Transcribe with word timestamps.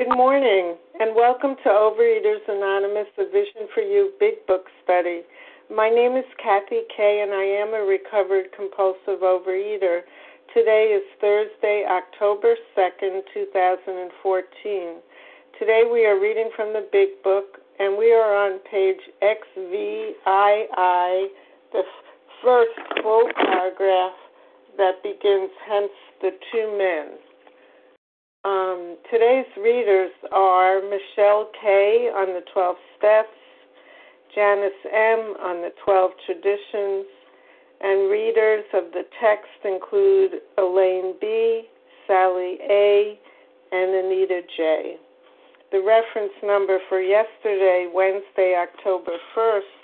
Good 0.00 0.16
morning, 0.16 0.76
and 0.98 1.14
welcome 1.14 1.56
to 1.62 1.68
Overeaters 1.68 2.48
Anonymous, 2.48 3.12
a 3.18 3.26
Vision 3.26 3.68
for 3.74 3.82
You 3.82 4.12
Big 4.18 4.46
Book 4.46 4.64
Study. 4.82 5.20
My 5.68 5.90
name 5.90 6.16
is 6.16 6.24
Kathy 6.42 6.88
Kay, 6.96 7.20
and 7.20 7.34
I 7.34 7.44
am 7.44 7.74
a 7.74 7.84
recovered 7.84 8.46
compulsive 8.56 9.20
overeater. 9.20 10.00
Today 10.54 10.96
is 10.96 11.02
Thursday, 11.20 11.84
October 11.84 12.56
2nd, 12.74 13.20
2014. 13.34 14.96
Today 15.58 15.82
we 15.92 16.06
are 16.06 16.18
reading 16.18 16.48
from 16.56 16.72
the 16.72 16.88
Big 16.90 17.22
Book, 17.22 17.58
and 17.78 17.98
we 17.98 18.10
are 18.10 18.34
on 18.34 18.58
page 18.70 19.04
XVII, 19.20 20.16
the 21.76 21.84
first 22.42 23.02
full 23.02 23.28
paragraph 23.36 24.16
that 24.78 25.02
begins, 25.02 25.50
hence 25.68 25.92
the 26.22 26.30
two 26.50 26.78
men. 26.78 27.18
Um, 28.42 28.96
today's 29.12 29.44
readers 29.62 30.12
are 30.32 30.80
Michelle 30.80 31.50
K. 31.60 32.08
on 32.08 32.28
the 32.28 32.40
12 32.54 32.76
Steps, 32.96 33.28
Janice 34.34 34.72
M. 34.86 35.36
on 35.44 35.60
the 35.60 35.68
12 35.84 36.10
Traditions, 36.24 37.04
and 37.82 38.10
readers 38.10 38.64
of 38.72 38.92
the 38.92 39.02
text 39.20 39.60
include 39.62 40.40
Elaine 40.56 41.16
B., 41.20 41.68
Sally 42.06 42.56
A., 42.62 43.20
and 43.72 44.06
Anita 44.06 44.40
J. 44.56 44.96
The 45.70 45.82
reference 45.82 46.32
number 46.42 46.78
for 46.88 47.02
yesterday, 47.02 47.90
Wednesday, 47.92 48.56
October 48.56 49.18
1st, 49.36 49.80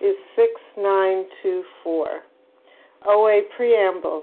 is 0.00 0.16
6924. 0.34 2.22
OA 3.06 3.42
Preamble. 3.54 4.22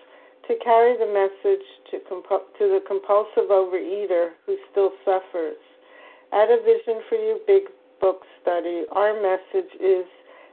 to 0.51 0.59
carry 0.59 0.97
the 0.99 1.07
message 1.07 1.63
to, 1.91 1.99
to 2.03 2.65
the 2.67 2.83
compulsive 2.85 3.47
overeater 3.49 4.35
who 4.45 4.57
still 4.71 4.91
suffers. 5.05 5.55
At 6.33 6.51
a 6.51 6.59
Vision 6.59 7.01
for 7.07 7.15
You 7.15 7.39
Big 7.47 7.63
Book 8.01 8.23
study, 8.41 8.83
our 8.91 9.15
message 9.15 9.71
is 9.79 10.03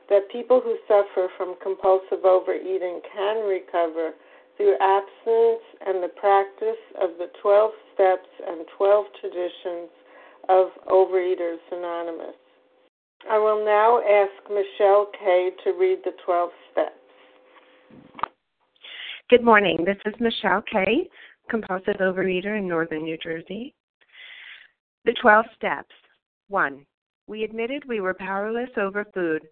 that 0.09 0.31
people 0.31 0.61
who 0.63 0.77
suffer 0.87 1.29
from 1.37 1.57
compulsive 1.61 2.25
overeating 2.25 3.01
can 3.13 3.43
recover 3.43 4.15
through 4.57 4.75
abstinence 4.79 5.67
and 5.87 6.03
the 6.03 6.15
practice 6.15 6.83
of 7.03 7.19
the 7.19 7.31
12 7.43 7.71
steps 7.95 8.29
and 8.47 8.67
12 8.77 9.07
traditions 9.21 9.91
of 10.49 10.69
Overeaters 10.87 11.59
Anonymous. 11.73 12.39
I 13.29 13.39
will 13.39 13.65
now 13.65 13.99
ask 13.99 14.31
Michelle 14.49 15.11
Kay 15.19 15.51
to 15.65 15.73
read 15.73 15.99
the 16.05 16.13
12 16.25 16.51
steps. 16.71 16.95
Good 19.31 19.45
morning. 19.45 19.85
This 19.85 19.99
is 20.07 20.19
Michelle 20.21 20.63
Kay, 20.73 21.07
compulsive 21.51 21.97
overeater 22.01 22.57
in 22.57 22.67
northern 22.67 23.03
New 23.03 23.19
Jersey. 23.19 23.75
The 25.05 25.13
12 25.21 25.45
steps. 25.55 25.95
1. 26.49 26.87
We 27.27 27.45
admitted 27.45 27.83
we 27.87 28.01
were 28.01 28.15
powerless 28.15 28.71
over 28.79 29.05
food, 29.13 29.43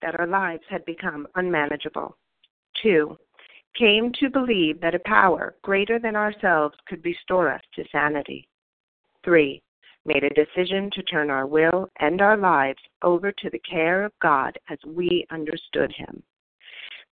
that 0.00 0.18
our 0.18 0.26
lives 0.26 0.62
had 0.70 0.86
become 0.86 1.26
unmanageable. 1.34 2.16
2. 2.82 3.14
Came 3.78 4.10
to 4.20 4.30
believe 4.30 4.80
that 4.80 4.94
a 4.94 5.00
power 5.00 5.56
greater 5.60 5.98
than 5.98 6.16
ourselves 6.16 6.74
could 6.88 7.04
restore 7.04 7.52
us 7.52 7.62
to 7.74 7.84
sanity. 7.92 8.48
3. 9.22 9.60
Made 10.06 10.24
a 10.24 10.30
decision 10.30 10.90
to 10.94 11.02
turn 11.02 11.28
our 11.28 11.46
will 11.46 11.90
and 12.00 12.22
our 12.22 12.38
lives 12.38 12.80
over 13.02 13.32
to 13.32 13.50
the 13.50 13.60
care 13.70 14.02
of 14.02 14.12
God 14.22 14.58
as 14.70 14.78
we 14.86 15.26
understood 15.30 15.92
Him 15.94 16.22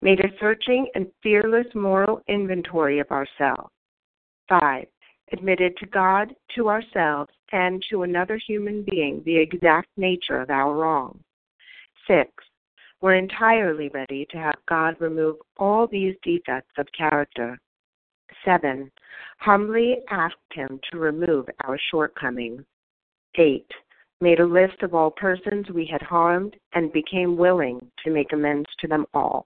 made 0.01 0.19
a 0.19 0.37
searching 0.39 0.87
and 0.95 1.07
fearless 1.23 1.67
moral 1.73 2.21
inventory 2.27 2.99
of 2.99 3.09
ourselves. 3.11 3.71
5. 4.49 4.85
Admitted 5.31 5.75
to 5.77 5.87
God, 5.87 6.35
to 6.55 6.69
ourselves, 6.69 7.31
and 7.51 7.83
to 7.89 8.03
another 8.03 8.37
human 8.37 8.83
being 8.83 9.23
the 9.25 9.37
exact 9.37 9.89
nature 9.97 10.39
of 10.39 10.49
our 10.49 10.73
wrong. 10.73 11.19
6. 12.07 12.29
We're 13.01 13.15
entirely 13.15 13.89
ready 13.89 14.27
to 14.31 14.37
have 14.37 14.55
God 14.67 14.95
remove 14.99 15.37
all 15.57 15.87
these 15.87 16.15
defects 16.23 16.73
of 16.77 16.87
character. 16.97 17.57
7. 18.43 18.91
Humbly 19.39 19.97
asked 20.09 20.35
Him 20.53 20.79
to 20.91 20.99
remove 20.99 21.47
our 21.63 21.79
shortcomings. 21.91 22.63
8. 23.35 23.65
Made 24.21 24.39
a 24.39 24.45
list 24.45 24.81
of 24.81 24.93
all 24.95 25.11
persons 25.11 25.69
we 25.69 25.85
had 25.85 26.01
harmed 26.01 26.55
and 26.73 26.91
became 26.93 27.37
willing 27.37 27.79
to 28.03 28.11
make 28.11 28.31
amends 28.33 28.69
to 28.79 28.87
them 28.87 29.05
all. 29.13 29.45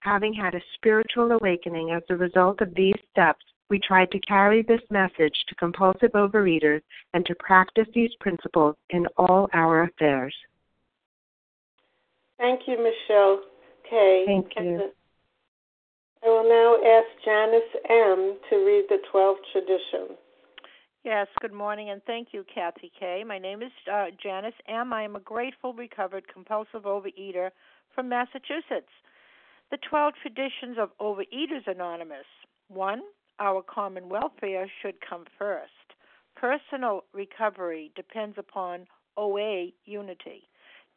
having 0.00 0.32
had 0.32 0.54
a 0.54 0.60
spiritual 0.74 1.32
awakening 1.32 1.90
as 1.90 2.02
a 2.08 2.16
result 2.16 2.60
of 2.60 2.74
these 2.74 2.94
steps, 3.10 3.44
we 3.68 3.80
tried 3.80 4.10
to 4.12 4.20
carry 4.20 4.62
this 4.62 4.80
message 4.90 5.34
to 5.48 5.54
compulsive 5.56 6.12
overeaters 6.12 6.82
and 7.14 7.26
to 7.26 7.34
practice 7.36 7.88
these 7.94 8.14
principles 8.20 8.76
in 8.90 9.06
all 9.16 9.48
our 9.52 9.84
affairs. 9.84 10.34
Thank 12.38 12.60
you, 12.66 12.76
Michelle 12.76 13.40
Kay. 13.88 14.24
Thank 14.26 14.52
you. 14.56 14.90
I 16.22 16.28
will 16.28 16.48
now 16.48 16.76
ask 16.84 17.24
Janice 17.24 17.62
M. 17.88 18.36
to 18.50 18.56
read 18.64 18.86
the 18.88 18.98
12 19.10 19.36
traditions. 19.52 20.18
Yes, 21.04 21.28
good 21.40 21.52
morning, 21.52 21.90
and 21.90 22.02
thank 22.04 22.28
you, 22.32 22.44
Kathy 22.52 22.90
Kay. 22.98 23.22
My 23.24 23.38
name 23.38 23.62
is 23.62 23.70
uh, 23.92 24.06
Janice 24.20 24.54
M. 24.68 24.92
I 24.92 25.02
am 25.02 25.14
a 25.14 25.20
grateful, 25.20 25.72
recovered, 25.72 26.24
compulsive 26.26 26.82
overeater 26.82 27.50
from 27.94 28.08
Massachusetts. 28.08 28.90
The 29.68 29.78
12 29.78 30.14
traditions 30.22 30.78
of 30.78 30.96
Overeaters 31.00 31.66
Anonymous. 31.66 32.26
1. 32.68 33.02
Our 33.40 33.62
common 33.62 34.08
welfare 34.08 34.70
should 34.80 35.00
come 35.00 35.24
first. 35.36 35.72
Personal 36.36 37.02
recovery 37.12 37.90
depends 37.96 38.38
upon 38.38 38.86
OA 39.16 39.70
unity. 39.84 40.48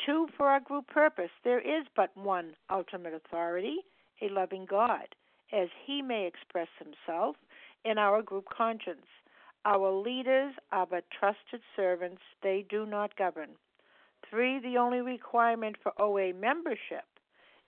2. 0.05 0.27
For 0.37 0.45
our 0.45 0.59
group 0.59 0.85
purpose, 0.85 1.31
there 1.43 1.59
is 1.59 1.87
but 1.95 2.15
one 2.15 2.55
ultimate 2.69 3.15
authority, 3.15 3.77
a 4.21 4.29
loving 4.29 4.67
God, 4.69 5.15
as 5.51 5.69
he 5.83 6.03
may 6.03 6.27
express 6.27 6.69
himself 6.77 7.37
in 7.85 7.97
our 7.97 8.21
group 8.21 8.45
conscience. 8.55 9.07
Our 9.65 9.91
leaders 9.91 10.53
are 10.71 10.85
but 10.85 11.09
trusted 11.09 11.61
servants, 11.75 12.21
they 12.43 12.67
do 12.69 12.85
not 12.85 13.15
govern. 13.15 13.49
3. 14.29 14.59
The 14.59 14.77
only 14.77 15.01
requirement 15.01 15.75
for 15.81 15.99
OA 15.99 16.33
membership 16.35 17.08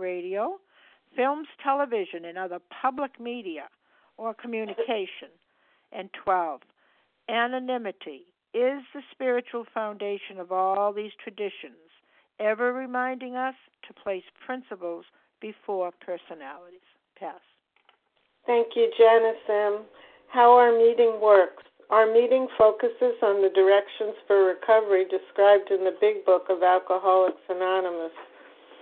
radio, 0.00 0.58
films, 1.14 1.46
television, 1.62 2.24
and 2.24 2.38
other 2.38 2.58
public 2.82 3.20
media 3.20 3.68
or 4.16 4.34
communication. 4.34 5.28
And 5.92 6.08
12. 6.24 6.60
Anonymity 7.28 8.24
is 8.54 8.82
the 8.94 9.02
spiritual 9.12 9.64
foundation 9.72 10.38
of 10.38 10.50
all 10.52 10.92
these 10.92 11.12
traditions, 11.22 11.90
ever 12.38 12.72
reminding 12.72 13.36
us 13.36 13.54
to 13.86 13.94
place 13.94 14.24
principles 14.44 15.04
before 15.40 15.90
personalities. 16.00 16.86
Pass. 17.18 17.40
Thank 18.46 18.68
you, 18.74 18.90
Janice 18.98 19.44
M. 19.48 19.84
How 20.28 20.52
our 20.52 20.72
meeting 20.72 21.20
works. 21.20 21.64
Our 21.90 22.06
meeting 22.06 22.46
focuses 22.56 23.18
on 23.22 23.42
the 23.42 23.50
directions 23.50 24.14
for 24.26 24.44
recovery 24.46 25.04
described 25.10 25.70
in 25.70 25.84
the 25.84 25.96
Big 26.00 26.24
Book 26.24 26.46
of 26.48 26.62
Alcoholics 26.62 27.42
Anonymous. 27.48 28.14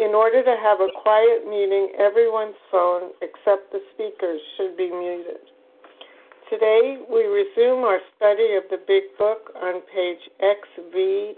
In 0.00 0.14
order 0.14 0.42
to 0.42 0.56
have 0.62 0.80
a 0.80 0.88
quiet 1.02 1.44
meeting, 1.44 1.92
everyone's 1.98 2.56
phone 2.70 3.10
except 3.20 3.70
the 3.70 3.80
speaker's 3.92 4.40
should 4.56 4.74
be 4.74 4.88
muted. 4.88 5.44
Today, 6.48 6.96
we 7.12 7.24
resume 7.24 7.84
our 7.84 8.00
study 8.16 8.56
of 8.56 8.64
the 8.70 8.80
Big 8.88 9.02
Book 9.18 9.52
on 9.54 9.82
page 9.94 10.24
XVII, 10.40 11.36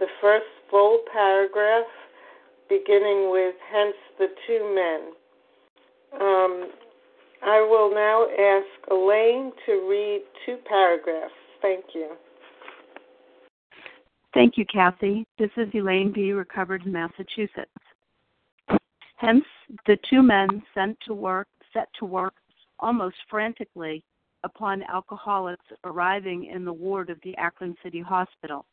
the 0.00 0.06
first 0.22 0.46
full 0.70 1.00
paragraph, 1.12 1.84
beginning 2.70 3.30
with 3.30 3.56
Hence 3.70 3.96
the 4.18 4.28
Two 4.46 4.74
Men. 4.74 5.12
Um, 6.18 6.70
I 7.44 7.60
will 7.60 7.94
now 7.94 8.24
ask 8.24 8.90
Elaine 8.90 9.52
to 9.66 9.86
read 9.86 10.22
two 10.46 10.56
paragraphs. 10.66 11.34
Thank 11.60 11.84
you. 11.94 12.16
Thank 14.34 14.56
you, 14.56 14.64
Kathy. 14.64 15.26
This 15.38 15.50
is 15.56 15.68
Elaine 15.74 16.10
B., 16.10 16.32
recovered 16.32 16.86
in 16.86 16.92
Massachusetts. 16.92 17.70
Hence, 19.16 19.44
the 19.86 19.98
two 20.08 20.22
men 20.22 20.62
sent 20.74 20.98
to 21.06 21.12
work, 21.12 21.48
set 21.72 21.88
to 21.98 22.06
work 22.06 22.34
almost 22.80 23.16
frantically 23.28 24.02
upon 24.42 24.82
alcoholics 24.84 25.64
arriving 25.84 26.46
in 26.46 26.64
the 26.64 26.72
ward 26.72 27.10
of 27.10 27.18
the 27.22 27.36
Akron 27.36 27.76
City 27.82 28.00
Hospital. 28.00 28.64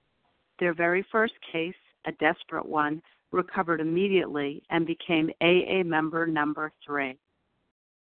Their 0.59 0.73
very 0.73 1.05
first 1.11 1.33
case, 1.51 1.75
a 2.05 2.11
desperate 2.13 2.65
one, 2.65 3.01
recovered 3.31 3.81
immediately 3.81 4.63
and 4.69 4.87
became 4.87 5.29
AA 5.41 5.83
member 5.83 6.25
number 6.25 6.71
3. 6.85 7.15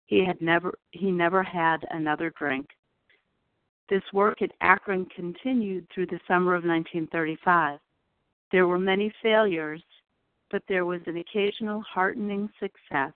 He 0.05 0.23
had 0.23 0.39
never 0.41 0.77
he 0.91 1.11
never 1.11 1.43
had 1.43 1.85
another 1.91 2.31
drink. 2.37 2.67
This 3.89 4.03
work 4.13 4.41
at 4.41 4.51
Akron 4.61 5.05
continued 5.15 5.87
through 5.93 6.07
the 6.07 6.19
summer 6.27 6.55
of 6.55 6.63
1935. 6.63 7.79
There 8.51 8.67
were 8.67 8.79
many 8.79 9.13
failures, 9.21 9.83
but 10.51 10.63
there 10.67 10.85
was 10.85 11.01
an 11.05 11.17
occasional 11.17 11.81
heartening 11.81 12.49
success 12.59 13.13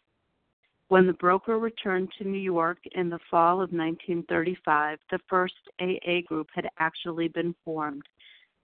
when 0.92 1.08
the 1.08 1.14
broker 1.14 1.58
returned 1.58 2.10
to 2.18 2.28
New 2.28 2.38
York 2.38 2.80
in 2.96 3.10
the 3.10 3.20
fall 3.30 3.62
of 3.62 3.72
1935, 3.72 5.00
the 5.10 5.20
first 5.30 5.54
AA 5.80 6.20
group 6.28 6.48
had 6.54 6.68
actually 6.80 7.30
been 7.30 7.56
formed, 7.64 8.04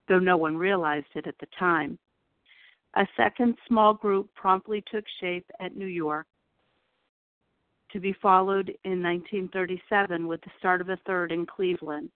though 0.09 0.19
no 0.19 0.35
one 0.35 0.57
realized 0.57 1.07
it 1.15 1.25
at 1.25 1.37
the 1.39 1.47
time. 1.57 1.97
A 2.97 3.07
second 3.15 3.55
small 3.65 3.93
group 3.93 4.27
promptly 4.35 4.83
took 4.91 5.05
shape 5.21 5.49
at 5.61 5.77
New 5.77 5.85
York, 5.85 6.27
to 7.91 7.99
be 7.99 8.13
followed 8.21 8.69
in 8.83 9.01
1937 9.01 10.27
with 10.27 10.41
the 10.41 10.51
start 10.59 10.81
of 10.81 10.89
a 10.89 10.97
third 11.05 11.31
in 11.31 11.45
Cleveland. 11.45 12.09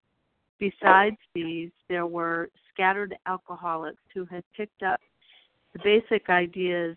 Besides 0.59 1.17
these, 1.33 1.71
there 1.89 2.05
were 2.05 2.49
scattered 2.73 3.15
alcoholics 3.25 4.01
who 4.13 4.25
had 4.25 4.43
picked 4.55 4.83
up 4.83 4.99
the 5.73 5.79
basic 5.83 6.29
ideas 6.29 6.95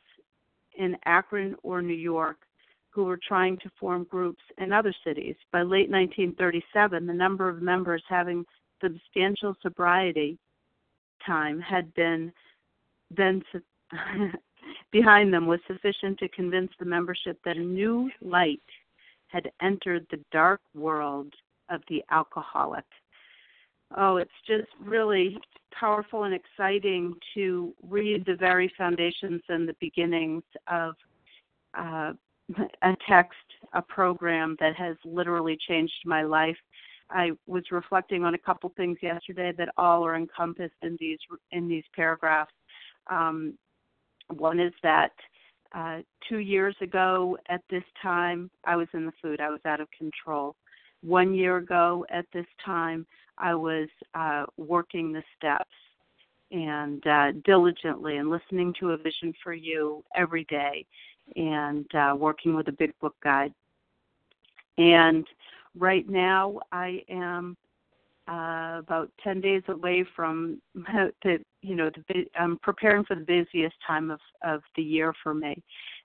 in 0.76 0.96
Akron 1.04 1.56
or 1.62 1.80
New 1.80 1.94
York 1.94 2.38
who 2.90 3.04
were 3.04 3.18
trying 3.26 3.56
to 3.58 3.70
form 3.78 4.04
groups 4.04 4.42
in 4.58 4.72
other 4.72 4.94
cities. 5.04 5.34
By 5.50 5.62
late 5.62 5.90
1937, 5.90 7.06
the 7.06 7.12
number 7.12 7.48
of 7.48 7.60
members 7.60 8.02
having 8.08 8.44
substantial 8.80 9.56
sobriety 9.62 10.38
time 11.26 11.60
had 11.60 11.92
been 11.94 12.32
then 13.10 13.42
behind 14.90 15.32
them 15.32 15.46
was 15.46 15.60
sufficient 15.66 16.18
to 16.18 16.28
convince 16.28 16.70
the 16.78 16.84
membership 16.84 17.38
that 17.44 17.56
a 17.56 17.60
new 17.60 18.10
light 18.20 18.62
had 19.28 19.50
entered 19.62 20.06
the 20.10 20.20
dark 20.30 20.60
world 20.74 21.32
of 21.70 21.80
the 21.88 22.02
alcoholic. 22.10 22.84
Oh, 23.96 24.16
it's 24.16 24.30
just 24.46 24.68
really 24.82 25.38
powerful 25.72 26.24
and 26.24 26.34
exciting 26.34 27.14
to 27.34 27.74
read 27.88 28.24
the 28.26 28.36
very 28.36 28.72
foundations 28.76 29.42
and 29.48 29.68
the 29.68 29.76
beginnings 29.80 30.42
of 30.68 30.94
uh, 31.76 32.12
a 32.82 32.96
text, 33.08 33.38
a 33.72 33.82
program 33.82 34.56
that 34.60 34.74
has 34.76 34.96
literally 35.04 35.56
changed 35.68 35.94
my 36.04 36.22
life. 36.22 36.56
I 37.10 37.32
was 37.46 37.64
reflecting 37.70 38.24
on 38.24 38.34
a 38.34 38.38
couple 38.38 38.72
things 38.76 38.98
yesterday 39.02 39.52
that 39.58 39.68
all 39.76 40.04
are 40.04 40.16
encompassed 40.16 40.74
in 40.82 40.96
these 40.98 41.18
in 41.52 41.68
these 41.68 41.84
paragraphs. 41.94 42.52
Um, 43.10 43.58
one 44.28 44.60
is 44.60 44.72
that 44.82 45.12
uh, 45.74 45.98
two 46.28 46.38
years 46.38 46.76
ago 46.80 47.36
at 47.48 47.60
this 47.68 47.82
time, 48.00 48.50
I 48.64 48.76
was 48.76 48.88
in 48.94 49.06
the 49.06 49.12
food. 49.20 49.40
I 49.40 49.50
was 49.50 49.60
out 49.64 49.80
of 49.80 49.88
control. 49.90 50.54
one 51.02 51.34
year 51.34 51.58
ago 51.58 52.06
at 52.10 52.26
this 52.32 52.46
time, 52.64 53.06
I 53.36 53.54
was 53.54 53.88
uh, 54.14 54.44
working 54.56 55.12
the 55.12 55.22
steps 55.36 55.74
and 56.50 57.04
uh, 57.06 57.32
diligently 57.44 58.16
and 58.16 58.30
listening 58.30 58.72
to 58.80 58.92
a 58.92 58.96
vision 58.96 59.34
for 59.42 59.52
you 59.52 60.04
every 60.14 60.44
day 60.44 60.86
and 61.36 61.86
uh, 61.94 62.14
working 62.16 62.54
with 62.54 62.68
a 62.68 62.72
big 62.72 62.98
book 63.00 63.16
guide. 63.22 63.52
And 64.78 65.26
right 65.76 66.08
now, 66.08 66.60
I 66.72 67.02
am 67.08 67.56
uh, 68.28 68.76
about 68.78 69.10
10 69.22 69.40
days 69.40 69.62
away 69.68 70.04
from 70.16 70.60
the, 70.74 71.38
you 71.62 71.74
know, 71.74 71.90
the, 72.08 72.24
I'm 72.38 72.58
preparing 72.58 73.04
for 73.04 73.14
the 73.16 73.24
busiest 73.24 73.76
time 73.86 74.10
of, 74.10 74.20
of 74.42 74.62
the 74.76 74.82
year 74.82 75.12
for 75.22 75.34
me. 75.34 75.62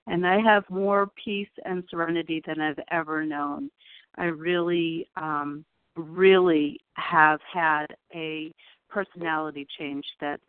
And 0.08 0.26
I 0.26 0.40
have 0.40 0.64
more 0.70 1.10
peace 1.24 1.50
and 1.66 1.84
serenity 1.90 2.42
than 2.46 2.60
I've 2.60 2.80
ever 2.92 3.24
known. 3.24 3.70
I 4.18 4.26
really, 4.26 5.08
um, 5.16 5.66
really 5.96 6.80
have 6.94 7.40
had 7.52 7.88
a 8.14 8.52
personality 8.90 9.68
change 9.78 10.06
that's 10.20 10.42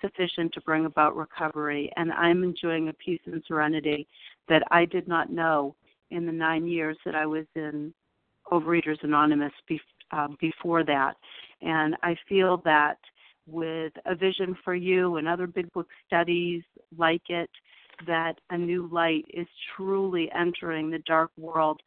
sufficient 0.00 0.52
to 0.52 0.60
bring 0.60 0.84
about 0.84 1.16
recovery. 1.16 1.90
And 1.96 2.12
I'm 2.12 2.44
enjoying 2.44 2.88
a 2.88 2.92
peace 2.94 3.20
and 3.26 3.42
serenity 3.46 4.06
that 4.48 4.62
I 4.70 4.84
did 4.84 5.08
not 5.08 5.30
know 5.30 5.74
in 6.10 6.26
the 6.26 6.32
nine 6.32 6.66
years 6.66 6.96
that 7.04 7.14
I 7.14 7.26
was 7.26 7.46
in 7.54 7.92
Overeaters 8.50 9.02
Anonymous 9.02 9.52
uh, 10.10 10.28
before 10.40 10.84
that. 10.84 11.14
And 11.62 11.96
I 12.02 12.16
feel 12.28 12.60
that 12.64 12.98
with 13.46 13.92
a 14.06 14.14
vision 14.14 14.56
for 14.64 14.74
you 14.74 15.16
and 15.16 15.26
other 15.26 15.46
big 15.46 15.72
book 15.72 15.88
studies 16.06 16.62
like 16.96 17.22
it, 17.28 17.50
that 18.06 18.34
a 18.50 18.58
new 18.58 18.88
light 18.92 19.24
is 19.32 19.46
truly 19.76 20.30
entering 20.38 20.90
the 20.90 21.00
dark 21.00 21.30
world 21.36 21.80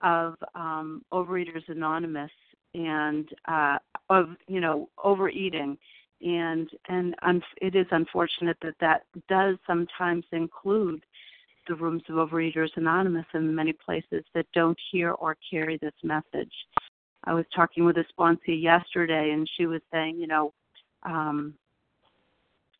of 0.00 0.36
um, 0.54 1.02
Overeaters 1.12 1.68
Anonymous 1.68 2.30
and 2.74 3.28
uh, 3.46 3.78
of 4.10 4.28
you 4.46 4.60
know 4.60 4.88
overeating 5.02 5.76
and 6.20 6.68
and 6.88 7.14
un- 7.22 7.42
it 7.60 7.74
is 7.74 7.86
unfortunate 7.90 8.56
that 8.62 8.74
that 8.80 9.02
does 9.28 9.56
sometimes 9.66 10.24
include 10.32 11.04
the 11.68 11.74
rooms 11.74 12.02
of 12.08 12.16
Overeaters 12.16 12.70
Anonymous 12.76 13.26
in 13.34 13.54
many 13.54 13.72
places 13.72 14.24
that 14.34 14.46
don't 14.54 14.78
hear 14.90 15.12
or 15.12 15.36
carry 15.50 15.78
this 15.78 15.92
message. 16.02 16.52
I 17.24 17.34
was 17.34 17.44
talking 17.54 17.84
with 17.84 17.96
a 17.96 18.04
sponsee 18.18 18.62
yesterday, 18.62 19.30
and 19.32 19.48
she 19.56 19.66
was 19.66 19.80
saying, 19.92 20.18
you 20.18 20.26
know, 20.26 20.52
um, 21.02 21.54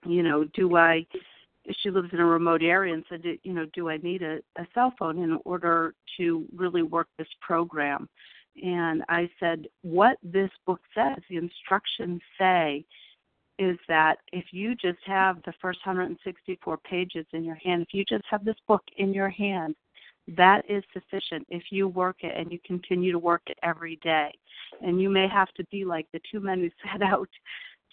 you 0.07 0.23
know, 0.23 0.45
do 0.54 0.76
I? 0.76 1.07
She 1.83 1.90
lives 1.90 2.09
in 2.12 2.21
a 2.21 2.25
remote 2.25 2.62
area, 2.62 2.95
and 2.95 3.04
said, 3.09 3.23
you 3.42 3.52
know, 3.52 3.66
do 3.75 3.90
I 3.90 3.99
need 3.99 4.23
a, 4.23 4.38
a 4.57 4.66
cell 4.75 4.95
phone 4.99 5.18
in 5.23 5.38
order 5.45 5.95
to 6.16 6.47
really 6.54 6.83
work 6.83 7.09
this 7.18 7.28
program? 7.40 8.09
And 8.62 9.04
I 9.09 9.28
said, 9.38 9.66
what 9.83 10.18
this 10.23 10.50
book 10.66 10.80
says, 10.95 11.18
the 11.28 11.37
instructions 11.37 12.21
say, 12.38 12.85
is 13.59 13.78
that 13.88 14.16
if 14.33 14.47
you 14.52 14.75
just 14.76 14.99
have 15.04 15.42
the 15.45 15.52
first 15.61 15.80
164 15.85 16.76
pages 16.78 17.26
in 17.33 17.45
your 17.45 17.57
hand, 17.57 17.83
if 17.83 17.88
you 17.92 18.04
just 18.09 18.25
have 18.30 18.45
this 18.45 18.57
book 18.66 18.83
in 18.97 19.12
your 19.12 19.28
hand, 19.28 19.75
that 20.37 20.62
is 20.68 20.85
sufficient 20.92 21.47
if 21.49 21.64
you 21.70 21.88
work 21.88 22.16
it 22.20 22.37
and 22.37 22.52
you 22.52 22.58
continue 22.64 23.12
to 23.12 23.18
work 23.18 23.42
it 23.47 23.58
every 23.62 23.97
day. 24.02 24.32
And 24.82 25.00
you 25.00 25.08
may 25.08 25.26
have 25.28 25.52
to 25.54 25.64
be 25.70 25.85
like 25.85 26.06
the 26.12 26.20
two 26.30 26.40
men 26.40 26.61
who 26.61 26.70
set 26.92 27.02
out 27.02 27.28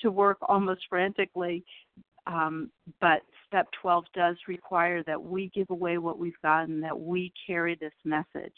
to 0.01 0.11
work 0.11 0.37
almost 0.41 0.81
frantically. 0.89 1.63
Um, 2.27 2.71
but 2.99 3.21
step 3.47 3.67
12 3.81 4.05
does 4.13 4.35
require 4.47 5.03
that 5.03 5.21
we 5.21 5.51
give 5.53 5.69
away 5.69 5.97
what 5.99 6.17
we've 6.17 6.41
gotten, 6.41 6.81
that 6.81 6.99
we 6.99 7.31
carry 7.45 7.75
this 7.75 7.93
message. 8.03 8.53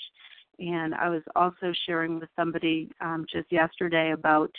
And 0.59 0.95
I 0.95 1.09
was 1.09 1.21
also 1.35 1.73
sharing 1.85 2.19
with 2.19 2.29
somebody 2.35 2.89
um, 3.01 3.25
just 3.31 3.51
yesterday 3.51 4.13
about 4.13 4.51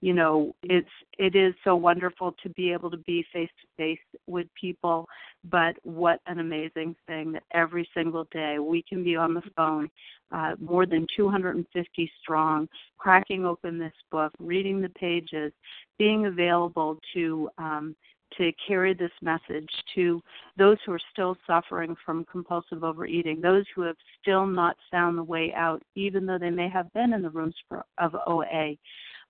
you 0.00 0.12
know 0.12 0.54
it's 0.62 0.88
it 1.18 1.34
is 1.34 1.54
so 1.64 1.74
wonderful 1.74 2.34
to 2.42 2.48
be 2.50 2.72
able 2.72 2.90
to 2.90 2.98
be 2.98 3.24
face 3.32 3.50
to 3.60 3.66
face 3.76 3.98
with 4.26 4.46
people 4.58 5.06
but 5.50 5.76
what 5.82 6.20
an 6.26 6.38
amazing 6.38 6.94
thing 7.06 7.32
that 7.32 7.42
every 7.52 7.88
single 7.94 8.26
day 8.32 8.58
we 8.58 8.82
can 8.88 9.02
be 9.02 9.16
on 9.16 9.34
the 9.34 9.42
phone 9.56 9.88
uh, 10.30 10.54
more 10.60 10.86
than 10.86 11.06
250 11.16 12.12
strong 12.20 12.68
cracking 12.96 13.44
open 13.44 13.78
this 13.78 13.92
book 14.10 14.32
reading 14.38 14.80
the 14.80 14.88
pages 14.90 15.52
being 15.98 16.26
available 16.26 16.98
to 17.12 17.48
um, 17.58 17.94
to 18.36 18.52
carry 18.66 18.94
this 18.94 19.10
message 19.22 19.70
to 19.94 20.22
those 20.56 20.76
who 20.84 20.92
are 20.92 21.00
still 21.12 21.36
suffering 21.46 21.96
from 22.04 22.26
compulsive 22.30 22.84
overeating, 22.84 23.40
those 23.40 23.64
who 23.74 23.82
have 23.82 23.96
still 24.20 24.46
not 24.46 24.76
found 24.90 25.16
the 25.16 25.22
way 25.22 25.52
out, 25.54 25.82
even 25.94 26.26
though 26.26 26.38
they 26.38 26.50
may 26.50 26.68
have 26.68 26.92
been 26.92 27.14
in 27.14 27.22
the 27.22 27.30
rooms 27.30 27.54
for, 27.68 27.84
of 27.96 28.14
OA. 28.26 28.76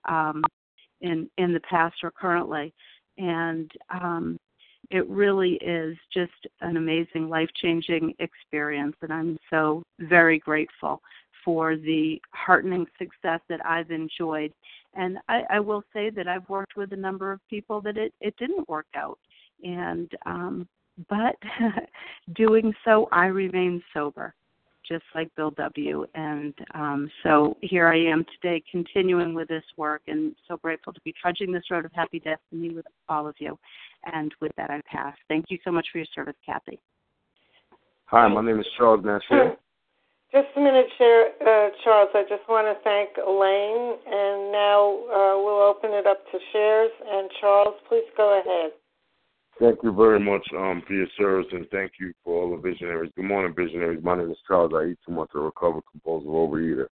Um, 0.09 0.43
in 1.01 1.29
in 1.39 1.53
the 1.53 1.61
past 1.61 1.97
or 2.03 2.11
currently. 2.11 2.73
And 3.19 3.71
um 3.91 4.39
it 4.91 5.07
really 5.09 5.55
is 5.55 5.97
just 6.13 6.47
an 6.63 6.77
amazing 6.77 7.29
life 7.29 7.51
changing 7.61 8.15
experience 8.21 8.97
and 9.03 9.13
i'm 9.13 9.39
so 9.51 9.83
very 10.01 10.39
grateful 10.39 11.03
for 11.45 11.77
the 11.77 12.21
heartening 12.33 12.87
success 12.99 13.41
that 13.49 13.65
i've 13.67 13.91
enjoyed. 13.91 14.53
And 14.95 15.19
i, 15.29 15.43
I 15.51 15.61
will 15.61 15.83
say 15.93 16.11
that 16.11 16.29
i've 16.29 16.49
worked 16.49 16.77
with 16.77 16.93
a 16.93 16.97
number 16.97 17.33
of 17.33 17.41
people 17.49 17.81
that 17.83 17.97
it, 17.97 18.13
it 18.21 18.35
didn't 18.39 18.69
work 18.69 18.87
out. 18.95 19.19
And 19.63 20.11
um 20.27 20.69
but 21.09 21.37
doing 22.35 22.73
so 22.85 23.09
i 23.13 23.27
remain 23.27 23.83
sober 23.95 24.35
just 24.89 25.05
like 25.15 25.35
Bill 25.37 25.51
W. 25.53 26.07
And 26.15 26.55
um, 26.75 27.11
so 27.23 27.57
here 27.61 27.89
I 27.89 27.99
am 27.99 28.25
today, 28.41 28.63
continuing 28.71 29.35
with 29.35 29.49
this 29.49 29.65
work, 29.77 30.03
and 30.09 30.35
so 30.49 30.57
grateful 30.57 30.93
to 30.93 31.01
be 31.03 31.15
trudging 31.21 31.53
this 31.53 31.65
road 31.71 31.85
of 31.85 31.93
happy 31.95 32.19
destiny 32.19 32.75
with 32.75 32.87
all 33.09 33.27
of 33.27 33.35
you. 33.39 33.59
And 34.13 34.35
with 34.41 34.53
that, 34.57 34.71
I 34.71 34.81
pass. 34.91 35.15
Thank 35.29 35.47
you 35.49 35.59
so 35.65 35.71
much 35.71 35.87
for 35.93 35.99
your 35.99 36.07
service, 36.15 36.37
Kathy. 36.45 36.81
Hi, 38.07 38.27
my 38.29 38.43
name 38.43 38.59
is 38.59 38.67
Charles 38.77 39.05
Nasher. 39.05 39.57
Just 40.33 40.49
a 40.57 40.61
minute, 40.61 40.87
uh, 41.01 41.69
Charles. 41.85 42.11
I 42.15 42.23
just 42.29 42.47
want 42.49 42.69
to 42.69 42.77
thank 42.85 43.17
Elaine, 43.17 43.97
and 44.05 44.53
now 44.53 45.01
uh, 45.09 45.41
we'll 45.41 45.65
open 45.65 45.91
it 45.93 46.07
up 46.07 46.21
to 46.33 46.39
shares. 46.53 46.91
And 47.07 47.31
Charles, 47.41 47.75
please 47.89 48.05
go 48.17 48.41
ahead. 48.41 48.73
Thank 49.61 49.81
you 49.83 49.93
very 49.93 50.21
much 50.21 50.47
um, 50.57 50.85
for 50.87 50.93
your 50.93 51.09
service, 51.19 51.47
and 51.51 51.67
thank 51.71 51.93
you 51.99 52.13
for 52.23 52.43
all 52.43 52.51
the 52.51 52.63
visionaries. 52.63 53.11
Good 53.17 53.25
morning, 53.25 53.55
visionaries. 53.57 54.05
My 54.05 54.17
name 54.17 54.31
is 54.31 54.37
Charles. 54.47 54.73
I 54.73 54.91
eat 54.91 54.99
too 55.05 55.13
much 55.13 55.33
to 55.33 55.41
recover 55.41 55.81
compulsive 55.91 56.29
overeater. 56.29 56.87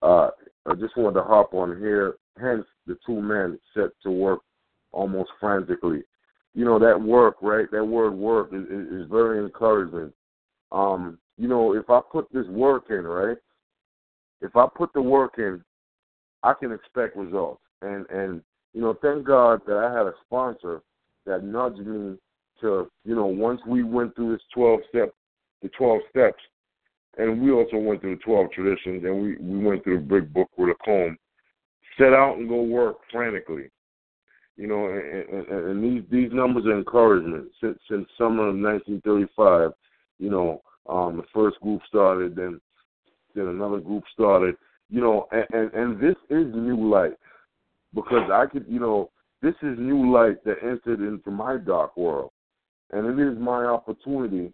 Uh, 0.00 0.30
I 0.66 0.74
just 0.74 0.96
wanted 0.96 1.14
to 1.14 1.24
hop 1.24 1.54
on 1.54 1.76
here. 1.78 2.14
Hence, 2.40 2.64
the 2.86 2.96
two 3.04 3.20
men 3.20 3.58
set 3.74 3.90
to 4.04 4.12
work 4.12 4.42
almost 4.92 5.30
frantically. 5.40 6.04
You 6.54 6.64
know 6.64 6.78
that 6.78 7.00
work, 7.00 7.36
right? 7.42 7.68
That 7.72 7.84
word 7.84 8.14
"work" 8.14 8.50
is, 8.52 8.62
is, 8.64 8.92
is 8.92 9.10
very 9.10 9.42
encouraging. 9.44 10.12
Um, 10.70 11.18
you 11.36 11.48
know, 11.48 11.74
if 11.74 11.90
I 11.90 12.00
put 12.12 12.32
this 12.32 12.46
work 12.46 12.84
in, 12.90 13.04
right? 13.04 13.38
If 14.40 14.54
I 14.54 14.68
put 14.72 14.92
the 14.92 15.02
work 15.02 15.34
in, 15.38 15.64
I 16.44 16.54
can 16.54 16.70
expect 16.70 17.16
results. 17.16 17.62
And 17.82 18.06
and 18.08 18.40
you 18.72 18.82
know, 18.82 18.96
thank 19.02 19.26
God 19.26 19.62
that 19.66 19.76
I 19.76 19.92
had 19.92 20.06
a 20.06 20.14
sponsor 20.24 20.82
that 21.28 21.44
nudged 21.44 21.78
me 21.78 22.16
to, 22.60 22.90
you 23.04 23.14
know, 23.14 23.26
once 23.26 23.60
we 23.66 23.84
went 23.84 24.14
through 24.16 24.32
this 24.32 24.42
12 24.54 24.80
step, 24.88 25.12
the 25.62 25.68
12 25.68 26.00
steps, 26.10 26.42
and 27.18 27.40
we 27.40 27.52
also 27.52 27.76
went 27.76 28.00
through 28.00 28.16
the 28.16 28.22
12 28.22 28.50
traditions, 28.52 29.04
and 29.04 29.22
we, 29.22 29.36
we 29.36 29.64
went 29.64 29.84
through 29.84 30.00
the 30.00 30.06
big 30.06 30.32
book 30.32 30.48
with 30.56 30.70
a 30.70 30.84
comb, 30.84 31.16
set 31.98 32.12
out 32.12 32.38
and 32.38 32.48
go 32.48 32.62
work 32.62 32.96
frantically. 33.12 33.70
You 34.56 34.66
know, 34.66 34.88
and, 34.88 35.48
and, 35.48 35.70
and 35.70 35.84
these 35.84 36.02
these 36.10 36.32
numbers 36.32 36.66
are 36.66 36.76
encouragement. 36.76 37.48
Since 37.60 37.78
since 37.88 38.08
summer 38.18 38.48
of 38.48 38.56
1935, 38.56 39.70
you 40.18 40.30
know, 40.30 40.62
um, 40.88 41.16
the 41.16 41.22
first 41.32 41.60
group 41.60 41.80
started, 41.86 42.34
then 42.34 42.60
then 43.36 43.46
another 43.46 43.78
group 43.78 44.02
started. 44.12 44.56
You 44.90 45.00
know, 45.00 45.28
and, 45.30 45.46
and 45.52 45.72
and 45.74 46.00
this 46.00 46.16
is 46.28 46.52
new 46.52 46.90
light 46.90 47.12
because 47.94 48.28
I 48.32 48.46
could, 48.46 48.64
you 48.68 48.80
know, 48.80 49.10
this 49.42 49.54
is 49.62 49.78
new 49.78 50.12
light 50.12 50.42
that 50.44 50.62
entered 50.62 51.00
into 51.00 51.30
my 51.30 51.56
dark 51.56 51.96
world. 51.96 52.30
And 52.90 53.06
it 53.06 53.22
is 53.22 53.38
my 53.38 53.64
opportunity 53.64 54.52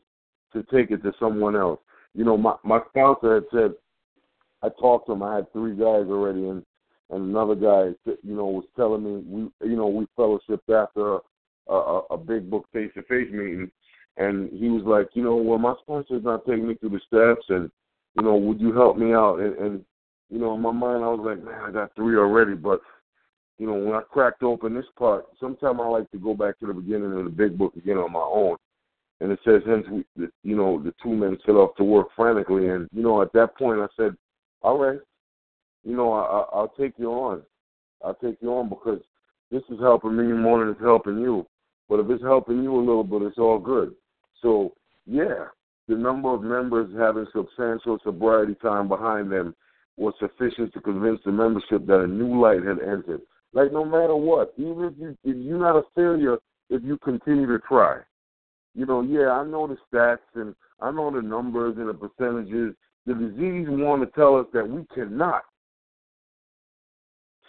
to 0.53 0.63
take 0.65 0.91
it 0.91 1.03
to 1.03 1.13
someone 1.19 1.57
else. 1.57 1.81
You 2.15 2.25
know, 2.25 2.37
my, 2.37 2.57
my 2.65 2.81
sponsor 2.91 3.37
had 3.37 3.45
said, 3.53 3.75
I 4.63 4.69
talked 4.81 5.07
to 5.07 5.13
him, 5.13 5.23
I 5.23 5.37
had 5.37 5.53
three 5.53 5.75
guys 5.75 6.07
already, 6.09 6.49
and, 6.49 6.65
and 7.11 7.31
another 7.31 7.55
guy, 7.55 7.93
you 8.07 8.35
know, 8.35 8.47
was 8.47 8.65
telling 8.77 9.05
me, 9.05 9.23
we, 9.27 9.69
you 9.69 9.77
know, 9.77 9.89
we 9.89 10.07
fellowshipped 10.19 10.71
after 10.75 11.19
a, 11.69 11.75
a, 11.75 11.99
a 12.13 12.17
big 12.17 12.51
book 12.51 12.67
face 12.73 12.91
to 12.95 13.03
face 13.03 13.31
meeting. 13.31 13.71
And 14.17 14.51
he 14.53 14.69
was 14.69 14.83
like, 14.85 15.09
you 15.15 15.23
know, 15.23 15.37
well, 15.37 15.59
my 15.59 15.75
sponsor's 15.83 16.25
not 16.25 16.47
taking 16.47 16.69
me 16.69 16.75
through 16.75 16.91
the 16.91 17.01
steps, 17.07 17.45
and, 17.49 17.71
you 18.17 18.23
know, 18.23 18.37
would 18.37 18.61
you 18.61 18.73
help 18.73 18.97
me 18.97 19.13
out? 19.13 19.39
And, 19.41 19.57
and 19.59 19.85
you 20.31 20.39
know, 20.39 20.55
in 20.55 20.63
my 20.63 20.73
mind, 20.73 21.05
I 21.05 21.09
was 21.09 21.21
like, 21.25 21.45
man, 21.45 21.61
I 21.63 21.71
got 21.71 21.95
three 21.95 22.17
already, 22.17 22.55
but 22.55 22.81
you 23.59 23.67
know, 23.67 23.75
when 23.75 23.95
I 23.95 24.01
cracked 24.01 24.43
open 24.43 24.75
this 24.75 24.85
part, 24.99 25.27
sometimes 25.39 25.79
I 25.81 25.87
like 25.87 26.11
to 26.11 26.19
go 26.19 26.35
back 26.35 26.59
to 26.59 26.67
the 26.67 26.75
beginning 26.75 27.17
of 27.17 27.25
the 27.25 27.31
big 27.31 27.57
book 27.57 27.75
again 27.77 27.99
on 27.99 28.13
my 28.13 28.21
own. 28.21 28.57
And 29.21 29.31
it 29.31 29.39
says, 29.45 29.63
hence, 29.67 29.87
we, 29.91 30.05
you 30.43 30.57
know, 30.57 30.83
the 30.83 30.93
two 31.03 31.15
men 31.15 31.39
set 31.47 31.53
off 31.53 31.77
to 31.77 31.85
work 31.85 32.09
frantically. 32.17 32.69
And, 32.69 32.89
you 32.93 33.03
know, 33.03 33.23
at 33.23 33.33
that 33.33 33.57
point 33.57 33.81
I 33.81 33.87
said, 33.97 34.17
all 34.63 34.79
right, 34.79 34.99
you 35.85 35.97
know, 35.97 36.13
I, 36.13 36.45
I'll 36.53 36.75
take 36.79 36.95
you 36.99 37.11
on. 37.11 37.43
I'll 38.05 38.15
take 38.15 38.39
you 38.41 38.53
on 38.55 38.69
because 38.69 39.01
this 39.51 39.63
is 39.71 39.79
helping 39.81 40.17
me 40.17 40.25
more 40.25 40.61
than 40.61 40.71
it's 40.71 40.81
helping 40.81 41.21
you. 41.21 41.47
But 41.89 42.01
if 42.01 42.11
it's 42.11 42.25
helping 42.25 42.63
you 42.63 42.75
a 42.75 42.81
little 42.81 43.05
bit, 43.05 43.23
it's 43.23 43.39
all 43.39 43.59
good. 43.59 43.95
So, 44.43 44.73
yeah, 45.07 45.47
the 45.87 45.95
number 45.95 46.35
of 46.35 46.43
members 46.43 46.91
having 46.99 47.27
substantial 47.33 47.99
sobriety 48.03 48.57
time 48.57 48.89
behind 48.89 49.31
them 49.31 49.55
was 49.97 50.15
sufficient 50.19 50.73
to 50.73 50.81
convince 50.81 51.21
the 51.25 51.33
membership 51.33 51.87
that 51.87 52.01
a 52.01 52.07
new 52.07 52.41
light 52.41 52.65
had 52.65 52.81
entered. 52.81 53.21
Like 53.55 53.73
no 53.73 53.85
matter 53.85 54.17
what, 54.17 54.53
even 54.59 54.85
if 54.85 54.93
you 54.99 55.17
if 55.23 55.37
you're 55.37 55.61
not 55.61 55.77
a 55.77 55.83
failure, 55.95 56.39
if 56.71 56.83
you 56.83 56.99
continue 56.99 57.47
to 57.47 57.61
try. 57.61 58.01
You 58.75 58.85
know, 58.85 59.01
yeah, 59.03 59.31
I 59.31 59.45
know 59.45 59.69
the 59.69 59.77
stats 59.91 60.19
and 60.35 60.55
I 60.81 60.91
know 60.91 61.11
the 61.13 61.23
numbers 61.23 61.77
and 61.79 61.89
the 61.89 61.95
percentages. 61.95 62.75
The 63.07 63.15
disease 63.15 63.67
want 63.69 64.03
to 64.03 64.11
tell 64.19 64.37
us 64.37 64.47
that 64.55 64.69
we 64.69 64.85
cannot 64.93 65.43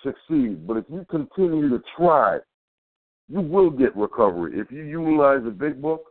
succeed, 0.04 0.68
but 0.68 0.78
if 0.78 0.86
you 0.90 1.06
continue 1.10 1.70
to 1.70 1.82
try, 1.98 2.38
you 3.28 3.42
will 3.42 3.72
get 3.72 3.96
recovery. 3.96 4.60
If 4.60 4.72
you 4.72 4.84
utilize 4.84 5.44
the 5.44 5.50
big 5.50 5.82
book, 5.82 6.04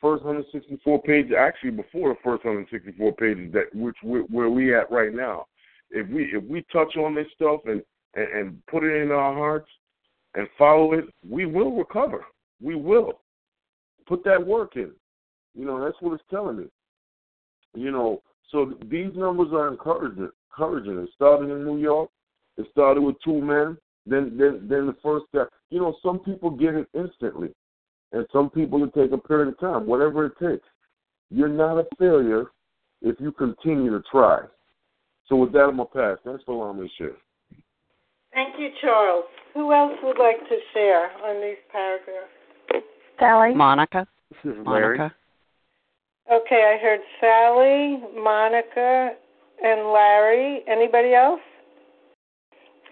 first 0.00 0.24
164 0.24 1.02
pages, 1.02 1.32
actually 1.38 1.70
before 1.70 2.08
the 2.08 2.16
first 2.24 2.44
164 2.44 3.12
pages 3.12 3.52
that 3.52 3.66
which 3.74 3.96
where 4.02 4.50
we 4.50 4.74
at 4.74 4.90
right 4.90 5.14
now, 5.14 5.46
if 5.90 6.08
we 6.08 6.24
if 6.32 6.42
we 6.44 6.64
touch 6.72 6.96
on 6.96 7.14
this 7.14 7.28
stuff 7.36 7.60
and, 7.66 7.82
and 8.16 8.28
and 8.32 8.66
put 8.66 8.82
it 8.82 9.02
in 9.02 9.12
our 9.12 9.34
hearts 9.34 9.68
and 10.34 10.48
follow 10.58 10.92
it, 10.92 11.04
we 11.28 11.46
will 11.46 11.76
recover. 11.76 12.24
We 12.60 12.74
will 12.74 13.20
put 14.06 14.24
that 14.24 14.44
work 14.44 14.76
in. 14.76 14.92
You 15.54 15.64
know, 15.64 15.82
that's 15.82 15.96
what 16.00 16.14
it's 16.14 16.22
telling 16.30 16.58
me. 16.58 16.64
You 17.74 17.90
know, 17.90 18.22
so 18.50 18.74
these 18.90 19.10
numbers 19.14 19.48
are 19.52 19.68
encouraging. 19.68 20.30
Encouraging. 20.50 20.98
It 20.98 21.10
started 21.14 21.50
in 21.50 21.64
New 21.64 21.78
York. 21.78 22.10
It 22.56 22.66
started 22.70 23.02
with 23.02 23.16
two 23.24 23.40
men. 23.40 23.76
Then, 24.06 24.36
then, 24.38 24.66
then 24.68 24.86
the 24.86 24.96
first 25.02 25.26
step. 25.28 25.48
You 25.70 25.80
know, 25.80 25.96
some 26.02 26.20
people 26.20 26.50
get 26.50 26.74
it 26.74 26.86
instantly, 26.94 27.52
and 28.12 28.24
some 28.32 28.50
people 28.50 28.84
it 28.84 28.94
take 28.94 29.12
a 29.12 29.18
period 29.18 29.48
of 29.48 29.58
time. 29.58 29.86
Whatever 29.86 30.26
it 30.26 30.34
takes. 30.40 30.66
You're 31.28 31.48
not 31.48 31.78
a 31.78 31.86
failure 31.98 32.46
if 33.02 33.16
you 33.18 33.32
continue 33.32 33.90
to 33.90 34.02
try. 34.10 34.42
So 35.28 35.34
with 35.36 35.52
that, 35.52 35.64
I'm 35.64 35.78
gonna 35.78 35.86
pass. 35.86 36.18
Thanks 36.24 36.44
for 36.44 36.52
allowing 36.52 36.80
me 36.80 36.88
to 36.88 36.94
share. 37.04 37.16
Thank 38.36 38.56
you, 38.58 38.68
Charles. 38.82 39.24
Who 39.54 39.72
else 39.72 39.94
would 40.02 40.18
like 40.18 40.38
to 40.50 40.58
share 40.74 41.10
on 41.24 41.40
these 41.40 41.56
paragraphs? 41.72 42.84
Sally. 43.18 43.54
Monica. 43.54 44.06
This 44.28 44.52
is 44.52 44.58
Larry. 44.66 44.98
Monica. 44.98 45.14
Okay, 46.30 46.74
I 46.74 46.82
heard 46.82 47.00
Sally, 47.18 47.98
Monica, 48.14 49.12
and 49.64 49.90
Larry. 49.90 50.62
Anybody 50.68 51.14
else? 51.14 51.40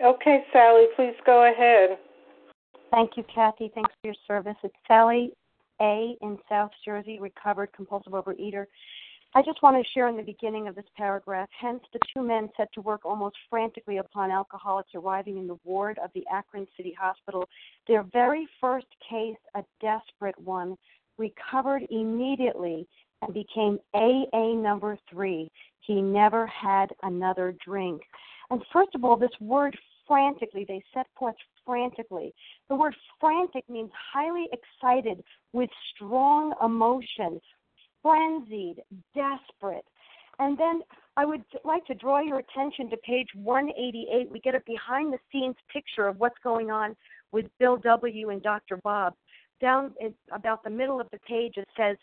Okay, 0.02 0.44
Sally, 0.50 0.86
please 0.96 1.14
go 1.26 1.52
ahead. 1.52 1.98
Thank 2.90 3.18
you, 3.18 3.24
Kathy. 3.34 3.70
Thanks 3.74 3.90
for 4.00 4.06
your 4.08 4.14
service. 4.26 4.56
It's 4.62 4.74
Sally 4.88 5.32
A. 5.82 6.16
in 6.22 6.38
South 6.48 6.70
Jersey, 6.86 7.18
recovered 7.20 7.68
compulsive 7.76 8.14
overeater. 8.14 8.64
I 9.36 9.42
just 9.42 9.60
want 9.64 9.76
to 9.76 9.90
share 9.92 10.06
in 10.06 10.16
the 10.16 10.22
beginning 10.22 10.68
of 10.68 10.76
this 10.76 10.84
paragraph. 10.96 11.48
Hence, 11.60 11.80
the 11.92 11.98
two 12.14 12.22
men 12.22 12.48
set 12.56 12.72
to 12.74 12.80
work 12.80 13.04
almost 13.04 13.34
frantically 13.50 13.96
upon 13.96 14.30
alcoholics 14.30 14.90
arriving 14.94 15.38
in 15.38 15.48
the 15.48 15.58
ward 15.64 15.98
of 16.04 16.10
the 16.14 16.24
Akron 16.32 16.68
City 16.76 16.94
Hospital. 16.96 17.48
Their 17.88 18.04
very 18.12 18.46
first 18.60 18.86
case, 19.10 19.36
a 19.56 19.64
desperate 19.80 20.38
one, 20.38 20.76
recovered 21.18 21.82
immediately 21.90 22.86
and 23.22 23.34
became 23.34 23.80
AA 23.92 24.54
number 24.54 24.96
three. 25.10 25.50
He 25.80 26.00
never 26.00 26.46
had 26.46 26.90
another 27.02 27.56
drink. 27.66 28.02
And 28.50 28.62
first 28.72 28.94
of 28.94 29.04
all, 29.04 29.16
this 29.16 29.30
word 29.40 29.76
frantically, 30.06 30.64
they 30.68 30.80
set 30.94 31.06
forth 31.18 31.34
frantically. 31.66 32.32
The 32.68 32.76
word 32.76 32.94
frantic 33.18 33.68
means 33.68 33.90
highly 34.12 34.46
excited 34.52 35.24
with 35.52 35.70
strong 35.92 36.54
emotion, 36.62 37.40
frenzied, 38.04 38.82
desperate. 39.14 39.84
And 40.38 40.58
then 40.58 40.82
I 41.16 41.24
would 41.24 41.42
like 41.64 41.84
to 41.86 41.94
draw 41.94 42.20
your 42.20 42.38
attention 42.38 42.90
to 42.90 42.96
page 42.98 43.28
188. 43.34 44.30
We 44.30 44.40
get 44.40 44.54
a 44.54 44.60
behind 44.66 45.12
the 45.12 45.18
scenes 45.32 45.56
picture 45.72 46.06
of 46.06 46.18
what's 46.18 46.38
going 46.44 46.70
on 46.70 46.94
with 47.32 47.46
Bill 47.58 47.76
W. 47.78 48.30
and 48.30 48.42
Dr. 48.42 48.76
Bob. 48.84 49.14
Down 49.60 49.92
about 50.32 50.62
the 50.62 50.70
middle 50.70 51.00
of 51.00 51.08
the 51.10 51.18
page, 51.20 51.54
it 51.56 51.68
says, 51.76 51.96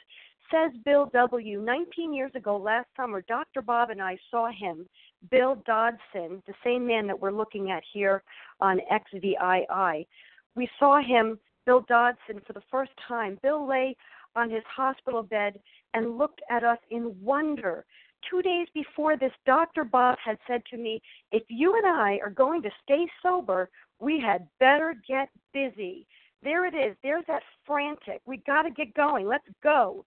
Says 0.51 0.71
Bill 0.83 1.09
W. 1.13 1.61
19 1.61 2.13
years 2.13 2.31
ago, 2.35 2.57
last 2.57 2.87
summer, 2.97 3.23
Dr. 3.27 3.61
Bob 3.61 3.89
and 3.89 4.01
I 4.01 4.17
saw 4.29 4.49
him, 4.51 4.85
Bill 5.29 5.55
Dotson, 5.67 6.43
the 6.45 6.53
same 6.63 6.85
man 6.85 7.07
that 7.07 7.19
we're 7.19 7.31
looking 7.31 7.71
at 7.71 7.83
here 7.93 8.23
on 8.59 8.79
XVII. 8.89 10.07
We 10.55 10.69
saw 10.77 11.01
him, 11.01 11.39
Bill 11.65 11.83
Dotson, 11.83 12.45
for 12.45 12.51
the 12.51 12.63
first 12.69 12.91
time. 13.07 13.39
Bill 13.41 13.65
lay 13.67 13.95
on 14.36 14.50
his 14.50 14.63
hospital 14.65 15.24
bed 15.24 15.60
and 15.94 16.17
looked 16.17 16.41
at 16.50 16.63
us 16.63 16.80
in 16.89 17.15
wonder. 17.22 17.86
Two 18.30 18.41
days 18.41 18.67
before 18.74 19.17
this, 19.17 19.32
Dr. 19.46 19.84
Bob 19.84 20.17
had 20.24 20.38
said 20.48 20.63
to 20.72 20.78
me, 20.78 21.02
If 21.32 21.44
you 21.50 21.76
and 21.76 21.86
I 21.86 22.20
are 22.24 22.30
going 22.30 22.62
to 22.62 22.70
stay 22.84 23.08
sober, 23.24 23.70
we 24.00 24.20
had 24.20 24.48
better 24.60 24.96
get 25.08 25.30
busy. 25.54 26.06
There 26.44 26.65
it 26.65 26.74
is. 26.74 26.96
There's 27.04 27.26
that 27.28 27.44
frantic. 27.65 28.22
We 28.26 28.38
got 28.38 28.63
to 28.63 28.72
get 28.72 28.94
going. 28.94 29.28
Let's 29.28 29.48
go. 29.63 30.06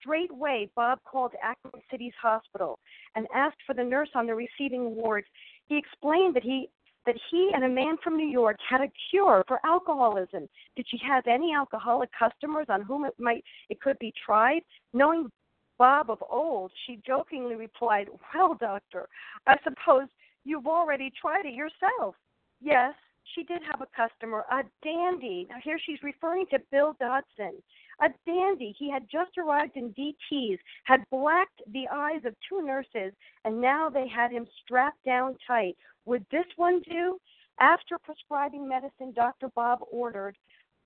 Straightway, 0.00 0.70
Bob 0.74 1.00
called 1.04 1.32
Akron 1.42 1.82
City's 1.90 2.12
hospital 2.20 2.78
and 3.14 3.26
asked 3.34 3.58
for 3.66 3.74
the 3.74 3.84
nurse 3.84 4.10
on 4.14 4.26
the 4.26 4.34
receiving 4.34 4.94
ward. 4.94 5.24
He 5.68 5.76
explained 5.76 6.34
that 6.34 6.42
he 6.42 6.68
that 7.06 7.16
he 7.30 7.50
and 7.54 7.64
a 7.64 7.68
man 7.68 7.96
from 8.02 8.16
New 8.16 8.26
York 8.26 8.56
had 8.68 8.80
a 8.80 8.90
cure 9.10 9.44
for 9.46 9.60
alcoholism. 9.64 10.48
Did 10.74 10.86
she 10.88 10.98
have 11.06 11.26
any 11.26 11.54
alcoholic 11.54 12.10
customers 12.18 12.66
on 12.68 12.82
whom 12.82 13.04
it 13.04 13.14
might 13.18 13.44
it 13.70 13.80
could 13.80 13.98
be 13.98 14.12
tried? 14.24 14.60
Knowing 14.92 15.30
Bob 15.78 16.10
of 16.10 16.22
old, 16.28 16.72
she 16.86 17.00
jokingly 17.06 17.54
replied, 17.54 18.08
Well, 18.34 18.54
doctor, 18.54 19.08
I 19.46 19.56
suppose 19.62 20.08
you've 20.44 20.66
already 20.66 21.12
tried 21.20 21.46
it 21.46 21.54
yourself. 21.54 22.14
Yes, 22.60 22.94
she 23.34 23.44
did 23.44 23.60
have 23.70 23.82
a 23.82 23.86
customer, 23.94 24.44
a 24.50 24.62
dandy. 24.82 25.46
Now, 25.50 25.56
here 25.62 25.78
she's 25.84 26.02
referring 26.02 26.46
to 26.50 26.58
Bill 26.70 26.96
Dotson. 27.00 27.52
A 28.00 28.08
dandy. 28.26 28.74
He 28.78 28.90
had 28.90 29.08
just 29.10 29.38
arrived 29.38 29.76
in 29.76 29.94
DT's, 29.94 30.60
had 30.84 31.08
blacked 31.10 31.62
the 31.72 31.88
eyes 31.90 32.24
of 32.24 32.34
two 32.48 32.64
nurses, 32.64 33.12
and 33.44 33.60
now 33.60 33.88
they 33.88 34.06
had 34.06 34.30
him 34.30 34.46
strapped 34.62 35.02
down 35.04 35.36
tight. 35.46 35.76
Would 36.04 36.26
this 36.30 36.46
one 36.56 36.82
do? 36.82 37.18
After 37.58 37.98
prescribing 37.98 38.68
medicine, 38.68 39.12
Dr. 39.14 39.48
Bob 39.54 39.78
ordered, 39.90 40.36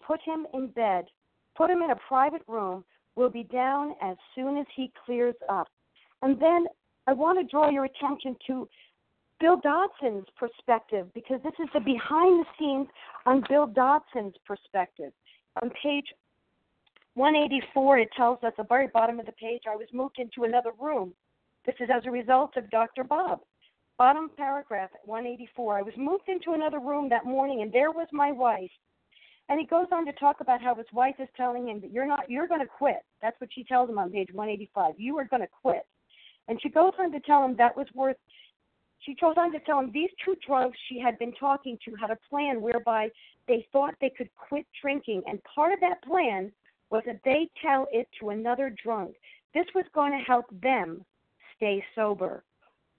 put 0.07 0.21
him 0.21 0.47
in 0.55 0.69
bed, 0.69 1.07
put 1.57 1.69
him 1.69 1.83
in 1.83 1.91
a 1.91 1.97
private 1.97 2.43
room. 2.47 2.85
We'll 3.17 3.29
be 3.29 3.43
down 3.43 3.97
as 4.01 4.17
soon 4.35 4.57
as 4.57 4.67
he 4.77 4.93
clears 5.05 5.35
up. 5.49 5.69
And 6.23 6.41
then 6.41 6.67
I 7.09 7.13
want 7.13 7.41
to 7.41 7.51
draw 7.51 7.71
your 7.71 7.87
attention 7.87 8.37
to 8.47 8.69
Bill 9.41 9.57
Dotson's 9.57 10.27
perspective 10.37 11.09
because 11.13 11.41
this 11.43 11.55
is 11.59 11.69
the 11.75 11.81
behind 11.81 12.45
the 12.45 12.47
scenes 12.59 12.87
on 13.27 13.43
Bill 13.49 13.67
Dotson's 13.67 14.37
perspective. 14.47 15.13
On 15.61 15.71
page 15.83 16.07
184, 17.15 17.99
it 17.99 18.09
tells 18.17 18.39
us 18.39 18.45
at 18.47 18.57
the 18.57 18.65
very 18.65 18.87
bottom 18.87 19.19
of 19.19 19.27
the 19.27 19.33
page, 19.33 19.63
I 19.69 19.77
was 19.77 19.89
moved 19.93 20.19
into 20.19 20.45
another 20.45 20.71
room. 20.79 21.13
This 21.67 21.75
is 21.81 21.89
as 21.93 22.03
a 22.07 22.11
result 22.11 22.57
of 22.57 22.71
Dr. 22.71 23.05
Bob. 23.05 23.41
Bottom 23.99 24.31
paragraph 24.37 24.91
184. 25.05 25.79
I 25.79 25.83
was 25.83 25.93
moved 25.97 26.29
into 26.29 26.53
another 26.53 26.79
room 26.79 27.09
that 27.11 27.27
morning, 27.27 27.63
and 27.63 27.73
there 27.73 27.91
was 27.91 28.07
my 28.13 28.33
wife. 28.33 28.71
And 29.49 29.59
he 29.59 29.67
goes 29.67 29.87
on 29.93 30.07
to 30.07 30.13
talk 30.13 30.41
about 30.41 30.63
how 30.63 30.75
his 30.77 30.87
wife 30.93 31.17
is 31.19 31.29
telling 31.37 31.69
him 31.69 31.81
that 31.81 31.91
you're 31.91 32.07
not, 32.07 32.31
you're 32.31 32.47
going 32.47 32.61
to 32.61 32.67
quit. 32.67 33.05
That's 33.21 33.39
what 33.41 33.51
she 33.53 33.65
tells 33.65 33.91
him 33.91 33.99
on 33.99 34.11
page 34.11 34.29
185. 34.33 34.95
You 34.97 35.19
are 35.19 35.25
going 35.25 35.43
to 35.43 35.49
quit. 35.61 35.85
And 36.49 36.61
she 36.63 36.69
goes 36.69 36.93
on 36.99 37.13
to 37.13 37.21
tell 37.21 37.45
him 37.45 37.57
that 37.57 37.77
was 37.77 37.87
worth 37.95 38.17
she 39.01 39.15
goes 39.15 39.35
on 39.39 39.51
to 39.53 39.61
tell 39.61 39.79
him 39.79 39.91
these 39.93 40.11
two 40.25 40.37
drugs 40.47 40.77
she 40.89 40.99
had 40.99 41.19
been 41.19 41.33
talking 41.33 41.79
to 41.85 41.95
had 41.95 42.11
a 42.11 42.19
plan 42.29 42.61
whereby 42.61 43.09
they 43.49 43.67
thought 43.73 43.95
they 44.01 44.11
could 44.11 44.29
quit 44.37 44.67
drinking, 44.81 45.23
and 45.27 45.43
part 45.45 45.73
of 45.73 45.81
that 45.81 46.03
plan 46.03 46.53
was 46.91 47.03
that 47.07 47.21
they 47.25 47.49
tell 47.63 47.87
it 47.93 48.09
to 48.19 48.31
another 48.31 48.75
drunk. 48.83 49.15
This 49.55 49.67
was 49.75 49.85
going 49.95 50.13
to 50.13 50.25
help 50.25 50.47
them 50.63 51.05
stay 51.57 51.85
sober. 51.95 52.45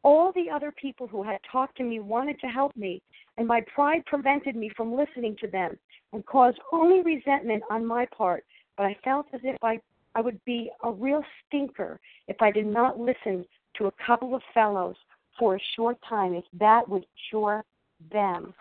All 0.04 0.32
the 0.32 0.50
other 0.50 0.72
people 0.72 1.08
who 1.08 1.22
had 1.22 1.40
talked 1.52 1.78
to 1.78 1.84
me 1.84 2.00
wanted 2.00 2.40
to 2.40 2.48
help 2.48 2.76
me, 2.76 3.02
and 3.38 3.48
my 3.48 3.62
pride 3.74 4.06
prevented 4.06 4.56
me 4.56 4.72
from 4.76 4.96
listening 4.96 5.36
to 5.42 5.48
them 5.48 5.78
and 6.14 6.26
caused 6.26 6.60
only 6.72 7.02
resentment 7.02 7.64
on 7.70 7.86
my 7.86 8.08
part. 8.08 8.44
But 8.78 8.88
I 8.88 8.98
felt 9.04 9.28
as 9.34 9.42
if 9.44 9.58
I, 9.62 9.80
I 10.16 10.22
would 10.22 10.44
be 10.46 10.72
a 10.84 10.92
real 10.92 11.24
stinker 11.46 12.00
if 12.28 12.42
I 12.42 12.52
did 12.52 12.66
not 12.66 13.00
listen 13.00 13.46
to 13.78 13.86
a 13.86 13.94
couple 14.06 14.34
of 14.34 14.42
fellows 14.54 14.96
for 15.38 15.56
a 15.56 15.62
short 15.76 15.98
time 16.08 16.34
if 16.34 16.46
that 16.60 16.88
would 16.90 17.06
cure 17.30 17.64
them. 18.12 18.54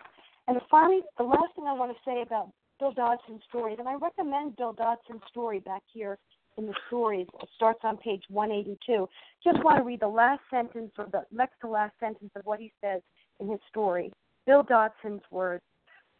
And 0.47 0.59
finally, 0.69 1.01
the 1.17 1.23
last 1.23 1.55
thing 1.55 1.65
I 1.65 1.73
want 1.73 1.91
to 1.91 2.03
say 2.05 2.21
about 2.21 2.51
Bill 2.81 2.91
Dotson's 2.93 3.43
stories, 3.47 3.77
and 3.77 3.87
I 3.87 3.93
recommend 3.93 4.57
Bill 4.57 4.73
Dotson's 4.73 5.21
story 5.29 5.59
back 5.59 5.83
here 5.93 6.17
in 6.57 6.65
the 6.65 6.73
stories. 6.87 7.27
It 7.39 7.47
starts 7.55 7.81
on 7.83 7.95
page 7.97 8.23
182. 8.29 9.07
Just 9.43 9.63
want 9.63 9.77
to 9.77 9.83
read 9.83 9.99
the 9.99 10.07
last 10.07 10.41
sentence 10.49 10.91
or 10.97 11.05
the 11.11 11.23
next 11.31 11.53
to 11.61 11.67
last 11.67 11.93
sentence 11.99 12.31
of 12.35 12.41
what 12.43 12.59
he 12.59 12.73
says. 12.81 13.01
in 13.39 13.49
his 13.49 13.59
story. 13.69 14.11
Bill 14.47 14.63
Dotson's 14.63 15.21
words 15.29 15.63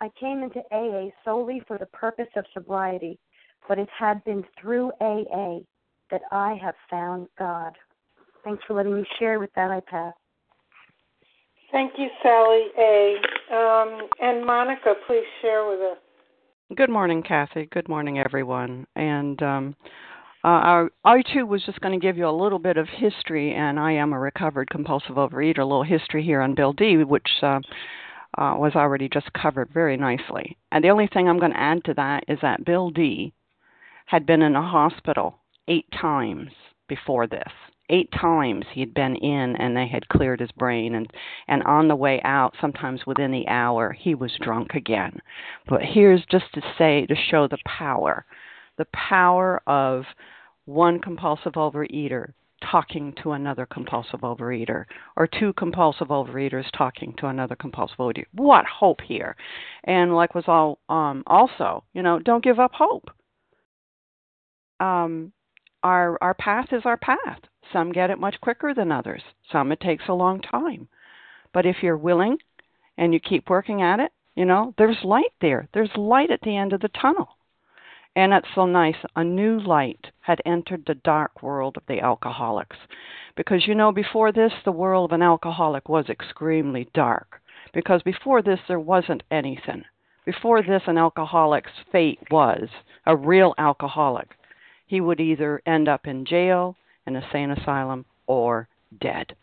I 0.01 0.09
came 0.19 0.43
into 0.43 0.61
AA 0.71 1.09
solely 1.25 1.63
for 1.67 1.79
the 1.79 1.87
purpose 1.87 2.29
of 2.35 2.45
sobriety, 2.53 3.17
but 3.67 3.79
it 3.79 3.89
had 3.97 4.23
been 4.23 4.43
through 4.59 4.91
AA 5.01 5.59
that 6.11 6.21
I 6.31 6.59
have 6.61 6.75
found 6.91 7.27
God. 7.39 7.75
Thanks 8.43 8.63
for 8.67 8.75
letting 8.75 8.95
me 8.95 9.05
share 9.17 9.39
with 9.39 9.51
that. 9.55 9.71
I 9.71 9.79
pass. 9.79 10.13
Thank 11.71 11.93
you, 11.97 12.07
Sally 12.21 12.67
A. 12.77 13.15
Um, 13.51 14.09
and 14.19 14.45
Monica, 14.45 14.93
please 15.07 15.25
share 15.41 15.67
with 15.67 15.79
us. 15.79 15.97
Good 16.77 16.89
morning, 16.89 17.21
Kathy. 17.21 17.67
Good 17.73 17.89
morning, 17.89 18.17
everyone. 18.17 18.87
And 18.95 19.43
um, 19.43 19.75
uh, 20.45 20.85
I 21.03 21.21
too 21.33 21.45
was 21.45 21.61
just 21.65 21.81
going 21.81 21.99
to 21.99 22.03
give 22.03 22.17
you 22.17 22.29
a 22.29 22.31
little 22.31 22.59
bit 22.59 22.77
of 22.77 22.87
history, 22.87 23.53
and 23.53 23.77
I 23.77 23.91
am 23.91 24.13
a 24.13 24.19
recovered 24.19 24.69
compulsive 24.69 25.17
overeater. 25.17 25.59
A 25.59 25.65
little 25.65 25.83
history 25.83 26.23
here 26.23 26.39
on 26.41 26.55
Bill 26.55 26.71
D, 26.71 27.03
which 27.03 27.27
uh, 27.41 27.59
uh, 28.37 28.55
was 28.55 28.71
already 28.75 29.09
just 29.09 29.33
covered 29.33 29.69
very 29.73 29.97
nicely. 29.97 30.57
And 30.71 30.81
the 30.81 30.89
only 30.89 31.07
thing 31.07 31.27
I'm 31.27 31.39
going 31.39 31.51
to 31.51 31.59
add 31.59 31.83
to 31.85 31.93
that 31.95 32.23
is 32.29 32.39
that 32.41 32.63
Bill 32.63 32.89
D 32.89 33.33
had 34.05 34.25
been 34.25 34.41
in 34.41 34.55
a 34.55 34.65
hospital 34.65 35.39
eight 35.67 35.91
times 35.99 36.51
before 36.87 37.27
this. 37.27 37.51
Eight 37.91 38.09
times 38.13 38.65
he'd 38.73 38.93
been 38.93 39.17
in 39.17 39.55
and 39.57 39.75
they 39.75 39.87
had 39.87 40.07
cleared 40.07 40.39
his 40.39 40.51
brain 40.53 40.95
and 40.95 41.11
and 41.47 41.61
on 41.63 41.89
the 41.89 41.95
way 41.95 42.21
out 42.23 42.55
sometimes 42.61 43.05
within 43.05 43.31
the 43.31 43.47
hour 43.47 43.91
he 43.91 44.15
was 44.15 44.31
drunk 44.41 44.73
again. 44.73 45.19
But 45.67 45.81
here's 45.83 46.25
just 46.25 46.45
to 46.53 46.61
say 46.77 47.05
to 47.05 47.15
show 47.15 47.47
the 47.47 47.57
power 47.65 48.25
the 48.77 48.87
power 48.93 49.61
of 49.67 50.05
one 50.65 50.99
compulsive 50.99 51.53
overeater 51.53 52.33
talking 52.69 53.13
to 53.23 53.31
another 53.31 53.65
compulsive 53.65 54.21
overeater 54.21 54.85
or 55.17 55.27
two 55.27 55.51
compulsive 55.53 56.07
overeaters 56.09 56.65
talking 56.77 57.13
to 57.17 57.27
another 57.27 57.55
compulsive 57.55 57.97
overeater. 57.97 58.25
What 58.33 58.65
hope 58.65 59.01
here. 59.01 59.35
And 59.83 60.15
like 60.15 60.33
was 60.35 60.45
all 60.47 60.79
um 60.87 61.23
also, 61.27 61.83
you 61.93 62.03
know, 62.03 62.19
don't 62.19 62.43
give 62.43 62.59
up 62.59 62.71
hope. 62.73 63.09
Um 64.79 65.33
our 65.83 66.17
our 66.21 66.33
path 66.35 66.67
is 66.71 66.83
our 66.85 66.97
path. 66.97 67.39
Some 67.71 67.91
get 67.91 68.09
it 68.09 68.19
much 68.19 68.39
quicker 68.41 68.73
than 68.73 68.91
others. 68.91 69.21
Some 69.51 69.71
it 69.71 69.79
takes 69.79 70.07
a 70.07 70.13
long 70.13 70.41
time. 70.41 70.87
But 71.53 71.65
if 71.65 71.77
you're 71.81 71.97
willing 71.97 72.37
and 72.97 73.13
you 73.13 73.19
keep 73.19 73.49
working 73.49 73.81
at 73.81 73.99
it, 73.99 74.11
you 74.35 74.45
know, 74.45 74.73
there's 74.77 75.03
light 75.03 75.33
there. 75.41 75.67
There's 75.73 75.95
light 75.95 76.31
at 76.31 76.41
the 76.41 76.55
end 76.55 76.73
of 76.73 76.81
the 76.81 76.89
tunnel. 76.89 77.29
And 78.15 78.33
it's 78.33 78.47
so 78.55 78.65
nice. 78.65 78.95
A 79.15 79.23
new 79.23 79.59
light 79.59 80.07
had 80.21 80.41
entered 80.45 80.83
the 80.85 80.95
dark 80.95 81.41
world 81.41 81.77
of 81.77 81.83
the 81.87 82.01
alcoholics. 82.01 82.77
Because, 83.35 83.65
you 83.67 83.75
know, 83.75 83.91
before 83.91 84.31
this, 84.31 84.51
the 84.65 84.71
world 84.71 85.11
of 85.11 85.15
an 85.15 85.21
alcoholic 85.21 85.87
was 85.87 86.09
extremely 86.09 86.89
dark. 86.93 87.41
Because 87.73 88.01
before 88.03 88.41
this, 88.41 88.59
there 88.67 88.79
wasn't 88.79 89.23
anything. 89.31 89.85
Before 90.25 90.61
this, 90.61 90.83
an 90.87 90.97
alcoholic's 90.97 91.71
fate 91.91 92.19
was 92.29 92.69
a 93.05 93.15
real 93.15 93.53
alcoholic. 93.57 94.35
He 94.85 94.99
would 94.99 95.21
either 95.21 95.61
end 95.65 95.87
up 95.87 96.05
in 96.05 96.25
jail, 96.25 96.75
in 97.07 97.15
a 97.15 97.21
sane 97.31 97.51
asylum, 97.51 98.05
or 98.27 98.67
dead. 98.99 99.35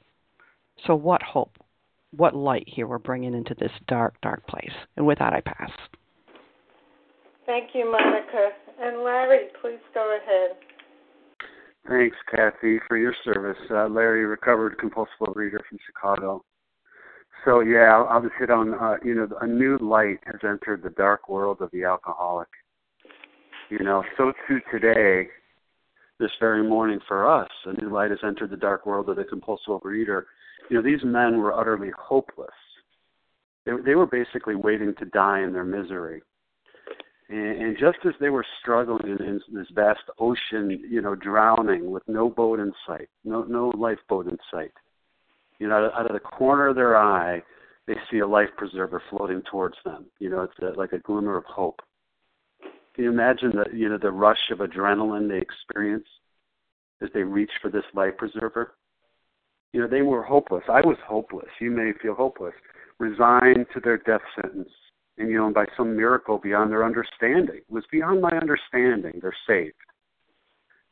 So, 0.86 0.94
what 0.94 1.22
hope, 1.22 1.56
what 2.16 2.34
light 2.34 2.64
here 2.66 2.86
we're 2.86 2.98
bringing 2.98 3.34
into 3.34 3.54
this 3.58 3.72
dark, 3.86 4.14
dark 4.22 4.46
place. 4.46 4.72
And 4.96 5.06
with 5.06 5.18
that, 5.18 5.32
I 5.32 5.40
pass. 5.40 5.70
Thank 7.46 7.70
you, 7.74 7.90
Monica. 7.90 8.50
And 8.80 9.02
Larry, 9.02 9.48
please 9.60 9.80
go 9.94 10.16
ahead. 10.22 10.56
Thanks, 11.88 12.16
Kathy, 12.30 12.78
for 12.86 12.98
your 12.98 13.14
service. 13.24 13.56
Uh, 13.70 13.88
Larry, 13.88 14.26
recovered 14.26 14.78
compulsive 14.78 15.34
reader 15.34 15.60
from 15.68 15.78
Chicago. 15.86 16.44
So 17.44 17.60
yeah, 17.60 17.94
I'll, 17.94 18.06
I'll 18.08 18.22
just 18.22 18.34
hit 18.38 18.50
on. 18.50 18.74
Uh, 18.74 18.96
you 19.04 19.14
know, 19.14 19.28
a 19.40 19.46
new 19.46 19.78
light 19.78 20.18
has 20.26 20.40
entered 20.42 20.82
the 20.82 20.90
dark 20.90 21.28
world 21.28 21.58
of 21.60 21.70
the 21.72 21.84
alcoholic. 21.84 22.48
You 23.70 23.78
know, 23.78 24.02
so 24.16 24.32
too 24.46 24.60
today, 24.70 25.28
this 26.18 26.30
very 26.40 26.62
morning 26.62 26.98
for 27.06 27.30
us, 27.30 27.48
a 27.66 27.80
new 27.80 27.92
light 27.92 28.10
has 28.10 28.18
entered 28.24 28.50
the 28.50 28.56
dark 28.56 28.86
world 28.86 29.08
of 29.08 29.16
the 29.16 29.24
compulsive 29.24 29.68
overeater. 29.68 30.24
You 30.68 30.76
know, 30.76 30.82
these 30.82 31.04
men 31.04 31.38
were 31.38 31.58
utterly 31.58 31.90
hopeless. 31.96 32.50
They, 33.64 33.72
they 33.84 33.94
were 33.94 34.06
basically 34.06 34.54
waiting 34.54 34.94
to 34.98 35.04
die 35.06 35.42
in 35.42 35.52
their 35.52 35.64
misery. 35.64 36.22
And, 37.28 37.62
and 37.62 37.76
just 37.78 37.98
as 38.04 38.14
they 38.20 38.30
were 38.30 38.44
struggling 38.60 39.18
in, 39.18 39.40
in 39.48 39.54
this 39.54 39.68
vast 39.74 40.02
ocean, 40.18 40.82
you 40.90 41.00
know, 41.00 41.14
drowning 41.14 41.90
with 41.90 42.02
no 42.08 42.28
boat 42.28 42.58
in 42.58 42.72
sight, 42.86 43.08
no 43.24 43.42
no 43.42 43.68
lifeboat 43.76 44.26
in 44.26 44.38
sight, 44.50 44.72
you 45.58 45.68
know, 45.68 45.90
out 45.94 46.06
of 46.06 46.12
the 46.12 46.20
corner 46.20 46.68
of 46.68 46.76
their 46.76 46.96
eye, 46.96 47.42
they 47.86 47.96
see 48.10 48.18
a 48.18 48.26
life 48.26 48.48
preserver 48.56 49.02
floating 49.10 49.42
towards 49.50 49.76
them. 49.84 50.06
You 50.18 50.30
know, 50.30 50.42
it's 50.42 50.58
a, 50.60 50.78
like 50.78 50.92
a 50.92 50.98
glimmer 50.98 51.36
of 51.36 51.44
hope. 51.44 51.80
Can 52.98 53.04
you 53.04 53.12
imagine 53.12 53.52
the 53.52 53.64
you 53.72 53.88
know 53.88 53.96
the 53.96 54.10
rush 54.10 54.50
of 54.50 54.58
adrenaline 54.58 55.28
they 55.28 55.38
experience 55.38 56.08
as 57.00 57.08
they 57.14 57.22
reach 57.22 57.52
for 57.62 57.70
this 57.70 57.84
life 57.94 58.16
preserver? 58.18 58.74
You 59.72 59.82
know, 59.82 59.86
they 59.86 60.02
were 60.02 60.24
hopeless. 60.24 60.64
I 60.68 60.80
was 60.80 60.96
hopeless. 61.06 61.46
You 61.60 61.70
may 61.70 61.92
feel 62.02 62.16
hopeless, 62.16 62.54
resigned 62.98 63.66
to 63.72 63.78
their 63.78 63.98
death 63.98 64.22
sentence 64.34 64.70
and 65.16 65.30
you 65.30 65.36
know, 65.38 65.52
by 65.52 65.66
some 65.76 65.96
miracle 65.96 66.38
beyond 66.38 66.72
their 66.72 66.84
understanding. 66.84 67.58
It 67.58 67.72
was 67.72 67.84
beyond 67.92 68.20
my 68.20 68.32
understanding. 68.32 69.20
They're 69.22 69.32
saved. 69.46 69.76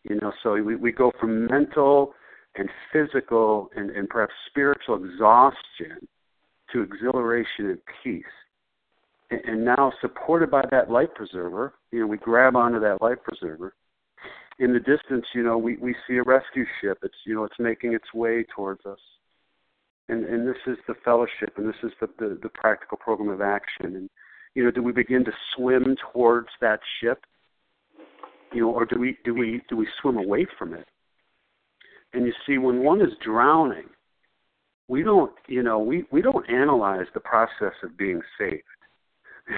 You 0.05 0.21
know, 0.23 0.33
so 0.45 0.62
we, 0.62 0.77
we 0.77 0.92
go 0.92 1.11
from 1.19 1.49
mental 1.49 2.14
and 2.55 2.71
physical 2.92 3.69
and, 3.75 3.90
and 3.90 4.09
perhaps 4.09 4.33
spiritual 4.49 5.05
exhaustion 5.05 6.07
to 6.73 6.83
exhilaration 6.83 7.71
and 7.71 7.79
peace. 8.05 8.25
And, 9.31 9.65
now, 9.65 9.93
supported 10.01 10.51
by 10.51 10.65
that 10.71 10.91
life 10.91 11.09
preserver, 11.15 11.75
you 11.91 12.01
know, 12.01 12.07
we 12.07 12.17
grab 12.17 12.55
onto 12.55 12.79
that 12.81 13.03
life 13.03 13.19
preserver. 13.25 13.75
In 14.59 14.73
the 14.73 14.79
distance, 14.79 15.27
you 15.35 15.43
know, 15.43 15.59
we, 15.59 15.77
we 15.79 15.97
see 16.07 16.17
a 16.17 16.23
rescue 16.23 16.65
ship. 16.81 16.99
It's 17.03 17.17
you 17.27 17.35
know, 17.35 17.45
it's 17.45 17.59
making 17.59 17.93
its 17.93 18.15
way 18.15 18.47
towards 18.55 18.87
us. 18.87 19.01
And 20.09 20.25
and 20.25 20.47
this 20.47 20.57
is 20.67 20.79
the 20.87 20.95
fellowship 21.05 21.55
and 21.57 21.69
this 21.69 21.77
is 21.83 21.91
the, 22.01 22.09
the 22.19 22.39
the 22.41 22.49
practical 22.49 22.97
program 22.97 23.29
of 23.29 23.41
action. 23.41 23.97
And 23.97 24.11
you 24.55 24.65
know 24.65 24.71
do 24.71 24.83
we 24.83 24.93
begin 24.93 25.25
to 25.25 25.33
swim 25.55 25.97
towards 26.12 26.49
that 26.61 26.79
ship? 27.01 27.25
You 28.53 28.62
know 28.62 28.71
or 28.71 28.87
do 28.87 28.99
we 28.99 29.19
do 29.25 29.35
we 29.35 29.62
do 29.69 29.77
we 29.77 29.89
swim 30.01 30.17
away 30.17 30.47
from 30.57 30.73
it? 30.73 30.87
And 32.15 32.25
you 32.25 32.33
see 32.47 32.59
when 32.59 32.85
one 32.85 33.01
is 33.01 33.12
drowning 33.23 33.91
we 34.89 35.03
don't 35.03 35.33
you 35.49 35.62
know 35.65 35.81
we 35.81 36.05
we 36.12 36.23
don't 36.23 36.49
analyze 36.49 37.07
the 37.12 37.21
process 37.21 37.75
of 37.83 37.99
being 37.99 38.23
saved 38.39 38.62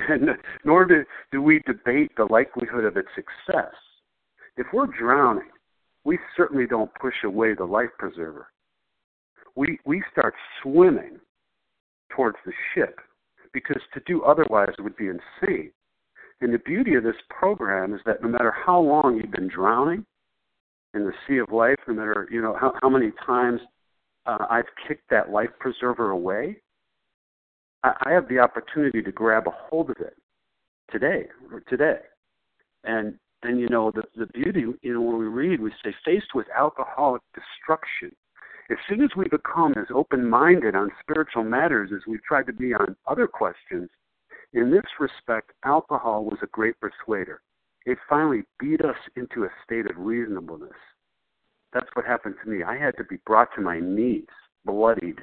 and 0.09 0.29
nor 0.65 0.85
do 0.85 1.05
do 1.33 1.43
we 1.43 1.61
debate 1.67 2.11
the 2.17 2.25
likelihood 2.25 2.85
of 2.85 2.97
its 2.97 3.09
success 3.15 3.75
if 4.57 4.67
we're 4.73 4.87
drowning 4.87 5.51
we 6.05 6.19
certainly 6.37 6.67
don't 6.67 6.91
push 7.01 7.25
away 7.25 7.55
the 7.55 7.65
life 7.65 7.91
preserver 7.99 8.49
we 9.57 9.79
we 9.85 10.03
start 10.13 10.35
swimming 10.63 11.19
towards 12.15 12.39
the 12.47 12.53
ship 12.75 13.01
because 13.53 13.83
to 13.95 14.01
do 14.07 14.23
otherwise 14.23 14.73
would 14.79 14.97
be 14.97 15.09
insane. 15.09 15.73
And 16.41 16.55
the 16.55 16.59
beauty 16.59 16.95
of 16.95 17.03
this 17.03 17.17
program 17.29 17.95
is 17.95 18.01
that 18.07 18.23
no 18.23 18.29
matter 18.29 18.53
how 18.53 18.81
long 18.81 19.17
you've 19.17 19.33
been 19.33 19.49
drowning 19.49 20.07
in 20.95 21.05
the 21.05 21.13
sea 21.27 21.39
of 21.39 21.51
life, 21.51 21.77
no 21.89 21.95
matter 21.95 22.29
you 22.31 22.41
know 22.41 22.57
how, 22.59 22.73
how 22.81 22.89
many 22.89 23.11
times 23.27 23.61
uh, 24.27 24.47
I've 24.49 24.67
kicked 24.87 25.11
that 25.11 25.31
life 25.31 25.51
preserver 25.59 26.11
away, 26.11 26.59
I, 27.85 28.11
have 28.11 28.29
the 28.29 28.41
opportunity 28.41 29.03
to 29.03 29.13
grab 29.13 29.47
a 29.47 29.51
hold 29.51 29.91
of 29.91 29.97
it 30.01 30.17
today 30.91 31.29
today. 31.69 31.99
And 32.85 33.15
and 33.43 33.61
you 33.61 33.69
know 33.69 33.91
the 33.91 34.03
the 34.17 34.27
beauty 34.27 34.65
you 34.83 34.95
know 34.95 35.01
when 35.01 35.19
we 35.19 35.27
read 35.27 35.61
we 35.61 35.71
say 35.85 35.95
faced 36.05 36.35
with 36.35 36.47
alcoholic 36.57 37.23
destruction 37.35 38.15
as 38.71 38.77
soon 38.87 39.03
as 39.03 39.11
we 39.17 39.25
become 39.29 39.73
as 39.79 39.87
open 39.95 40.29
minded 40.29 40.75
on 40.75 40.91
spiritual 41.01 41.43
matters 41.43 41.91
as 41.95 42.03
we've 42.07 42.23
tried 42.23 42.47
to 42.47 42.53
be 42.53 42.75
on 42.75 42.97
other 43.07 43.27
questions, 43.27 43.89
in 44.53 44.71
this 44.71 44.85
respect, 45.01 45.53
alcohol 45.65 46.25
was 46.25 46.39
a 46.43 46.49
great 46.49 46.75
persuader. 46.79 47.41
It 47.87 47.97
finally 48.09 48.43
beat 48.61 48.83
us 48.83 48.97
into 49.17 49.45
a 49.45 49.51
state 49.65 49.89
of 49.89 49.97
reasonableness. 49.97 50.77
That's 51.73 51.89
what 51.95 52.05
happened 52.05 52.35
to 52.45 52.51
me. 52.51 52.63
I 52.63 52.77
had 52.77 52.97
to 52.99 53.05
be 53.05 53.17
brought 53.25 53.49
to 53.55 53.63
my 53.63 53.81
knees, 53.81 54.27
bloodied. 54.67 55.21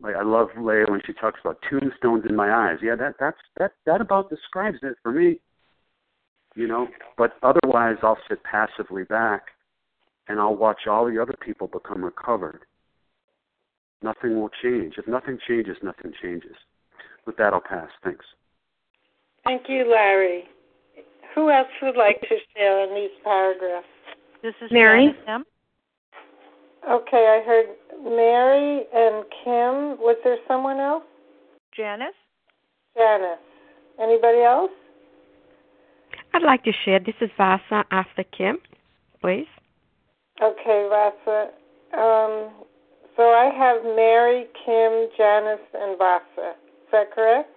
Like 0.00 0.14
I 0.14 0.22
love 0.22 0.48
Leah 0.58 0.86
when 0.88 1.00
she 1.06 1.12
talks 1.14 1.40
about 1.42 1.58
tombstones 1.68 2.24
in 2.28 2.36
my 2.36 2.52
eyes. 2.52 2.78
Yeah, 2.82 2.96
that 2.96 3.14
that's 3.18 3.38
that 3.58 3.72
that 3.86 4.00
about 4.00 4.28
describes 4.28 4.78
it 4.82 4.96
for 5.02 5.12
me. 5.12 5.40
You 6.54 6.68
know, 6.68 6.88
but 7.18 7.32
otherwise 7.42 7.96
I'll 8.02 8.18
sit 8.28 8.42
passively 8.44 9.04
back 9.04 9.42
and 10.28 10.40
I'll 10.40 10.56
watch 10.56 10.86
all 10.88 11.06
the 11.06 11.20
other 11.20 11.34
people 11.40 11.66
become 11.66 12.04
recovered. 12.04 12.60
Nothing 14.02 14.40
will 14.40 14.50
change. 14.62 14.94
If 14.98 15.06
nothing 15.06 15.38
changes, 15.48 15.76
nothing 15.82 16.12
changes. 16.22 16.54
With 17.26 17.36
that, 17.38 17.52
I'll 17.52 17.60
pass. 17.60 17.88
Thanks. 18.04 18.24
Thank 19.44 19.62
you, 19.68 19.90
Larry. 19.90 20.44
Who 21.34 21.50
else 21.50 21.68
would 21.82 21.96
like 21.96 22.20
to 22.22 22.36
share 22.54 22.84
in 22.84 22.94
these 22.94 23.10
paragraphs? 23.22 23.86
This 24.42 24.54
is 24.62 24.70
Mary. 24.70 25.06
Janice 25.06 25.22
M. 25.28 25.44
Okay, 26.88 27.40
I 27.40 27.44
heard 27.44 27.66
Mary 28.04 28.84
and 28.94 29.24
Kim. 29.42 29.98
Was 29.98 30.16
there 30.22 30.36
someone 30.46 30.78
else? 30.78 31.02
Janice? 31.76 32.14
Janice. 32.96 33.38
Anybody 34.00 34.42
else? 34.42 34.70
I'd 36.32 36.42
like 36.42 36.62
to 36.64 36.72
share. 36.84 37.00
This 37.00 37.14
is 37.20 37.30
Vasa 37.36 37.84
after 37.90 38.22
Kim, 38.24 38.58
please. 39.20 39.48
Okay, 40.40 40.88
Vasa. 40.88 41.50
Um, 41.92 42.50
so 43.16 43.22
I 43.22 43.50
have 43.56 43.82
Mary, 43.82 44.46
Kim, 44.64 45.08
Janice, 45.16 45.66
and 45.74 45.98
Vasa. 45.98 46.50
Is 46.50 46.92
that 46.92 47.12
correct? 47.12 47.50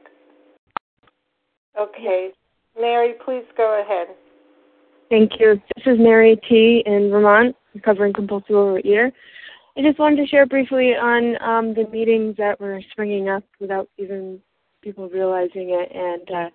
Okay. 1.80 2.32
Mary, 2.80 3.14
please 3.24 3.46
go 3.56 3.82
ahead. 3.82 4.16
Thank 5.10 5.40
you. 5.40 5.60
This 5.76 5.88
is 5.88 6.00
Mary 6.00 6.40
T. 6.48 6.84
in 6.86 7.10
Vermont, 7.10 7.56
recovering 7.74 8.14
compulsive 8.14 8.52
overeater. 8.52 9.12
I 9.76 9.82
just 9.82 9.98
wanted 9.98 10.18
to 10.18 10.28
share 10.28 10.46
briefly 10.46 10.96
on 10.96 11.42
um, 11.42 11.74
the 11.74 11.88
meetings 11.92 12.36
that 12.38 12.60
were 12.60 12.80
springing 12.92 13.28
up 13.28 13.44
without 13.60 13.90
even 13.98 14.40
people 14.84 15.10
realizing 15.10 15.72
it. 15.72 15.92
And 15.96 16.30
uh, 16.30 16.50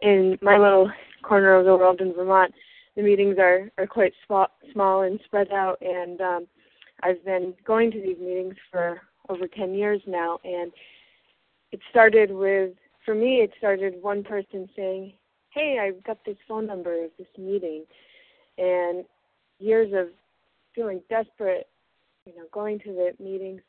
in 0.00 0.36
my 0.42 0.58
little 0.58 0.90
corner 1.22 1.54
of 1.54 1.66
the 1.66 1.76
world 1.76 2.00
in 2.00 2.12
Vermont, 2.12 2.52
the 2.96 3.02
meetings 3.02 3.36
are, 3.38 3.70
are 3.78 3.86
quite 3.86 4.12
small, 4.26 4.48
small 4.72 5.02
and 5.02 5.20
spread 5.24 5.52
out. 5.52 5.80
And 5.80 6.20
um, 6.20 6.46
I've 7.04 7.24
been 7.24 7.54
going 7.64 7.92
to 7.92 8.00
these 8.00 8.18
meetings 8.18 8.56
for 8.72 9.02
over 9.28 9.46
10 9.46 9.72
years 9.72 10.00
now. 10.08 10.40
And 10.42 10.72
it 11.70 11.78
started 11.90 12.32
with, 12.32 12.72
for 13.04 13.14
me, 13.14 13.36
it 13.36 13.52
started 13.56 14.02
one 14.02 14.24
person 14.24 14.68
saying, 14.74 15.12
Hey, 15.54 15.78
I've 15.80 16.02
got 16.02 16.18
this 16.26 16.36
phone 16.48 16.66
number 16.66 17.04
of 17.04 17.10
this 17.16 17.28
meeting. 17.38 17.84
And 18.58 19.04
years 19.60 19.92
of 19.94 20.08
feeling 20.74 21.00
desperate, 21.08 21.68
you 22.26 22.34
know, 22.34 22.46
going 22.52 22.80
to 22.80 22.92
the 22.92 23.22
meetings, 23.22 23.60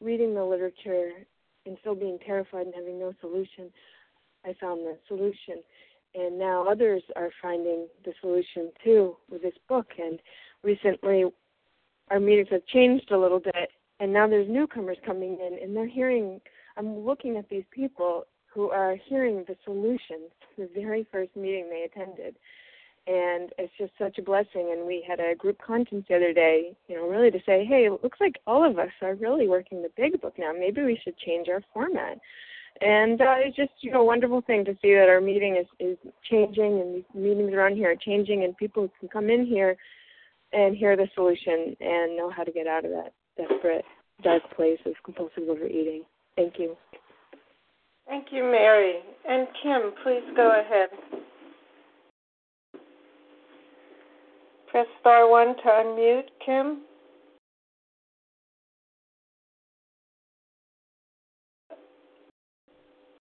reading 0.00 0.34
the 0.34 0.44
literature, 0.44 1.10
and 1.66 1.76
still 1.80 1.96
being 1.96 2.18
terrified 2.24 2.66
and 2.66 2.74
having 2.76 3.00
no 3.00 3.12
solution, 3.20 3.72
I 4.44 4.54
found 4.60 4.86
the 4.86 4.96
solution. 5.08 5.64
And 6.14 6.38
now 6.38 6.64
others 6.68 7.02
are 7.16 7.30
finding 7.42 7.88
the 8.04 8.12
solution 8.20 8.70
too 8.84 9.16
with 9.28 9.42
this 9.42 9.54
book. 9.68 9.88
And 9.98 10.20
recently, 10.62 11.24
our 12.08 12.20
meetings 12.20 12.48
have 12.52 12.64
changed 12.66 13.10
a 13.10 13.18
little 13.18 13.40
bit, 13.40 13.70
and 13.98 14.12
now 14.12 14.28
there's 14.28 14.48
newcomers 14.48 14.98
coming 15.04 15.38
in, 15.40 15.58
and 15.60 15.76
they're 15.76 15.88
hearing. 15.88 16.40
I'm 16.76 17.00
looking 17.00 17.36
at 17.36 17.48
these 17.48 17.64
people 17.72 18.26
who 18.56 18.70
are 18.70 18.96
hearing 19.08 19.44
the 19.46 19.54
solutions 19.64 20.32
the 20.56 20.68
very 20.74 21.06
first 21.12 21.36
meeting 21.36 21.68
they 21.68 21.82
attended. 21.82 22.34
And 23.06 23.50
it's 23.58 23.72
just 23.78 23.92
such 23.98 24.18
a 24.18 24.22
blessing. 24.22 24.74
And 24.76 24.86
we 24.86 25.04
had 25.06 25.20
a 25.20 25.36
group 25.36 25.58
conference 25.64 26.06
the 26.08 26.16
other 26.16 26.32
day, 26.32 26.76
you 26.88 26.96
know, 26.96 27.06
really 27.06 27.30
to 27.30 27.38
say, 27.46 27.64
hey, 27.64 27.86
it 27.86 28.02
looks 28.02 28.18
like 28.20 28.40
all 28.46 28.68
of 28.68 28.78
us 28.78 28.90
are 29.02 29.14
really 29.14 29.46
working 29.46 29.82
the 29.82 29.90
big 29.96 30.20
book 30.20 30.34
now. 30.38 30.52
Maybe 30.58 30.82
we 30.82 30.98
should 31.04 31.16
change 31.18 31.48
our 31.48 31.62
format. 31.72 32.18
And 32.80 33.20
uh, 33.20 33.36
it's 33.38 33.56
just, 33.56 33.70
you 33.80 33.92
know, 33.92 34.00
a 34.00 34.04
wonderful 34.04 34.40
thing 34.40 34.64
to 34.64 34.72
see 34.82 34.92
that 34.94 35.08
our 35.08 35.20
meeting 35.20 35.56
is, 35.56 35.66
is 35.78 35.98
changing 36.28 36.80
and 36.80 36.96
these 36.96 37.04
meetings 37.14 37.52
around 37.52 37.76
here 37.76 37.92
are 37.92 37.96
changing 37.96 38.44
and 38.44 38.56
people 38.56 38.90
can 38.98 39.08
come 39.08 39.30
in 39.30 39.46
here 39.46 39.76
and 40.52 40.76
hear 40.76 40.96
the 40.96 41.08
solution 41.14 41.76
and 41.80 42.16
know 42.16 42.30
how 42.30 42.42
to 42.42 42.52
get 42.52 42.66
out 42.66 42.84
of 42.84 42.90
that 42.90 43.12
desperate, 43.36 43.84
dark 44.22 44.42
place 44.54 44.78
of 44.84 44.94
compulsive 45.04 45.48
overeating. 45.48 46.02
Thank 46.34 46.58
you. 46.58 46.76
Thank 48.06 48.26
you, 48.30 48.42
Mary. 48.44 49.00
And 49.28 49.46
Kim, 49.62 49.92
please 50.02 50.22
go 50.36 50.60
ahead. 50.60 50.88
Press 54.70 54.86
star 55.00 55.28
one 55.28 55.56
to 55.56 55.62
unmute, 55.62 56.28
Kim. 56.44 56.82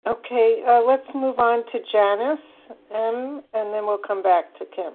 Okay, 0.07 0.61
uh, 0.67 0.81
let's 0.85 1.07
move 1.15 1.39
on 1.39 1.63
to 1.71 1.79
Janice 1.91 2.39
M, 2.93 3.41
and 3.53 3.73
then 3.73 3.87
we'll 3.87 3.97
come 3.97 4.21
back 4.21 4.55
to 4.59 4.65
Kim. 4.75 4.93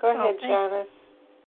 Go 0.00 0.10
ahead, 0.10 0.34
oh, 0.42 0.68
Janice. 0.70 0.97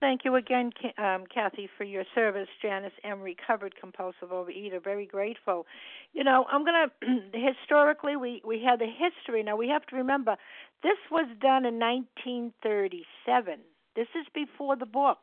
Thank 0.04 0.26
you 0.26 0.34
again, 0.34 0.70
um, 0.98 1.24
Kathy, 1.32 1.66
for 1.78 1.84
your 1.84 2.04
service. 2.14 2.48
Janice 2.60 2.92
M. 3.04 3.22
Recovered 3.22 3.74
compulsive 3.80 4.28
overeater. 4.28 4.84
Very 4.84 5.06
grateful. 5.06 5.64
You 6.12 6.22
know, 6.22 6.44
I'm 6.52 6.62
gonna 6.62 6.88
historically 7.32 8.14
we 8.14 8.42
we 8.44 8.62
had 8.62 8.80
the 8.80 8.86
history. 8.86 9.42
Now 9.42 9.56
we 9.56 9.66
have 9.68 9.86
to 9.86 9.96
remember 9.96 10.36
this 10.82 10.98
was 11.10 11.26
done 11.40 11.64
in 11.64 11.78
1937. 11.78 13.60
This 13.96 14.08
is 14.14 14.26
before 14.34 14.76
the 14.76 14.84
book 14.84 15.20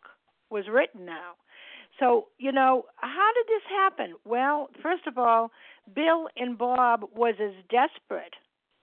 was 0.50 0.66
written. 0.68 1.06
Now, 1.06 1.34
so 2.00 2.30
you 2.40 2.52
know 2.52 2.86
how 2.96 3.30
did 3.36 3.46
this 3.46 3.70
happen? 3.70 4.16
Well, 4.26 4.72
first 4.82 5.06
of 5.06 5.20
all, 5.20 5.52
Bill 5.94 6.28
and 6.36 6.58
Bob 6.58 7.04
was 7.14 7.36
as 7.40 7.54
desperate 7.70 8.34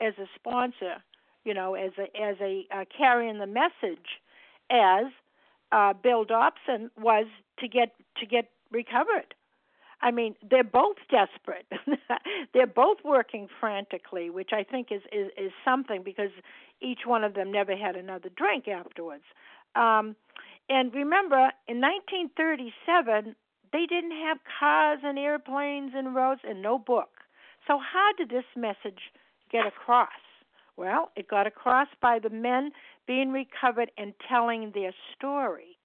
as 0.01 0.15
a 0.17 0.29
sponsor, 0.37 1.03
you 1.45 1.55
know, 1.55 1.75
as 1.75 1.91
a 1.99 2.05
as 2.17 2.37
a 2.41 2.69
uh, 2.73 2.85
carrying 2.97 3.41
the 3.41 3.49
message 3.49 4.21
as 4.71 5.07
uh, 5.73 5.93
Bill 5.95 6.25
Dotson 6.25 6.91
was 6.99 7.27
to 7.61 7.69
get 7.69 7.95
to 8.19 8.27
get 8.27 8.51
recovered. 8.71 9.35
I 10.01 10.13
mean, 10.13 10.37
they're 10.49 10.63
both 10.63 10.97
desperate. 11.11 11.67
they're 12.55 12.67
both 12.69 12.99
working 13.05 13.49
frantically, 13.59 14.31
which 14.31 14.51
I 14.53 14.63
think 14.63 14.89
is, 14.91 15.03
is 15.13 15.31
is 15.37 15.53
something 15.65 16.03
because 16.03 16.31
each 16.81 17.01
one 17.05 17.25
of 17.25 17.35
them 17.35 17.51
never 17.51 17.77
had 17.77 17.97
another 17.97 18.29
drink 18.37 18.69
afterwards. 18.69 19.25
Um, 19.75 20.15
and 20.69 20.95
remember, 20.95 21.51
in 21.67 21.81
1937, 21.81 23.35
they 23.73 23.87
didn't 23.87 24.13
have 24.13 24.39
cars 24.59 25.01
and 25.03 25.19
airplanes 25.19 25.93
and 25.95 26.15
roads 26.15 26.41
and 26.45 26.63
no 26.63 26.79
book. 26.79 27.11
So 27.67 27.79
how 27.79 28.11
did 28.17 28.31
this 28.31 28.45
message 28.57 29.13
get 29.51 29.67
across? 29.67 30.09
Well, 30.79 31.11
it 31.17 31.27
got 31.27 31.49
across 31.49 31.89
by 32.01 32.21
the 32.21 32.31
men 32.31 32.71
being 33.05 33.33
recovered 33.33 33.91
and 33.99 34.15
telling 34.29 34.71
their 34.73 34.93
story 35.17 35.77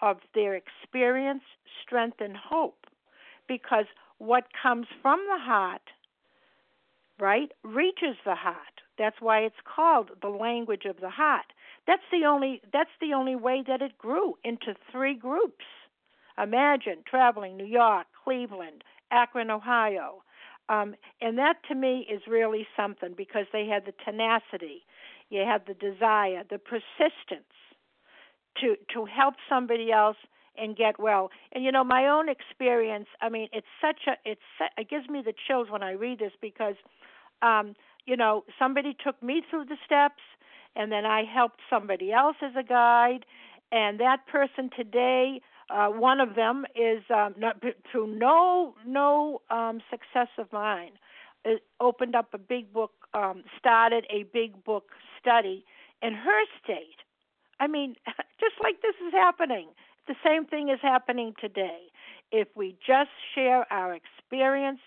of 0.00 0.18
their 0.32 0.54
experience, 0.54 1.42
strength, 1.82 2.20
and 2.20 2.36
hope. 2.36 2.86
Because 3.48 3.86
what 4.18 4.44
comes 4.62 4.86
from 5.02 5.18
the 5.26 5.42
heart, 5.42 5.82
right, 7.18 7.50
reaches 7.64 8.16
the 8.24 8.36
heart. 8.36 8.80
That's 8.96 9.20
why 9.20 9.40
it's 9.40 9.56
called 9.64 10.10
the 10.22 10.28
language 10.28 10.84
of 10.84 11.00
the 11.00 11.10
heart. 11.10 11.52
That's 11.88 12.08
the 12.12 12.24
only 12.24 12.62
that's 12.72 12.96
the 13.00 13.14
only 13.14 13.34
way 13.34 13.64
that 13.66 13.82
it 13.82 13.98
grew 13.98 14.38
into 14.44 14.76
three 14.92 15.14
groups. 15.14 15.64
Imagine 16.40 16.98
traveling 17.10 17.56
New 17.56 17.66
York, 17.66 18.06
Cleveland, 18.22 18.84
Akron, 19.10 19.50
Ohio. 19.50 20.22
Um, 20.68 20.94
and 21.20 21.38
that 21.38 21.56
to 21.68 21.74
me 21.74 22.06
is 22.12 22.22
really 22.28 22.66
something 22.76 23.14
because 23.16 23.46
they 23.52 23.66
had 23.66 23.84
the 23.86 23.94
tenacity, 24.04 24.84
you 25.30 25.40
had 25.40 25.62
the 25.66 25.74
desire, 25.74 26.42
the 26.48 26.58
persistence 26.58 27.52
to 28.60 28.76
to 28.94 29.04
help 29.04 29.34
somebody 29.48 29.90
else 29.92 30.16
and 30.56 30.76
get 30.76 30.98
well. 30.98 31.30
And 31.52 31.64
you 31.64 31.72
know, 31.72 31.84
my 31.84 32.08
own 32.08 32.28
experience, 32.28 33.06
I 33.20 33.28
mean, 33.28 33.48
it's 33.52 33.66
such 33.80 34.00
a 34.06 34.12
it's 34.28 34.40
it 34.76 34.90
gives 34.90 35.08
me 35.08 35.22
the 35.24 35.34
chills 35.46 35.68
when 35.70 35.82
I 35.82 35.92
read 35.92 36.18
this 36.18 36.32
because 36.40 36.74
um, 37.40 37.74
you 38.06 38.16
know, 38.16 38.44
somebody 38.58 38.96
took 39.04 39.22
me 39.22 39.42
through 39.48 39.66
the 39.66 39.76
steps 39.84 40.22
and 40.74 40.90
then 40.90 41.04
I 41.04 41.24
helped 41.24 41.60
somebody 41.70 42.12
else 42.12 42.36
as 42.42 42.52
a 42.58 42.62
guide 42.62 43.24
and 43.70 44.00
that 44.00 44.26
person 44.26 44.70
today 44.74 45.40
uh, 45.70 45.88
one 45.88 46.20
of 46.20 46.34
them 46.34 46.64
is 46.74 47.02
um, 47.14 47.34
not 47.38 47.62
through 47.90 48.06
no 48.18 48.74
no 48.86 49.42
um, 49.50 49.80
success 49.90 50.28
of 50.38 50.52
mine. 50.52 50.92
It 51.44 51.62
opened 51.80 52.14
up 52.14 52.28
a 52.32 52.38
big 52.38 52.72
book, 52.72 52.92
um, 53.14 53.44
started 53.58 54.06
a 54.10 54.24
big 54.32 54.64
book 54.64 54.90
study 55.20 55.64
in 56.02 56.14
her 56.14 56.44
state. 56.62 56.96
I 57.60 57.66
mean, 57.66 57.96
just 58.40 58.54
like 58.62 58.82
this 58.82 58.94
is 59.06 59.12
happening, 59.12 59.68
the 60.06 60.14
same 60.24 60.46
thing 60.46 60.68
is 60.68 60.78
happening 60.82 61.34
today. 61.40 61.78
If 62.32 62.48
we 62.54 62.76
just 62.86 63.10
share 63.34 63.70
our 63.72 63.94
experience, 63.94 64.80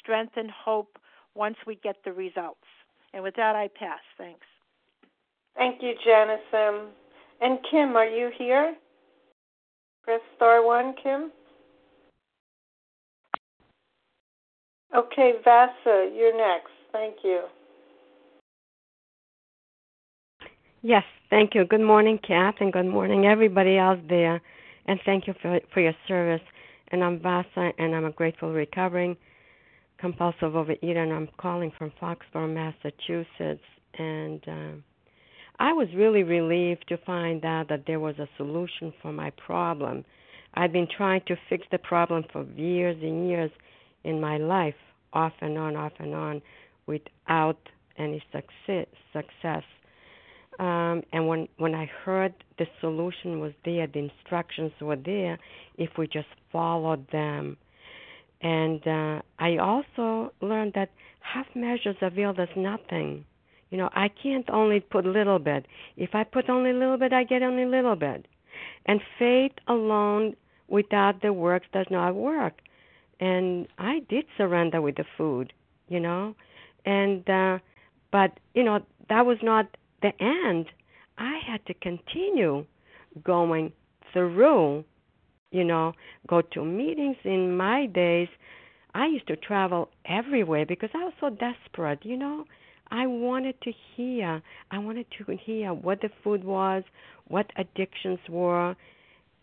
strength, 0.00 0.32
and 0.36 0.50
hope 0.50 0.98
once 1.34 1.56
we 1.66 1.76
get 1.76 1.96
the 2.04 2.12
results. 2.12 2.66
And 3.14 3.22
with 3.22 3.36
that, 3.36 3.56
I 3.56 3.68
pass. 3.68 4.00
Thanks. 4.18 4.46
Thank 5.56 5.82
you, 5.82 5.94
Janice. 6.04 6.40
Um, 6.52 6.88
and 7.40 7.58
Kim, 7.70 7.96
are 7.96 8.06
you 8.06 8.30
here? 8.36 8.74
Press 10.04 10.20
star 10.36 10.64
one, 10.64 10.94
Kim. 11.02 11.30
Okay, 14.94 15.34
Vasa, 15.44 16.10
you're 16.14 16.36
next. 16.36 16.70
Thank 16.92 17.16
you. 17.22 17.44
Yes, 20.82 21.04
thank 21.30 21.54
you. 21.54 21.64
Good 21.64 21.80
morning, 21.80 22.18
Kath, 22.26 22.56
and 22.60 22.72
good 22.72 22.86
morning, 22.86 23.26
everybody 23.26 23.78
out 23.78 24.00
there. 24.08 24.42
And 24.86 24.98
thank 25.06 25.28
you 25.28 25.34
for, 25.40 25.60
for 25.72 25.80
your 25.80 25.94
service. 26.08 26.42
And 26.88 27.02
I'm 27.04 27.20
Vasa, 27.20 27.70
and 27.78 27.94
I'm 27.94 28.04
a 28.04 28.10
grateful 28.10 28.52
recovering 28.52 29.16
compulsive 29.98 30.52
overeater, 30.52 30.98
and 30.98 31.12
I'm 31.12 31.28
calling 31.38 31.72
from 31.78 31.92
Foxborough, 32.02 32.52
Massachusetts. 32.52 33.62
And 33.94 34.42
um, 34.48 34.84
I 35.58 35.72
was 35.72 35.88
really 35.94 36.22
relieved 36.22 36.86
to 36.88 36.96
find 36.98 37.44
out 37.44 37.68
that 37.68 37.84
there 37.86 38.00
was 38.00 38.18
a 38.18 38.28
solution 38.36 38.92
for 39.02 39.12
my 39.12 39.30
problem. 39.30 40.04
I've 40.54 40.72
been 40.72 40.88
trying 40.96 41.22
to 41.28 41.36
fix 41.48 41.66
the 41.70 41.78
problem 41.78 42.24
for 42.32 42.44
years 42.56 42.96
and 43.02 43.28
years 43.28 43.50
in 44.04 44.20
my 44.20 44.38
life, 44.38 44.74
off 45.12 45.32
and 45.40 45.56
on, 45.56 45.76
off 45.76 45.92
and 45.98 46.14
on, 46.14 46.42
without 46.86 47.58
any 47.98 48.22
success. 48.32 48.86
Success. 49.12 49.62
Um, 50.58 51.02
and 51.12 51.26
when 51.28 51.48
when 51.56 51.74
I 51.74 51.86
heard 52.04 52.34
the 52.58 52.66
solution 52.80 53.40
was 53.40 53.52
there, 53.64 53.86
the 53.86 54.10
instructions 54.10 54.72
were 54.80 54.96
there, 54.96 55.38
if 55.78 55.90
we 55.96 56.06
just 56.06 56.28
followed 56.50 57.10
them. 57.10 57.56
And 58.42 58.86
uh, 58.86 59.22
I 59.38 59.56
also 59.58 60.32
learned 60.42 60.72
that 60.74 60.90
half 61.20 61.46
measures 61.54 61.96
avail 62.02 62.30
us 62.30 62.48
nothing. 62.56 63.24
You 63.72 63.78
know, 63.78 63.88
I 63.94 64.08
can't 64.08 64.48
only 64.50 64.80
put 64.80 65.06
a 65.06 65.10
little 65.10 65.38
bit. 65.38 65.64
If 65.96 66.10
I 66.14 66.24
put 66.24 66.50
only 66.50 66.70
a 66.70 66.74
little 66.74 66.98
bit, 66.98 67.14
I 67.14 67.24
get 67.24 67.42
only 67.42 67.62
a 67.62 67.68
little 67.68 67.96
bit. 67.96 68.26
And 68.84 69.00
faith 69.18 69.52
alone 69.66 70.36
without 70.68 71.22
the 71.22 71.32
works 71.32 71.66
does 71.72 71.86
not 71.90 72.14
work. 72.14 72.60
And 73.18 73.66
I 73.78 74.00
did 74.10 74.26
surrender 74.36 74.82
with 74.82 74.96
the 74.96 75.06
food, 75.16 75.54
you 75.88 76.00
know, 76.00 76.34
and 76.84 77.28
uh, 77.30 77.58
but 78.10 78.38
you 78.52 78.62
know 78.62 78.80
that 79.08 79.24
was 79.24 79.38
not 79.42 79.74
the 80.02 80.12
end. 80.20 80.66
I 81.16 81.38
had 81.46 81.64
to 81.66 81.72
continue 81.72 82.66
going 83.24 83.72
through, 84.12 84.84
you 85.50 85.64
know, 85.64 85.94
go 86.26 86.42
to 86.42 86.64
meetings 86.64 87.16
in 87.24 87.56
my 87.56 87.86
days. 87.86 88.28
I 88.94 89.06
used 89.06 89.28
to 89.28 89.36
travel 89.36 89.88
everywhere 90.04 90.66
because 90.66 90.90
I 90.94 91.04
was 91.04 91.14
so 91.20 91.30
desperate, 91.30 92.04
you 92.04 92.18
know. 92.18 92.44
I 92.92 93.06
wanted 93.06 93.58
to 93.62 93.72
hear. 93.96 94.42
I 94.70 94.78
wanted 94.78 95.06
to 95.16 95.34
hear 95.34 95.72
what 95.72 96.02
the 96.02 96.10
food 96.22 96.44
was, 96.44 96.84
what 97.26 97.50
addictions 97.56 98.18
were, 98.28 98.76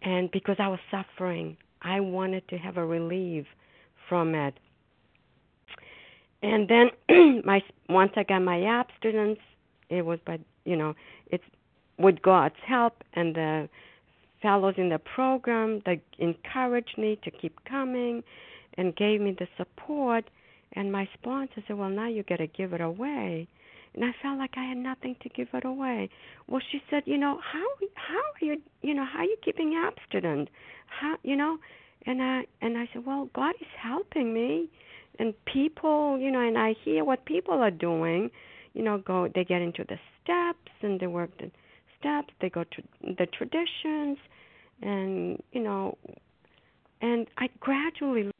and 0.03 0.29
because 0.31 0.57
I 0.59 0.67
was 0.67 0.79
suffering, 0.91 1.57
I 1.81 1.99
wanted 1.99 2.47
to 2.49 2.57
have 2.57 2.77
a 2.77 2.85
relief 2.85 3.47
from 4.07 4.35
it. 4.35 4.53
And 6.43 6.69
then 6.69 7.41
my 7.43 7.61
once 7.89 8.11
I 8.15 8.23
got 8.23 8.43
my 8.43 8.63
abstinence, 8.63 9.39
it 9.89 10.05
was 10.05 10.19
by 10.25 10.39
you 10.65 10.75
know 10.75 10.93
it's 11.31 11.43
with 11.97 12.21
God's 12.21 12.55
help 12.65 13.03
and 13.13 13.35
the 13.35 13.67
fellows 14.43 14.75
in 14.77 14.89
the 14.89 14.99
program 14.99 15.81
that 15.87 15.99
encouraged 16.19 16.97
me 16.99 17.19
to 17.23 17.31
keep 17.31 17.57
coming 17.65 18.23
and 18.77 18.95
gave 18.95 19.19
me 19.19 19.35
the 19.37 19.47
support 19.57 20.29
and 20.73 20.91
my 20.91 21.07
sponsor 21.13 21.63
said, 21.67 21.77
Well, 21.77 21.89
now 21.89 22.07
you 22.07 22.23
got 22.23 22.37
to 22.37 22.47
give 22.47 22.73
it 22.73 22.81
away. 22.81 23.47
And 23.95 24.05
I 24.05 24.11
felt 24.21 24.37
like 24.37 24.51
I 24.55 24.65
had 24.65 24.77
nothing 24.77 25.15
to 25.21 25.29
give 25.29 25.47
it 25.53 25.65
away. 25.65 26.09
Well, 26.47 26.61
she 26.71 26.81
said, 26.89 27.03
you 27.05 27.17
know, 27.17 27.39
how 27.41 27.65
how 27.95 28.17
are 28.17 28.45
you, 28.45 28.61
you 28.81 28.93
know, 28.93 29.05
how 29.05 29.19
are 29.19 29.25
you 29.25 29.37
keeping 29.43 29.75
abstinent? 29.75 30.49
How, 30.87 31.17
you 31.23 31.35
know, 31.35 31.57
and 32.05 32.21
I 32.21 32.43
and 32.61 32.77
I 32.77 32.87
said, 32.93 33.05
well, 33.05 33.29
God 33.33 33.55
is 33.59 33.67
helping 33.81 34.33
me, 34.33 34.69
and 35.17 35.33
people, 35.51 36.19
you 36.19 36.31
know, 36.31 36.39
and 36.39 36.57
I 36.57 36.75
hear 36.85 37.03
what 37.03 37.25
people 37.25 37.55
are 37.55 37.71
doing. 37.71 38.29
You 38.73 38.83
know, 38.83 38.99
go 38.99 39.27
they 39.33 39.43
get 39.43 39.61
into 39.61 39.83
the 39.83 39.97
steps 40.23 40.71
and 40.81 40.99
they 40.99 41.07
work 41.07 41.31
the 41.39 41.49
steps. 41.99 42.29
They 42.41 42.49
go 42.49 42.63
to 42.63 42.83
the 43.01 43.25
traditions, 43.25 44.19
and 44.83 45.41
you 45.51 45.61
know, 45.61 45.97
and 47.01 47.25
I 47.39 47.49
gradually 47.59 48.31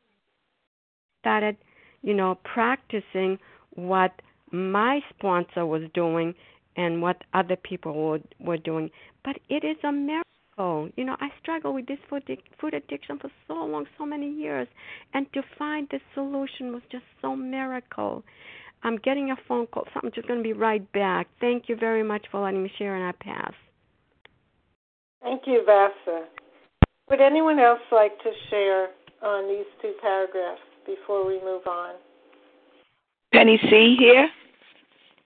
started 1.22 1.58
you 2.02 2.14
know, 2.14 2.38
practicing 2.44 3.38
what 3.76 4.12
my 4.52 5.00
sponsor 5.10 5.66
was 5.66 5.84
doing 5.94 6.34
and 6.76 7.02
what 7.02 7.24
other 7.34 7.56
people 7.56 7.94
were, 7.94 8.20
were 8.40 8.58
doing. 8.58 8.90
But 9.24 9.38
it 9.50 9.64
is 9.64 9.78
a 9.84 9.92
miracle. 9.92 10.90
You 10.96 11.06
know, 11.06 11.16
I 11.20 11.30
struggled 11.42 11.76
with 11.76 11.88
this 11.88 12.00
food, 12.10 12.24
food 12.60 12.74
addiction 12.74 13.20
for 13.20 13.30
so 13.48 13.54
long, 13.54 13.86
so 13.98 14.06
many 14.06 14.30
years. 14.30 14.68
And 15.14 15.32
to 15.34 15.42
find 15.58 15.88
the 15.92 16.00
solution 16.14 16.74
was 16.74 16.82
just 16.92 17.06
so 17.22 17.36
miracle. 17.36 18.24
I'm 18.84 18.98
getting 18.98 19.32
a 19.32 19.36
phone 19.48 19.68
call, 19.68 19.86
so 19.94 20.00
I'm 20.02 20.12
just 20.14 20.28
going 20.28 20.40
to 20.40 20.44
be 20.44 20.54
right 20.54 20.90
back. 20.94 21.28
Thank 21.42 21.68
you 21.68 21.76
very 21.76 22.04
much 22.04 22.26
for 22.32 22.42
letting 22.42 22.64
me 22.64 22.72
share, 22.78 22.96
and 22.96 23.06
I 23.06 23.12
pass. 23.24 23.54
Thank 25.22 25.42
you, 25.48 25.64
Vasa. 25.66 26.26
Would 27.10 27.20
anyone 27.20 27.60
else 27.60 27.80
like 27.92 28.18
to 28.20 28.32
share 28.50 28.90
on 29.22 29.50
these 29.50 29.66
two 29.82 29.94
paragraphs? 30.02 30.62
Before 30.86 31.26
we 31.26 31.42
move 31.44 31.66
on? 31.68 31.96
Penny 33.34 33.60
C 33.70 33.96
here. 33.98 34.30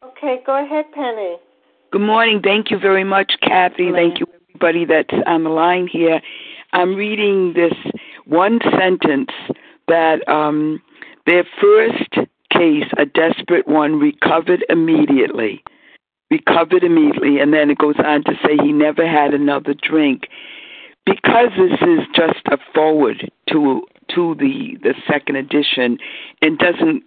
Okay, 0.04 0.42
go 0.46 0.64
ahead, 0.64 0.86
Penny. 0.94 1.38
Good 1.92 2.02
morning. 2.02 2.42
Thank 2.44 2.72
you 2.72 2.80
very 2.80 3.04
much, 3.04 3.34
Kathy. 3.42 3.86
Hello. 3.86 3.96
Thank 3.96 4.20
you, 4.20 4.26
everybody 4.50 4.86
that's 4.86 5.24
on 5.26 5.44
the 5.44 5.50
line 5.50 5.88
here. 5.88 6.22
I'm 6.74 6.96
reading 6.96 7.54
this 7.54 7.74
one 8.26 8.60
sentence 8.78 9.30
that 9.88 10.28
um, 10.28 10.82
their 11.26 11.46
first 11.62 12.28
case, 12.52 12.86
a 12.98 13.06
desperate 13.06 13.68
one, 13.68 14.00
recovered 14.00 14.66
immediately. 14.70 15.64
Recovered 16.32 16.84
immediately, 16.84 17.40
and 17.40 17.54
then 17.54 17.70
it 17.70 17.78
goes 17.78 17.96
on 18.04 18.24
to 18.24 18.34
say 18.44 18.58
he 18.62 18.72
never 18.72 19.08
had 19.08 19.34
another 19.34 19.74
drink. 19.74 20.24
Because 21.06 21.50
this 21.58 21.80
is 21.82 22.00
just 22.16 22.42
a 22.48 22.58
forward 22.74 23.30
to 23.50 23.84
to 24.16 24.36
the 24.36 24.78
the 24.82 24.94
second 25.08 25.36
edition 25.36 25.98
and 26.42 26.58
doesn't 26.58 27.04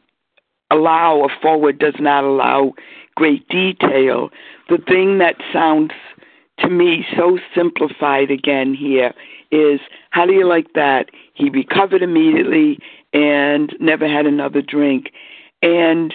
allow 0.71 1.25
a 1.25 1.29
forward 1.41 1.79
does 1.79 1.95
not 2.01 2.25
allow 2.25 2.73
great 3.15 3.49
detail. 3.49 4.31
The 4.69 4.79
thing 4.79 5.19
that 5.19 5.37
sounds 5.53 5.93
to 6.59 6.69
me 6.69 7.05
so 7.17 7.39
simplified 7.55 8.31
again 8.31 8.75
here 8.75 9.13
is 9.51 9.81
how 10.11 10.27
do 10.27 10.33
you 10.33 10.47
like 10.47 10.73
that? 10.75 11.11
He 11.35 11.51
recovered 11.51 12.03
immediately 12.03 12.79
and 13.13 13.75
never 13.79 14.09
had 14.09 14.27
another 14.27 14.63
drink. 14.63 15.13
And 15.63 16.15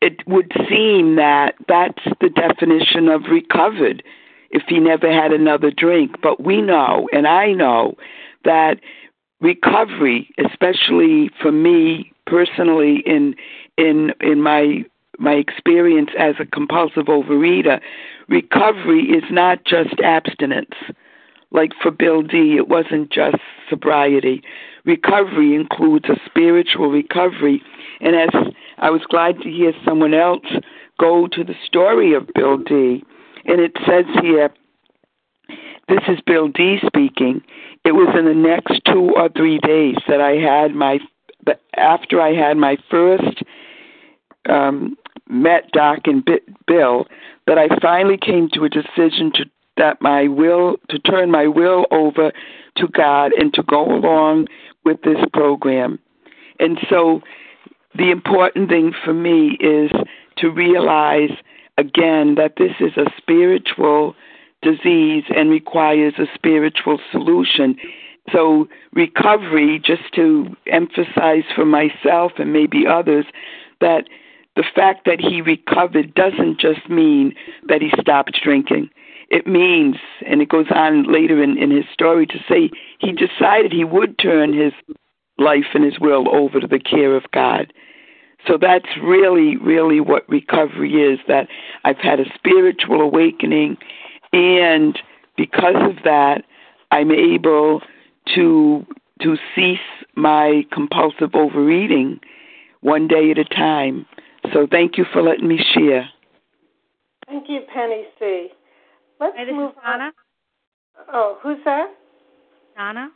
it 0.00 0.26
would 0.26 0.52
seem 0.68 1.16
that 1.16 1.54
that's 1.66 2.04
the 2.20 2.28
definition 2.28 3.08
of 3.08 3.22
recovered 3.30 4.02
if 4.50 4.62
he 4.68 4.78
never 4.78 5.12
had 5.12 5.32
another 5.32 5.70
drink. 5.70 6.16
But 6.22 6.42
we 6.42 6.60
know, 6.60 7.08
and 7.12 7.26
I 7.26 7.52
know, 7.52 7.96
that 8.44 8.80
recovery, 9.40 10.30
especially 10.44 11.30
for 11.40 11.52
me 11.52 12.12
personally 12.26 13.02
in 13.06 13.34
in 13.76 14.12
in 14.20 14.42
my 14.42 14.84
my 15.18 15.32
experience 15.32 16.10
as 16.18 16.36
a 16.38 16.46
compulsive 16.46 17.06
overeater, 17.06 17.80
recovery 18.28 19.02
is 19.04 19.24
not 19.30 19.64
just 19.64 20.00
abstinence. 20.02 20.74
Like 21.50 21.72
for 21.82 21.90
Bill 21.90 22.22
D, 22.22 22.56
it 22.56 22.68
wasn't 22.68 23.10
just 23.10 23.38
sobriety. 23.68 24.42
Recovery 24.84 25.54
includes 25.54 26.04
a 26.08 26.16
spiritual 26.26 26.90
recovery. 26.90 27.62
And 28.00 28.14
as 28.14 28.52
I 28.78 28.90
was 28.90 29.02
glad 29.08 29.40
to 29.40 29.50
hear 29.50 29.72
someone 29.84 30.14
else 30.14 30.44
go 31.00 31.26
to 31.28 31.42
the 31.42 31.54
story 31.66 32.14
of 32.14 32.28
Bill 32.34 32.58
D, 32.58 33.02
and 33.46 33.60
it 33.60 33.72
says 33.86 34.04
here, 34.22 34.50
this 35.88 36.00
is 36.06 36.18
Bill 36.26 36.48
D 36.48 36.78
speaking. 36.86 37.42
It 37.88 37.94
was 37.94 38.14
in 38.18 38.26
the 38.26 38.34
next 38.34 38.82
two 38.84 39.14
or 39.16 39.30
three 39.30 39.58
days 39.60 39.96
that 40.08 40.20
I 40.20 40.32
had 40.32 40.74
my, 40.74 40.98
after 41.74 42.20
I 42.20 42.34
had 42.34 42.58
my 42.58 42.76
first 42.90 43.42
um, 44.46 44.98
met 45.26 45.70
Doc 45.72 46.00
and 46.04 46.22
Bill, 46.66 47.06
that 47.46 47.56
I 47.56 47.68
finally 47.80 48.18
came 48.18 48.50
to 48.52 48.64
a 48.64 48.68
decision 48.68 49.32
to 49.36 49.46
that 49.78 50.02
my 50.02 50.28
will 50.28 50.76
to 50.90 50.98
turn 50.98 51.30
my 51.30 51.46
will 51.46 51.86
over 51.90 52.30
to 52.76 52.88
God 52.88 53.32
and 53.32 53.54
to 53.54 53.62
go 53.62 53.86
along 53.86 54.48
with 54.84 55.00
this 55.00 55.24
program. 55.32 55.98
And 56.60 56.78
so 56.90 57.22
the 57.94 58.10
important 58.10 58.68
thing 58.68 58.92
for 59.02 59.14
me 59.14 59.56
is 59.60 59.90
to 60.38 60.50
realize 60.50 61.30
again 61.78 62.34
that 62.34 62.56
this 62.58 62.72
is 62.80 62.98
a 62.98 63.10
spiritual 63.16 64.14
disease 64.62 65.24
and 65.34 65.50
requires 65.50 66.14
a 66.18 66.26
spiritual 66.34 66.98
solution. 67.10 67.76
So, 68.32 68.68
recovery, 68.92 69.80
just 69.82 70.12
to 70.14 70.54
emphasize 70.66 71.44
for 71.54 71.64
myself 71.64 72.32
and 72.38 72.52
maybe 72.52 72.86
others, 72.86 73.24
that 73.80 74.04
the 74.56 74.64
fact 74.74 75.06
that 75.06 75.20
he 75.20 75.40
recovered 75.40 76.14
doesn't 76.14 76.60
just 76.60 76.90
mean 76.90 77.34
that 77.68 77.80
he 77.80 77.90
stopped 78.00 78.38
drinking. 78.42 78.90
It 79.30 79.46
means, 79.46 79.96
and 80.26 80.42
it 80.42 80.48
goes 80.48 80.66
on 80.74 81.12
later 81.12 81.42
in, 81.42 81.56
in 81.58 81.70
his 81.70 81.84
story 81.92 82.26
to 82.26 82.38
say 82.48 82.70
he 82.98 83.12
decided 83.12 83.72
he 83.72 83.84
would 83.84 84.18
turn 84.18 84.52
his 84.52 84.72
life 85.38 85.66
and 85.74 85.84
his 85.84 86.00
will 86.00 86.34
over 86.34 86.60
to 86.60 86.66
the 86.66 86.80
care 86.80 87.14
of 87.14 87.30
God. 87.32 87.72
So 88.46 88.56
that's 88.60 88.88
really, 89.02 89.56
really 89.56 90.00
what 90.00 90.28
recovery 90.28 90.94
is 90.94 91.18
that 91.28 91.48
I've 91.84 91.98
had 91.98 92.20
a 92.20 92.32
spiritual 92.34 93.00
awakening 93.00 93.76
and 94.32 94.98
because 95.36 95.76
of 95.76 96.02
that, 96.04 96.42
I'm 96.90 97.10
able 97.10 97.82
to 98.34 98.86
to 99.22 99.36
cease 99.54 99.78
my 100.14 100.64
compulsive 100.72 101.34
overeating 101.34 102.20
one 102.82 103.08
day 103.08 103.30
at 103.32 103.38
a 103.38 103.44
time. 103.44 104.06
So 104.52 104.66
thank 104.70 104.96
you 104.96 105.04
for 105.12 105.22
letting 105.22 105.48
me 105.48 105.58
share. 105.74 106.08
Thank 107.26 107.48
you, 107.48 107.60
Penny 107.72 108.04
C. 108.18 108.48
Let's 109.20 109.36
hey, 109.36 109.52
move 109.52 109.72
on. 109.84 109.98
Donna. 109.98 110.12
Oh, 111.12 111.38
who's 111.42 111.58
that? 111.64 111.88
Donna. 112.76 113.10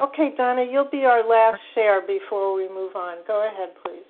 Okay, 0.00 0.32
Donna, 0.36 0.66
you'll 0.70 0.90
be 0.90 1.04
our 1.04 1.26
last 1.26 1.60
share 1.74 2.02
before 2.06 2.54
we 2.54 2.68
move 2.68 2.96
on. 2.96 3.18
Go 3.26 3.48
ahead, 3.48 3.70
please. 3.84 4.04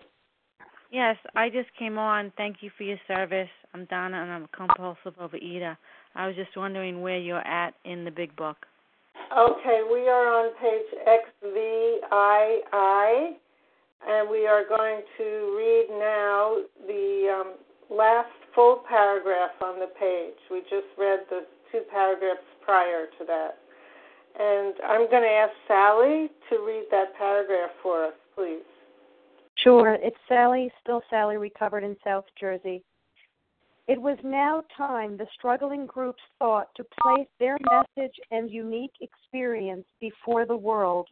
Yes, 0.90 1.16
I 1.34 1.50
just 1.50 1.68
came 1.78 1.98
on. 1.98 2.32
Thank 2.36 2.56
you 2.60 2.70
for 2.76 2.84
your 2.84 2.98
service. 3.06 3.48
I'm 3.74 3.84
Donna, 3.86 4.16
and 4.22 4.30
I'm 4.30 4.44
a 4.44 4.56
compulsive 4.56 5.14
overeater. 5.20 5.76
I 6.14 6.26
was 6.26 6.36
just 6.36 6.56
wondering 6.56 7.00
where 7.00 7.18
you're 7.18 7.46
at 7.46 7.74
in 7.84 8.04
the 8.04 8.10
big 8.10 8.34
book. 8.36 8.66
Okay, 9.36 9.82
we 9.90 10.08
are 10.08 10.46
on 10.46 10.52
page 10.60 10.86
XVI, 12.12 12.60
and 14.06 14.30
we 14.30 14.46
are 14.46 14.62
going 14.68 15.00
to 15.18 15.54
read 15.56 15.86
now 15.90 16.58
the 16.86 17.40
um, 17.40 17.54
last 17.90 18.28
full 18.54 18.82
paragraph 18.88 19.50
on 19.62 19.80
the 19.80 19.88
page. 19.98 20.34
We 20.50 20.60
just 20.62 20.86
read 20.96 21.20
the 21.30 21.46
two 21.72 21.82
paragraphs 21.90 22.42
prior 22.64 23.06
to 23.18 23.24
that. 23.26 23.58
And 24.38 24.74
I'm 24.86 25.10
going 25.10 25.22
to 25.22 25.28
ask 25.28 25.52
Sally 25.66 26.30
to 26.50 26.58
read 26.64 26.84
that 26.90 27.16
paragraph 27.16 27.70
for 27.82 28.04
us, 28.06 28.14
please. 28.34 28.62
Sure. 29.56 29.94
It's 30.00 30.16
Sally, 30.28 30.70
still 30.82 31.02
Sally, 31.08 31.36
recovered 31.36 31.84
in 31.84 31.96
South 32.04 32.24
Jersey. 32.38 32.82
It 33.86 34.00
was 34.00 34.18
now 34.24 34.62
time 34.76 35.16
the 35.16 35.26
struggling 35.34 35.84
groups 35.84 36.22
thought 36.38 36.74
to 36.76 36.86
place 37.02 37.28
their 37.38 37.58
message 37.70 38.18
and 38.30 38.50
unique 38.50 38.94
experience 39.02 39.84
before 40.00 40.46
the 40.46 40.56
world. 40.56 41.08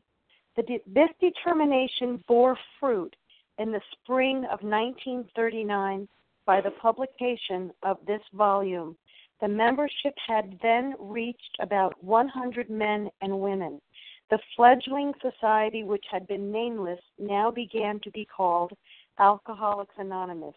The 0.56 0.62
de- 0.62 0.82
this 0.86 1.10
determination 1.20 2.24
bore 2.26 2.56
fruit 2.80 3.14
in 3.58 3.72
the 3.72 3.82
spring 3.92 4.44
of 4.44 4.62
1939 4.62 6.08
by 6.46 6.60
the 6.62 6.70
publication 6.70 7.72
of 7.82 7.98
this 8.06 8.22
volume. 8.32 8.96
The 9.42 9.48
membership 9.48 10.14
had 10.26 10.58
then 10.62 10.94
reached 10.98 11.56
about 11.60 12.02
100 12.02 12.70
men 12.70 13.10
and 13.20 13.40
women. 13.40 13.82
The 14.30 14.38
fledgling 14.56 15.12
society, 15.20 15.84
which 15.84 16.06
had 16.10 16.26
been 16.26 16.50
nameless, 16.50 17.00
now 17.18 17.50
began 17.50 18.00
to 18.00 18.10
be 18.12 18.24
called 18.24 18.72
Alcoholics 19.18 19.94
Anonymous. 19.98 20.54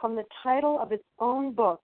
From 0.00 0.14
the 0.14 0.24
title 0.42 0.78
of 0.80 0.92
its 0.92 1.04
own 1.18 1.52
book, 1.52 1.80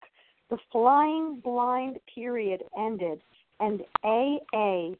the 0.50 0.58
flying 0.70 1.40
blind 1.40 1.98
period 2.14 2.62
ended, 2.78 3.22
and 3.58 3.82
AA 4.04 4.90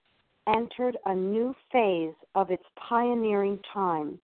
entered 0.47 0.97
a 1.05 1.15
new 1.15 1.55
phase 1.71 2.15
of 2.35 2.51
its 2.51 2.65
pioneering 2.77 3.61
time. 3.73 4.19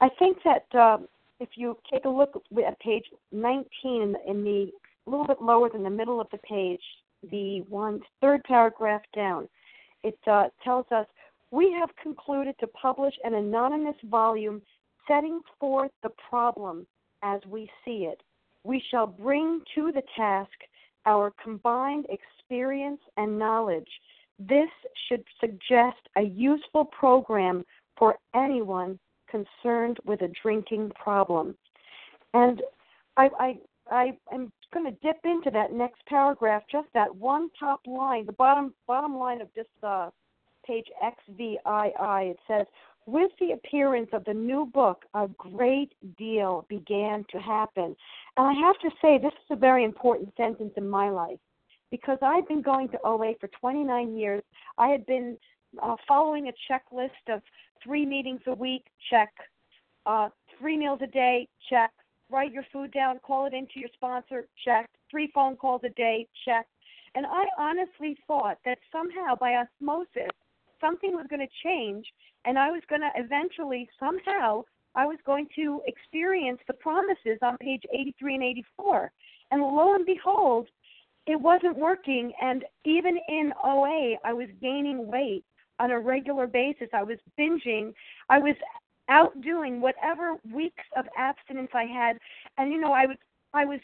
I 0.00 0.08
think 0.18 0.38
that 0.44 0.66
uh, 0.74 0.98
if 1.40 1.50
you 1.56 1.76
take 1.92 2.04
a 2.04 2.08
look 2.08 2.42
at 2.66 2.80
page 2.80 3.04
19 3.32 3.66
in 3.84 4.12
the, 4.12 4.30
in 4.30 4.44
the 4.44 4.72
a 5.06 5.10
little 5.10 5.26
bit 5.26 5.40
lower 5.40 5.68
than 5.68 5.82
the 5.82 5.90
middle 5.90 6.20
of 6.20 6.26
the 6.32 6.38
page, 6.38 6.80
the 7.30 7.60
one 7.68 8.00
third 8.20 8.42
paragraph 8.44 9.02
down, 9.14 9.48
it 10.02 10.18
uh, 10.26 10.48
tells 10.64 10.86
us 10.90 11.06
we 11.50 11.72
have 11.72 11.90
concluded 12.02 12.56
to 12.60 12.66
publish 12.68 13.14
an 13.24 13.34
anonymous 13.34 13.96
volume 14.10 14.60
setting 15.06 15.40
forth 15.60 15.92
the 16.02 16.10
problem 16.28 16.86
as 17.26 17.40
we 17.48 17.68
see 17.84 18.08
it. 18.10 18.22
We 18.62 18.82
shall 18.90 19.06
bring 19.06 19.60
to 19.74 19.92
the 19.92 20.02
task 20.16 20.52
our 21.06 21.32
combined 21.42 22.06
experience 22.08 23.00
and 23.16 23.38
knowledge. 23.38 23.88
This 24.38 24.68
should 25.08 25.24
suggest 25.40 26.00
a 26.16 26.22
useful 26.22 26.84
program 26.84 27.64
for 27.98 28.16
anyone 28.34 28.98
concerned 29.28 29.98
with 30.04 30.22
a 30.22 30.30
drinking 30.42 30.92
problem. 31.02 31.56
And 32.34 32.62
I, 33.16 33.28
I, 33.38 33.58
I 33.90 34.18
am 34.32 34.52
going 34.74 34.86
to 34.86 34.98
dip 35.02 35.20
into 35.24 35.50
that 35.50 35.72
next 35.72 36.04
paragraph, 36.06 36.62
just 36.70 36.88
that 36.94 37.14
one 37.14 37.48
top 37.58 37.80
line, 37.86 38.26
the 38.26 38.32
bottom 38.32 38.74
bottom 38.86 39.16
line 39.16 39.40
of 39.40 39.48
this 39.56 39.66
uh, 39.82 40.10
page 40.66 40.86
XVII. 41.00 41.58
It 41.64 42.38
says, 42.46 42.66
with 43.06 43.30
the 43.38 43.52
appearance 43.52 44.08
of 44.12 44.24
the 44.24 44.34
new 44.34 44.66
book, 44.66 45.04
a 45.14 45.28
great 45.38 45.92
deal 46.18 46.66
began 46.68 47.24
to 47.30 47.38
happen. 47.38 47.96
And 48.36 48.46
I 48.46 48.52
have 48.52 48.78
to 48.80 48.90
say, 49.00 49.18
this 49.18 49.32
is 49.32 49.50
a 49.50 49.56
very 49.56 49.84
important 49.84 50.32
sentence 50.36 50.72
in 50.76 50.88
my 50.88 51.08
life 51.08 51.38
because 51.90 52.18
I've 52.20 52.48
been 52.48 52.62
going 52.62 52.88
to 52.90 52.98
OA 53.04 53.34
for 53.40 53.48
29 53.60 54.16
years. 54.16 54.42
I 54.76 54.88
had 54.88 55.06
been 55.06 55.36
uh, 55.80 55.94
following 56.06 56.48
a 56.48 56.72
checklist 56.72 57.32
of 57.32 57.42
three 57.82 58.04
meetings 58.04 58.40
a 58.48 58.54
week, 58.54 58.84
check, 59.08 59.32
uh, 60.04 60.28
three 60.58 60.76
meals 60.76 60.98
a 61.02 61.06
day, 61.06 61.48
check, 61.70 61.92
write 62.28 62.52
your 62.52 62.64
food 62.72 62.92
down, 62.92 63.20
call 63.20 63.46
it 63.46 63.54
into 63.54 63.74
your 63.76 63.90
sponsor, 63.94 64.46
check, 64.64 64.90
three 65.10 65.30
phone 65.32 65.56
calls 65.56 65.82
a 65.84 65.90
day, 65.90 66.26
check. 66.44 66.66
And 67.14 67.24
I 67.24 67.44
honestly 67.56 68.18
thought 68.26 68.58
that 68.64 68.78
somehow 68.90 69.36
by 69.36 69.54
osmosis, 69.54 70.30
something 70.80 71.12
was 71.12 71.26
going 71.28 71.46
to 71.46 71.68
change 71.68 72.06
and 72.44 72.58
I 72.58 72.70
was 72.70 72.82
going 72.88 73.02
to 73.02 73.10
eventually 73.16 73.88
somehow 73.98 74.64
I 74.94 75.06
was 75.06 75.18
going 75.26 75.46
to 75.56 75.82
experience 75.86 76.60
the 76.66 76.74
promises 76.74 77.38
on 77.42 77.58
page 77.58 77.82
83 77.92 78.34
and 78.36 78.44
84. 78.44 79.12
And 79.50 79.62
lo 79.62 79.94
and 79.94 80.06
behold, 80.06 80.68
it 81.26 81.40
wasn't 81.40 81.76
working 81.76 82.32
and 82.40 82.64
even 82.84 83.18
in 83.28 83.52
OA 83.64 84.14
I 84.24 84.32
was 84.32 84.48
gaining 84.60 85.06
weight 85.06 85.44
on 85.78 85.90
a 85.90 86.00
regular 86.00 86.46
basis. 86.46 86.88
I 86.94 87.02
was 87.02 87.18
binging. 87.38 87.92
I 88.30 88.38
was 88.38 88.54
outdoing 89.08 89.80
whatever 89.80 90.36
weeks 90.52 90.84
of 90.96 91.04
abstinence 91.16 91.70
I 91.74 91.84
had 91.84 92.18
and 92.58 92.72
you 92.72 92.80
know 92.80 92.92
I 92.92 93.06
was 93.06 93.16
I 93.54 93.64
was 93.64 93.80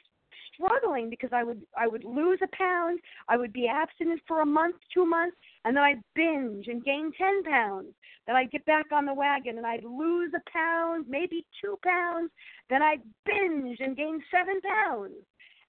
struggling 0.55 1.11
because 1.11 1.31
I 1.33 1.43
would 1.45 1.63
I 1.77 1.87
would 1.87 2.05
lose 2.05 2.41
a 2.43 2.57
pound, 2.57 3.01
I 3.29 3.37
would 3.37 3.53
be 3.53 3.69
abstinent 3.69 4.21
for 4.27 4.41
a 4.41 4.47
month, 4.47 4.77
two 4.93 5.07
months, 5.07 5.37
and 5.65 5.77
then 5.77 5.85
I'd 5.85 6.03
binge 6.15 6.69
and 6.69 6.85
gain 6.85 7.13
ten 7.17 7.43
pounds. 7.43 7.95
Then 8.27 8.37
I'd 8.37 8.53
get 8.53 8.65
back 8.65 8.87
on 8.93 9.07
the 9.07 9.15
wagon 9.15 9.59
and 9.59 9.67
I'd 9.67 9.85
lose 9.85 10.33
a 10.35 10.51
pound, 10.51 11.07
maybe 11.09 11.45
two 11.61 11.79
pounds. 11.83 12.31
Then 12.71 12.83
I'd 12.83 13.03
binge 13.27 13.79
and 13.81 13.97
gain 13.97 14.23
seven 14.31 14.61
pounds. 14.61 15.15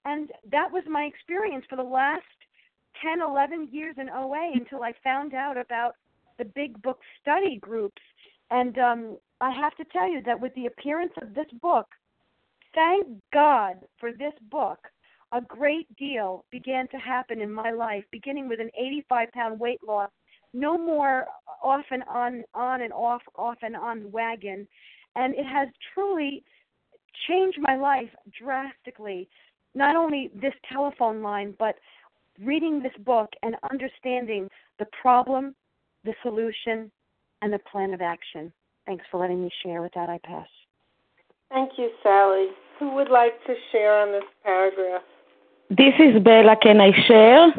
And 0.04 0.30
that 0.50 0.70
was 0.70 0.84
my 0.88 1.04
experience 1.04 1.64
for 1.68 1.76
the 1.76 1.82
last 1.82 2.22
ten, 3.02 3.20
eleven 3.20 3.68
years 3.72 3.96
in 3.98 4.08
OA 4.08 4.52
until 4.54 4.82
I 4.82 4.92
found 5.02 5.34
out 5.34 5.56
about 5.56 5.94
the 6.38 6.44
big 6.44 6.80
book 6.82 7.00
study 7.20 7.58
groups. 7.60 8.02
And 8.50 8.78
um, 8.78 9.18
I 9.40 9.50
have 9.50 9.74
to 9.76 9.84
tell 9.92 10.10
you 10.10 10.22
that 10.26 10.40
with 10.40 10.54
the 10.54 10.66
appearance 10.66 11.12
of 11.20 11.34
this 11.34 11.46
book, 11.60 11.86
thank 12.74 13.06
God 13.32 13.76
for 13.98 14.12
this 14.12 14.34
book. 14.50 14.78
A 15.32 15.40
great 15.40 15.94
deal 15.96 16.44
began 16.50 16.86
to 16.88 16.96
happen 16.96 17.40
in 17.40 17.52
my 17.52 17.70
life, 17.70 18.04
beginning 18.12 18.48
with 18.48 18.60
an 18.60 18.70
85 18.78 19.32
pound 19.32 19.58
weight 19.60 19.80
loss, 19.86 20.10
no 20.52 20.78
more 20.78 21.26
off 21.62 21.84
and 21.90 22.04
on, 22.08 22.44
on 22.54 22.82
and 22.82 22.92
off, 22.92 23.22
off 23.36 23.56
and 23.62 23.74
on 23.74 24.10
wagon. 24.12 24.68
And 25.16 25.34
it 25.34 25.46
has 25.46 25.68
truly 25.92 26.44
changed 27.28 27.58
my 27.60 27.76
life 27.76 28.10
drastically. 28.38 29.28
Not 29.74 29.96
only 29.96 30.30
this 30.40 30.54
telephone 30.72 31.22
line, 31.22 31.54
but 31.58 31.76
reading 32.40 32.80
this 32.82 32.92
book 33.04 33.30
and 33.42 33.56
understanding 33.70 34.48
the 34.78 34.86
problem, 35.00 35.54
the 36.04 36.14
solution, 36.22 36.90
and 37.42 37.52
the 37.52 37.58
plan 37.70 37.92
of 37.92 38.00
action. 38.00 38.52
Thanks 38.86 39.04
for 39.10 39.18
letting 39.18 39.42
me 39.42 39.50
share. 39.64 39.82
With 39.82 39.92
that, 39.94 40.08
I 40.08 40.18
pass. 40.24 40.46
Thank 41.50 41.72
you, 41.76 41.90
Sally. 42.02 42.48
Who 42.78 42.94
would 42.94 43.08
like 43.08 43.34
to 43.46 43.54
share 43.70 44.00
on 44.00 44.12
this 44.12 44.24
paragraph? 44.42 45.02
This 45.70 45.94
is 45.98 46.22
Bella. 46.22 46.56
Can 46.60 46.80
I 46.80 46.92
share? 47.06 47.52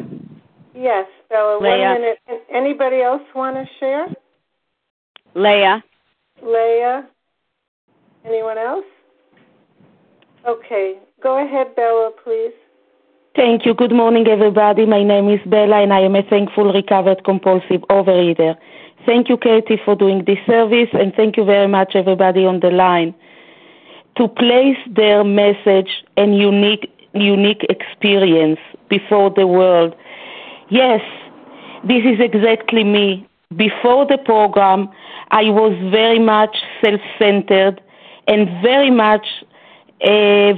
Yes, 0.74 1.06
Bella. 1.30 1.58
Leah. 1.60 1.90
One 1.90 2.00
minute. 2.00 2.18
Anybody 2.52 3.00
else 3.00 3.22
want 3.34 3.56
to 3.56 3.66
share? 3.80 4.06
Leah. 5.34 5.82
Leah. 6.42 7.06
Anyone 8.26 8.58
else? 8.58 8.84
Okay. 10.46 10.98
Go 11.22 11.44
ahead, 11.44 11.74
Bella, 11.74 12.10
please. 12.22 12.52
Thank 13.34 13.64
you. 13.64 13.74
Good 13.74 13.92
morning, 13.92 14.26
everybody. 14.28 14.84
My 14.84 15.02
name 15.02 15.30
is 15.30 15.40
Bella, 15.46 15.82
and 15.82 15.92
I 15.92 16.00
am 16.00 16.14
a 16.14 16.22
thankful 16.22 16.72
recovered 16.72 17.24
compulsive 17.24 17.82
overeater. 17.90 18.56
Thank 19.06 19.28
you, 19.28 19.38
Katie, 19.38 19.80
for 19.84 19.94
doing 19.94 20.24
this 20.26 20.38
service, 20.46 20.88
and 20.92 21.14
thank 21.14 21.36
you 21.36 21.44
very 21.44 21.68
much, 21.68 21.92
everybody 21.94 22.44
on 22.44 22.60
the 22.60 22.70
line 22.70 23.14
to 24.16 24.28
place 24.28 24.78
their 24.94 25.24
message 25.24 26.04
and 26.16 26.36
unique 26.36 26.90
unique 27.14 27.64
experience 27.70 28.58
before 28.88 29.30
the 29.30 29.46
world. 29.46 29.94
Yes, 30.68 31.00
this 31.84 32.02
is 32.04 32.20
exactly 32.20 32.84
me. 32.84 33.26
Before 33.56 34.06
the 34.06 34.18
program, 34.18 34.88
I 35.30 35.44
was 35.44 35.72
very 35.90 36.18
much 36.18 36.56
self-centered 36.84 37.80
and 38.26 38.48
very 38.62 38.90
much 38.90 39.26
uh, 40.02 40.52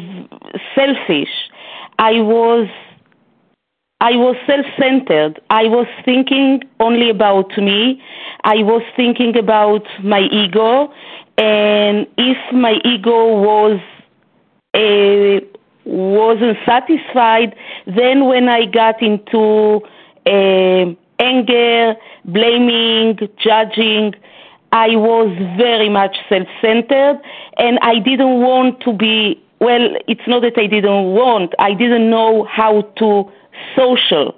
selfish. 0.75 1.31
I 1.99 2.21
was 2.21 2.69
I 4.01 4.13
was 4.13 4.37
self-centered. 4.47 5.41
I 5.51 5.65
was 5.65 5.87
thinking 6.05 6.63
only 6.79 7.11
about 7.11 7.59
me. 7.59 8.01
I 8.45 8.59
was 8.63 8.83
thinking 8.97 9.37
about 9.37 9.87
my 10.05 10.21
ego 10.21 10.93
and 11.39 12.07
if 12.18 12.36
my 12.53 12.74
ego 12.84 13.41
was 13.41 13.80
uh, 14.74 15.41
wasn't 15.84 16.59
satisfied, 16.66 17.57
then 17.86 18.26
when 18.26 18.49
I 18.49 18.66
got 18.66 19.01
into 19.03 19.80
uh, 20.26 20.95
anger, 21.18 21.95
blaming, 22.24 23.18
judging. 23.39 24.14
I 24.70 24.97
was 24.97 25.34
very 25.57 25.89
much 25.89 26.16
self 26.28 26.47
centered 26.61 27.20
and 27.57 27.78
I 27.80 27.99
didn't 27.99 28.41
want 28.41 28.80
to 28.80 28.93
be, 28.93 29.43
well, 29.61 29.97
it's 30.07 30.26
not 30.26 30.43
that 30.43 30.59
I 30.59 30.66
didn't 30.66 31.14
want, 31.14 31.55
I 31.59 31.72
didn't 31.74 32.11
know 32.11 32.45
how 32.45 32.82
to 32.99 33.32
social. 33.74 34.34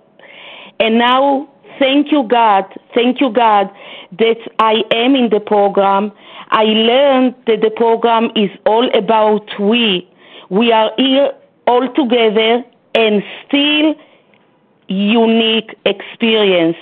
And 0.79 0.99
now, 0.99 1.49
thank 1.81 2.13
you, 2.13 2.23
God, 2.23 2.65
thank 2.95 3.21
you, 3.21 3.31
God, 3.31 3.69
that 4.19 4.39
I 4.61 4.85
am 4.93 5.17
in 5.17 5.31
the 5.31 5.41
program. 5.41 6.13
I 6.51 6.65
learned 6.65 7.35
that 7.47 7.63
the 7.63 7.71
program 7.71 8.31
is 8.37 8.51
all 8.67 8.89
about 8.97 9.49
we. 9.59 10.09
We 10.51 10.71
are 10.71 10.93
here 10.97 11.33
all 11.67 11.93
together 11.95 12.63
and 12.95 13.23
still 13.47 13.95
unique 14.89 15.75
experience. 15.87 16.77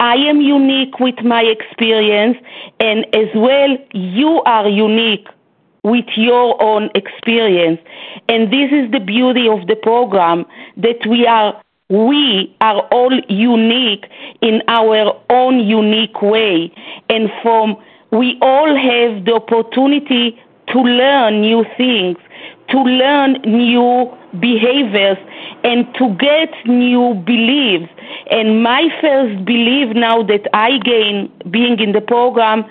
I 0.00 0.16
am 0.16 0.40
unique 0.40 0.98
with 0.98 1.22
my 1.22 1.42
experience, 1.42 2.38
and 2.80 3.04
as 3.14 3.28
well, 3.34 3.76
you 3.92 4.42
are 4.46 4.66
unique 4.66 5.28
with 5.82 6.06
your 6.16 6.60
own 6.62 6.90
experience. 6.94 7.80
And 8.28 8.50
this 8.50 8.72
is 8.72 8.90
the 8.90 9.00
beauty 9.00 9.46
of 9.48 9.66
the 9.66 9.76
program 9.76 10.46
that 10.78 11.06
we 11.06 11.26
are 11.26 11.60
we 11.90 12.56
are 12.60 12.80
all 12.92 13.12
unique 13.28 14.06
in 14.40 14.62
our 14.68 15.20
own 15.28 15.58
unique 15.58 16.22
way. 16.22 16.72
And 17.08 17.30
from 17.42 17.76
we 18.12 18.38
all 18.40 18.74
have 18.76 19.24
the 19.24 19.34
opportunity 19.34 20.40
to 20.68 20.78
learn 20.78 21.40
new 21.40 21.64
things, 21.76 22.16
to 22.68 22.78
learn 22.78 23.32
new 23.42 24.08
behaviors, 24.38 25.18
and 25.64 25.92
to 25.96 26.14
get 26.14 26.50
new 26.66 27.14
beliefs. 27.26 27.92
And 28.30 28.62
my 28.62 28.88
first 29.00 29.44
belief 29.44 29.94
now 29.94 30.22
that 30.22 30.46
I 30.54 30.78
gain 30.78 31.30
being 31.50 31.80
in 31.80 31.90
the 31.92 32.00
program 32.00 32.64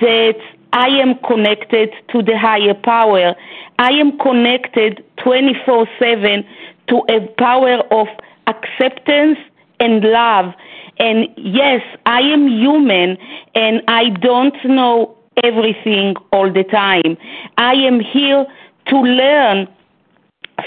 that 0.00 0.36
I 0.72 0.88
am 0.88 1.14
connected 1.26 1.90
to 2.10 2.22
the 2.22 2.36
higher 2.36 2.74
power. 2.74 3.34
I 3.78 3.90
am 3.92 4.18
connected 4.18 5.04
24 5.22 5.86
7 5.98 6.44
to 6.88 7.02
a 7.08 7.20
power 7.38 7.82
of 7.92 8.08
acceptance 8.48 9.38
and 9.80 10.02
love. 10.02 10.54
And 10.98 11.28
yes, 11.36 11.82
I 12.06 12.20
am 12.20 12.48
human 12.48 13.16
and 13.54 13.82
I 13.86 14.10
don't 14.10 14.56
know 14.64 15.16
everything 15.44 16.16
all 16.32 16.52
the 16.52 16.64
time. 16.64 17.16
I 17.56 17.74
am 17.74 18.00
here 18.00 18.44
to 18.88 18.96
learn 18.96 19.68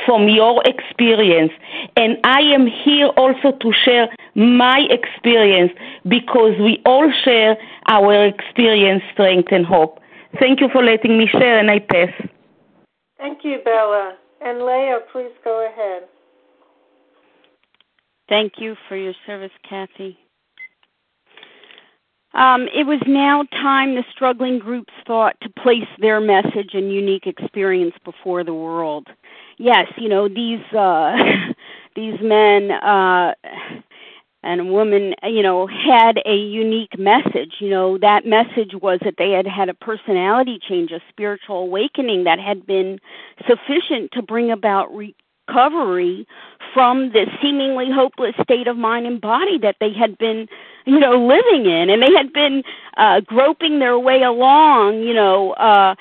from 0.06 0.30
your 0.30 0.62
experience. 0.66 1.52
And 1.98 2.18
I 2.24 2.42
am 2.42 2.66
here 2.68 3.08
also 3.18 3.52
to 3.52 3.74
share 3.74 4.08
my 4.36 4.88
experience 4.90 5.72
because 6.08 6.58
we 6.60 6.82
all 6.86 7.12
share 7.24 7.58
our 7.88 8.26
experience, 8.26 9.04
strength, 9.12 9.50
and 9.52 9.66
hope. 9.66 10.00
Thank 10.40 10.62
you 10.62 10.70
for 10.72 10.82
letting 10.82 11.18
me 11.18 11.28
share, 11.28 11.60
and 11.60 11.70
I 11.70 11.80
pass. 11.80 12.10
Thank 13.18 13.40
you, 13.44 13.60
Bella. 13.66 14.16
And 14.40 14.60
Leah, 14.66 15.00
please 15.12 15.34
go 15.44 15.68
ahead. 15.68 16.04
Thank 18.32 18.54
you 18.60 18.78
for 18.88 18.96
your 18.96 19.14
service, 19.28 19.52
Kathy. 19.70 20.18
Um, 22.34 22.70
it 22.74 22.88
was 22.88 23.02
now 23.06 23.44
time 23.52 23.96
the 23.96 24.06
struggling 24.10 24.58
groups 24.58 24.94
thought 25.06 25.36
to 25.42 25.50
place 25.62 25.88
their 26.00 26.22
message 26.22 26.70
and 26.74 26.90
unique 26.94 27.28
experience 27.28 27.94
before 28.06 28.46
the 28.46 28.54
world. 28.54 29.08
Yes, 29.58 29.88
you 29.98 30.08
know 30.08 30.30
these 30.30 30.64
uh, 30.74 31.18
these 31.98 32.18
men 32.22 32.72
uh, 32.72 33.34
and 34.44 34.74
women, 34.74 35.14
you 35.24 35.44
know, 35.44 35.68
had 35.68 36.20
a 36.26 36.36
unique 36.38 36.98
message. 36.98 37.56
You 37.60 37.70
know 37.70 37.98
that 37.98 38.26
message 38.26 38.72
was 38.82 39.00
that 39.04 39.16
they 39.18 39.32
had 39.32 39.46
had 39.46 39.68
a 39.68 39.74
personality 39.74 40.58
change, 40.70 40.92
a 40.92 41.02
spiritual 41.10 41.58
awakening 41.58 42.24
that 42.24 42.40
had 42.40 42.66
been 42.66 42.98
sufficient 43.46 44.14
to 44.14 44.22
bring 44.22 44.52
about 44.52 44.88
recovery 45.52 46.28
from 46.74 47.12
the 47.12 47.26
seemingly 47.42 47.92
hopeless 47.92 48.36
state 48.42 48.68
of 48.68 48.78
mind 48.78 49.06
and 49.06 49.20
body 49.20 49.58
that 49.58 49.76
they 49.80 49.92
had 49.92 50.18
been 50.18 50.48
you 50.86 51.00
know 51.00 51.26
living 51.26 51.66
in. 51.66 51.90
And 51.90 52.02
they 52.02 52.14
had 52.16 52.32
been 52.34 52.64
uh 52.98 53.22
groping 53.22 53.80
their 53.80 54.00
way 54.00 54.24
along 54.24 55.02
you 55.02 55.14
know 55.14 55.52
uh 55.54 55.96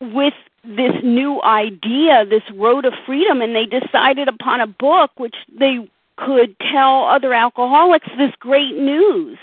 with 0.00 0.34
this 0.64 0.94
new 1.02 1.42
idea 1.42 2.24
this 2.24 2.42
road 2.54 2.84
of 2.84 2.94
freedom. 3.06 3.42
And 3.42 3.54
they 3.54 3.66
decided 3.66 4.28
upon 4.28 4.60
a 4.60 4.66
book 4.66 5.10
which 5.16 5.36
they 5.58 5.88
could 6.16 6.56
tell 6.60 7.04
other 7.04 7.34
alcoholics 7.34 8.08
this 8.16 8.32
great 8.38 8.76
news. 8.76 9.38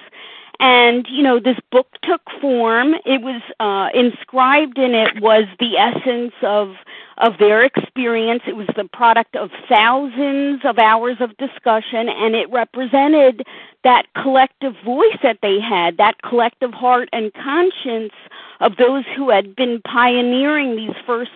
And 0.60 1.08
you 1.10 1.24
know 1.24 1.40
this 1.40 1.58
book 1.72 1.88
took 2.04 2.22
form. 2.40 2.96
It 3.06 3.22
was 3.22 3.42
uh 3.60 3.90
inscribed 3.94 4.78
in 4.78 4.96
it 4.96 5.22
was 5.22 5.46
the 5.60 5.78
essence 5.78 6.34
of 6.42 6.76
of 7.22 7.38
their 7.38 7.64
experience 7.64 8.42
it 8.48 8.56
was 8.56 8.68
the 8.76 8.86
product 8.86 9.36
of 9.36 9.50
thousands 9.70 10.62
of 10.66 10.78
hours 10.80 11.18
of 11.20 11.36
discussion 11.38 12.10
and 12.10 12.36
it 12.36 12.50
represented 12.52 13.44
that 13.84 14.06
collective 14.22 14.74
voice 14.84 15.18
that 15.24 15.38
they 15.42 15.60
had 15.60 15.98
that 15.98 16.22
collective 16.24 16.74
heart 16.74 17.08
and 17.14 17.34
conscience 17.34 18.14
of 18.60 18.76
those 18.78 19.06
who 19.16 19.30
had 19.30 19.56
been 19.56 19.82
pioneering 19.84 20.76
these 20.76 20.96
first 21.06 21.32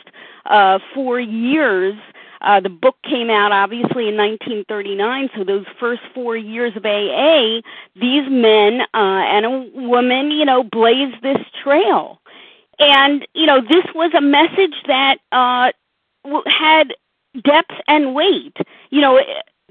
uh 0.46 0.80
4 0.94 1.20
years 1.20 1.96
uh, 2.42 2.60
the 2.60 2.70
book 2.70 2.96
came 3.04 3.30
out 3.30 3.52
obviously 3.52 4.08
in 4.08 4.18
1939, 4.18 5.30
so 5.36 5.44
those 5.44 5.66
first 5.80 6.02
four 6.14 6.38
years 6.38 6.76
of 6.76 6.86
AA, 6.86 7.62
these 7.96 8.30
men 8.30 8.82
uh, 8.94 9.24
and 9.34 9.46
a 9.46 9.70
woman, 9.74 10.30
you 10.32 10.46
know, 10.46 10.64
blazed 10.64 11.22
this 11.24 11.40
trail. 11.64 12.20
And, 12.80 13.28
you 13.34 13.46
know, 13.46 13.62
this 13.62 13.86
was 13.94 14.12
a 14.14 14.22
message 14.22 14.76
that 14.88 15.18
uh, 15.32 15.72
had 16.48 16.94
depth 17.44 17.74
and 17.88 18.16
weight. 18.16 18.58
You 18.90 19.02
know, 19.02 19.20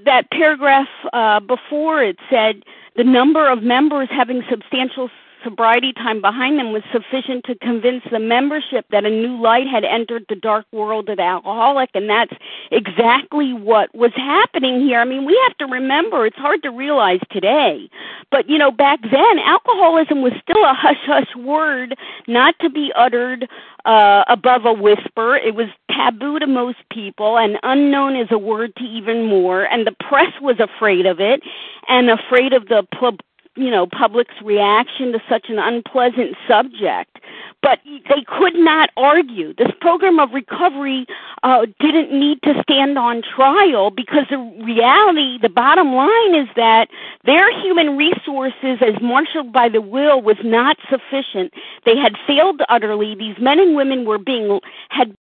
that 0.03 0.29
paragraph 0.31 0.87
uh, 1.13 1.39
before 1.39 2.03
it 2.03 2.17
said 2.29 2.63
the 2.95 3.03
number 3.03 3.49
of 3.49 3.63
members 3.63 4.07
having 4.09 4.43
substantial 4.49 5.09
sobriety 5.45 5.93
time 5.93 6.19
behind 6.19 6.59
them 6.59 6.73
was 6.73 6.81
sufficient 6.91 7.45
to 7.45 7.55
convince 7.55 8.03
the 8.11 8.19
membership 8.19 8.85
that 8.91 9.05
a 9.05 9.09
new 9.09 9.39
light 9.39 9.67
had 9.67 9.85
entered 9.85 10.25
the 10.27 10.35
dark 10.35 10.65
world 10.73 11.07
of 11.07 11.19
alcoholic 11.19 11.89
and 11.93 12.09
that's 12.09 12.33
exactly 12.71 13.53
what 13.53 13.93
was 13.95 14.11
happening 14.15 14.81
here. 14.81 14.99
I 14.99 15.05
mean 15.05 15.25
we 15.25 15.39
have 15.47 15.57
to 15.59 15.65
remember 15.65 16.25
it's 16.25 16.35
hard 16.35 16.63
to 16.63 16.71
realize 16.71 17.19
today 17.31 17.89
but 18.31 18.49
you 18.49 18.57
know 18.57 18.71
back 18.71 18.99
then 19.03 19.39
alcoholism 19.45 20.21
was 20.21 20.33
still 20.41 20.63
a 20.63 20.73
hush 20.73 20.97
hush 21.05 21.33
word 21.37 21.95
not 22.27 22.55
to 22.59 22.69
be 22.69 22.91
uttered 22.97 23.47
uh 23.85 24.23
above 24.27 24.65
a 24.65 24.73
whisper. 24.73 25.37
It 25.37 25.53
was 25.55 25.67
taboo 25.91 26.39
to 26.39 26.47
most 26.47 26.79
people 26.91 27.37
and 27.37 27.57
unknown 27.63 28.15
is 28.15 28.27
a 28.31 28.39
word 28.39 28.75
to 28.77 28.83
even 28.83 29.25
more 29.25 29.63
and 29.63 29.85
the 29.85 29.95
press 30.09 30.33
was 30.41 30.59
afraid 30.59 31.05
of 31.05 31.19
it 31.19 31.41
and 31.87 32.09
afraid 32.09 32.51
of 32.51 32.67
the 32.67 32.83
pub 32.99 33.19
you 33.55 33.71
know 33.71 33.87
public's 33.87 34.35
reaction 34.43 35.11
to 35.13 35.19
such 35.29 35.49
an 35.49 35.59
unpleasant 35.59 36.35
subject. 36.47 37.19
But 37.61 37.79
they 37.85 38.23
could 38.27 38.55
not 38.55 38.89
argue. 38.95 39.53
This 39.53 39.71
program 39.81 40.19
of 40.19 40.31
recovery 40.33 41.05
uh 41.43 41.65
didn't 41.79 42.11
need 42.11 42.41
to 42.43 42.61
stand 42.63 42.97
on 42.97 43.21
trial 43.23 43.91
because 43.91 44.25
the 44.29 44.37
reality 44.63 45.39
the 45.41 45.49
bottom 45.49 45.93
line 45.93 46.35
is 46.35 46.47
that 46.55 46.89
their 47.23 47.51
human 47.61 47.97
resources 47.97 48.79
as 48.81 49.01
marshaled 49.01 49.51
by 49.51 49.69
the 49.69 49.81
will 49.81 50.21
was 50.21 50.37
not 50.43 50.77
sufficient. 50.89 51.53
They 51.85 51.97
had 51.97 52.15
failed 52.27 52.61
utterly. 52.69 53.15
These 53.15 53.37
men 53.39 53.59
and 53.59 53.75
women 53.75 54.05
were 54.05 54.19
being 54.19 54.59
had 54.89 55.15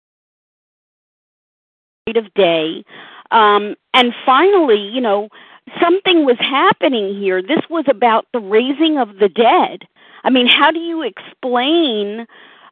of 2.17 2.33
day. 2.35 2.85
Um 3.31 3.77
and 3.95 4.13
finally 4.25 4.81
you 4.81 5.01
know 5.01 5.29
something 5.81 6.25
was 6.25 6.39
happening 6.39 7.19
here. 7.19 7.43
This 7.43 7.61
was 7.69 7.85
about 7.89 8.27
the 8.33 8.41
raising 8.41 8.99
of 8.99 9.17
the 9.19 9.29
dead. 9.29 9.87
I 10.25 10.31
mean, 10.31 10.47
how 10.47 10.71
do 10.71 10.79
you 10.79 11.03
explain 11.03 12.27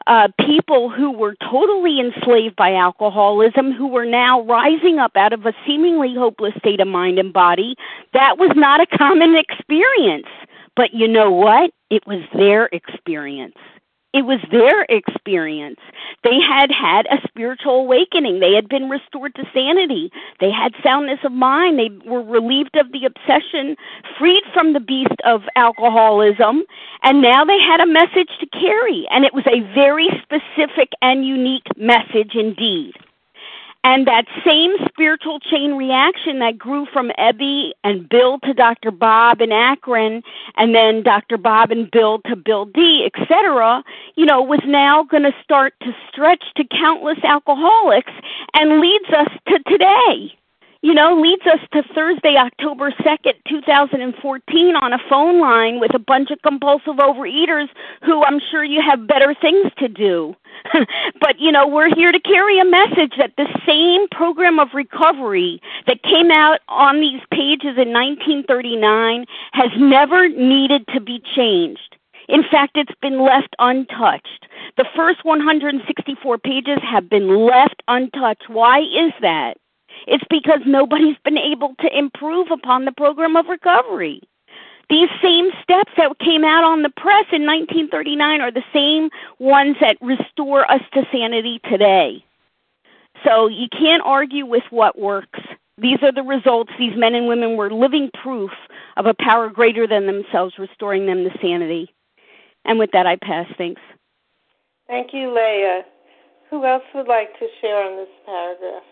uh, 0.07 0.29
people 0.41 0.89
who 0.89 1.11
were 1.11 1.35
totally 1.51 2.01
enslaved 2.01 2.57
by 2.57 2.75
alcoholism, 2.75 3.73
who 3.73 3.89
were 3.89 4.07
now 4.07 4.43
rising 4.43 4.99
up 4.99 5.17
out 5.17 5.33
of 5.33 5.47
a 5.47 5.53
seemingly 5.67 6.15
hopeless 6.15 6.55
state 6.59 6.81
of 6.81 6.89
mind 6.89 7.19
and 7.19 7.33
body? 7.33 7.77
That 8.15 8.39
was 8.39 8.51
not 8.57 8.81
a 8.81 8.87
common 8.99 9.37
experience. 9.37 10.29
But 10.77 10.95
you 10.95 11.09
know 11.09 11.31
what? 11.31 11.71
It 11.91 12.07
was 12.07 12.23
their 12.35 12.67
experience. 12.67 13.57
It 14.19 14.27
was 14.27 14.41
their 14.51 14.83
experience. 14.89 15.79
They 16.25 16.41
had 16.41 16.73
had 16.73 17.07
a 17.07 17.23
spiritual 17.29 17.77
awakening. 17.77 18.41
They 18.41 18.53
had 18.53 18.69
been 18.69 18.89
restored 18.91 19.33
to 19.37 19.45
sanity. 19.55 20.11
They 20.41 20.51
had 20.51 20.75
soundness 20.83 21.21
of 21.23 21.31
mind. 21.31 21.79
They 21.79 21.91
were 22.05 22.25
relieved 22.25 22.77
of 22.77 22.91
the 22.91 23.05
obsession, 23.05 23.77
freed 24.19 24.43
from 24.53 24.73
the 24.73 24.81
beast 24.81 25.21
of 25.25 25.43
alcoholism, 25.55 26.65
and 27.05 27.23
now 27.23 27.45
they 27.45 27.61
had 27.61 27.81
a 27.81 27.87
message 27.87 28.31
to 28.41 28.47
carry. 28.47 29.07
And 29.13 29.25
it 29.25 29.35
was 29.35 29.47
a 29.47 29.61
very 29.73 30.09
specific 30.21 30.91
and 31.01 31.25
unique 31.25 31.69
message 31.77 32.35
indeed. 32.35 32.95
And 33.85 34.07
that 34.07 34.27
same 34.45 34.73
spiritual 34.89 35.39
chain 35.41 35.75
reaction 35.75 36.41
that 36.41 36.59
grew 36.59 36.87
from 36.93 37.11
Ebby 37.19 37.71
and 37.85 38.09
Bill 38.09 38.39
to 38.41 38.53
Dr. 38.53 38.91
Bob 38.91 39.41
in 39.41 39.53
Akron, 39.53 40.23
and 40.57 40.75
then 40.75 41.03
Dr. 41.03 41.39
Bob 41.39 41.71
and 41.71 41.91
Bill 41.91 42.21
to 42.27 42.37
Bill 42.37 42.67
D, 42.67 43.07
etc., 43.07 43.83
you 44.17 44.27
know, 44.27 44.43
was 44.43 44.61
now 44.67 45.05
going 45.05 45.23
to 45.23 45.35
start 45.43 45.75
to 45.83 45.95
stretch 46.11 46.43
to 46.57 46.65
countless 46.65 47.19
alcoholics 47.23 48.13
and 48.55 48.81
leads 48.81 49.09
us 49.11 49.29
to 49.49 49.59
today 49.69 50.38
you 50.81 50.95
know, 50.95 51.21
leads 51.21 51.43
us 51.47 51.59
to 51.73 51.83
Thursday, 51.93 52.37
October 52.37 52.93
2nd, 52.93 53.35
2014, 53.49 54.77
on 54.77 54.93
a 54.93 54.99
phone 55.09 55.41
line 55.41 55.81
with 55.81 55.93
a 55.93 55.99
bunch 55.99 56.31
of 56.31 56.41
compulsive 56.43 56.97
overeaters 56.97 57.67
who 58.05 58.23
I'm 58.23 58.41
sure 58.51 58.63
you 58.63 58.81
have 58.81 59.07
better 59.07 59.35
things 59.35 59.73
to 59.79 59.89
do. 59.89 60.37
but, 61.21 61.41
you 61.41 61.51
know, 61.51 61.67
we're 61.67 61.93
here 61.93 62.13
to 62.13 62.21
carry 62.21 62.61
a 62.61 62.65
message 62.65 63.15
that 63.19 63.33
the 63.37 63.49
same 63.67 64.07
program 64.11 64.61
of 64.61 64.69
recovery 64.73 65.61
that 65.89 66.03
came 66.05 66.31
out 66.31 66.61
on 66.69 67.01
these 67.01 67.23
pages 67.33 67.75
in 67.77 67.93
1939 67.93 69.27
has 69.53 69.71
never 69.79 70.29
needed 70.29 70.87
to 70.95 71.01
be 71.01 71.21
changed. 71.35 71.97
In 72.29 72.45
fact, 72.49 72.77
it's 72.77 72.95
been 73.01 73.21
left 73.21 73.57
untouched. 73.59 74.47
The 74.77 74.87
first 74.95 75.25
164 75.25 76.39
pages 76.39 76.79
have 76.83 77.09
been 77.09 77.47
left 77.47 77.83
untouched. 77.89 78.49
Why 78.49 78.81
is 78.81 79.13
that? 79.23 79.57
It's 80.07 80.25
because 80.31 80.61
nobody's 80.67 81.17
been 81.25 81.39
able 81.39 81.75
to 81.81 81.99
improve 81.99 82.51
upon 82.51 82.85
the 82.85 82.93
program 82.93 83.37
of 83.37 83.47
recovery. 83.47 84.23
These 84.91 85.11
same 85.23 85.51
steps 85.63 85.93
that 85.97 86.19
came 86.19 86.45
out 86.45 86.65
on 86.65 86.83
the 86.83 86.91
press 86.91 87.27
in 87.31 87.45
1939 87.45 88.41
are 88.41 88.51
the 88.51 88.65
same 88.73 89.11
ones 89.39 89.77
that 89.81 89.99
restore 90.01 90.71
us 90.71 90.81
to 90.95 91.07
sanity 91.13 91.61
today. 91.69 92.25
So 93.25 93.49
you 93.49 93.69
can't 93.69 94.03
argue 94.05 94.47
with 94.47 94.63
what 94.71 94.99
works. 94.99 95.41
These 95.77 96.03
are 96.03 96.13
the 96.13 96.23
results. 96.23 96.73
These 96.79 96.97
men 96.97 97.15
and 97.15 97.29
women 97.29 97.57
were 97.57 97.71
living 97.71 98.11
proof 98.23 98.51
of 98.97 99.07
a 99.07 99.15
power 99.15 99.51
greater 99.51 99.87
than 99.87 100.07
themselves 100.07 100.59
restoring 100.59 101.07
them 101.07 101.25
to 101.25 101.31
sanity. 101.41 101.93
And 102.65 102.79
with 102.79 102.91
that, 102.93 103.07
I 103.07 103.17
pass. 103.17 103.47
Thanks. 103.59 103.81
Thank 104.87 105.13
you, 105.13 105.35
Leah. 105.35 105.83
Who 106.51 106.65
else 106.65 106.83
would 106.95 107.09
like 107.09 107.39
to 107.39 107.47
share 107.61 107.85
on 107.85 107.97
this 107.97 108.09
paragraph? 108.25 108.83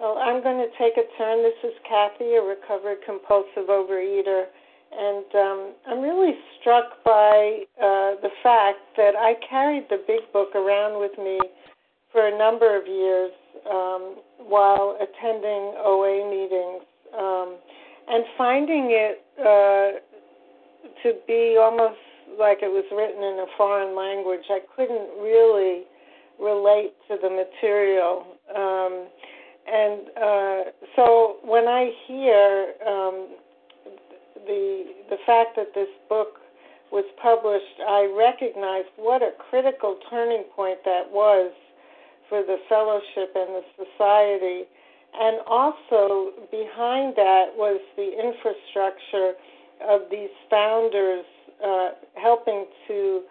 Well, 0.00 0.18
I'm 0.18 0.42
going 0.42 0.58
to 0.58 0.70
take 0.78 0.96
a 0.96 1.06
turn. 1.18 1.42
This 1.42 1.70
is 1.70 1.76
Kathy, 1.88 2.34
a 2.34 2.42
recovered 2.42 2.98
compulsive 3.04 3.68
overeater. 3.68 4.44
And 4.92 5.24
um, 5.34 5.72
I'm 5.86 6.00
really 6.00 6.34
struck 6.60 7.02
by 7.04 7.64
uh, 7.78 8.20
the 8.20 8.30
fact 8.42 8.80
that 8.96 9.12
I 9.16 9.34
carried 9.48 9.86
the 9.88 10.02
big 10.06 10.20
book 10.32 10.54
around 10.54 11.00
with 11.00 11.12
me 11.18 11.40
for 12.10 12.28
a 12.28 12.38
number 12.38 12.76
of 12.76 12.86
years 12.86 13.32
um, 13.70 14.16
while 14.38 14.98
attending 15.00 15.74
OA 15.80 16.28
meetings 16.28 16.84
um, 17.16 17.56
and 18.08 18.24
finding 18.36 18.88
it 18.90 19.24
uh, 19.40 19.98
to 21.02 21.18
be 21.26 21.56
almost 21.58 22.00
like 22.38 22.58
it 22.62 22.68
was 22.68 22.84
written 22.92 23.22
in 23.22 23.40
a 23.40 23.46
foreign 23.56 23.96
language. 23.96 24.44
I 24.50 24.60
couldn't 24.76 25.08
really 25.22 25.84
relate 26.38 26.92
to 27.08 27.16
the 27.20 27.30
material. 27.30 28.26
Um, 28.54 29.08
and 29.66 30.00
uh, 30.16 30.70
so 30.96 31.36
when 31.44 31.68
I 31.68 31.90
hear 32.06 32.74
um, 32.86 33.28
the 34.46 34.84
the 35.10 35.16
fact 35.26 35.56
that 35.56 35.74
this 35.74 35.88
book 36.08 36.40
was 36.90 37.04
published, 37.22 37.80
I 37.88 38.04
recognized 38.14 38.88
what 38.96 39.22
a 39.22 39.30
critical 39.50 39.98
turning 40.10 40.44
point 40.54 40.78
that 40.84 41.10
was 41.10 41.52
for 42.28 42.42
the 42.42 42.58
fellowship 42.68 43.34
and 43.34 43.56
the 43.56 43.64
society. 43.76 44.64
And 45.14 45.40
also 45.46 46.32
behind 46.50 47.16
that 47.16 47.52
was 47.56 47.80
the 47.96 48.08
infrastructure 48.12 49.34
of 49.86 50.08
these 50.10 50.32
founders 50.48 51.24
uh, 51.64 51.90
helping 52.16 52.66
to 52.88 53.22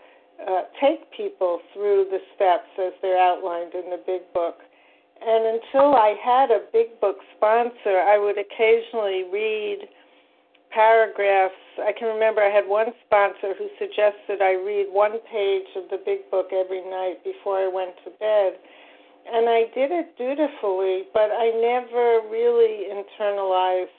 uh, 0.47 0.61
take 0.79 1.11
people 1.11 1.59
through 1.73 2.05
the 2.11 2.19
steps 2.35 2.69
as 2.79 2.93
they're 3.01 3.17
outlined 3.17 3.73
in 3.73 3.89
the 3.89 4.01
big 4.05 4.21
book. 4.33 4.59
And 5.21 5.61
until 5.61 5.93
I 5.93 6.15
had 6.17 6.49
a 6.49 6.65
big 6.73 6.99
book 6.99 7.17
sponsor, 7.37 8.01
I 8.01 8.17
would 8.17 8.37
occasionally 8.37 9.25
read 9.31 9.87
paragraphs. 10.71 11.53
I 11.77 11.91
can 11.93 12.07
remember 12.07 12.41
I 12.41 12.49
had 12.49 12.65
one 12.67 12.87
sponsor 13.05 13.53
who 13.53 13.69
suggested 13.77 14.41
I 14.41 14.57
read 14.57 14.87
one 14.89 15.19
page 15.31 15.69
of 15.75 15.89
the 15.91 16.01
big 16.03 16.29
book 16.31 16.49
every 16.51 16.81
night 16.81 17.23
before 17.23 17.59
I 17.59 17.67
went 17.67 17.93
to 18.03 18.09
bed. 18.17 18.57
And 19.29 19.47
I 19.47 19.69
did 19.75 19.91
it 19.93 20.17
dutifully, 20.17 21.05
but 21.13 21.29
I 21.29 21.53
never 21.53 22.25
really 22.25 22.89
internalized 22.89 23.93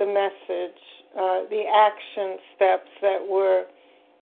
the 0.00 0.06
message, 0.06 0.80
uh, 1.14 1.46
the 1.50 1.62
action 1.70 2.38
steps 2.56 2.90
that 3.00 3.22
were 3.22 3.66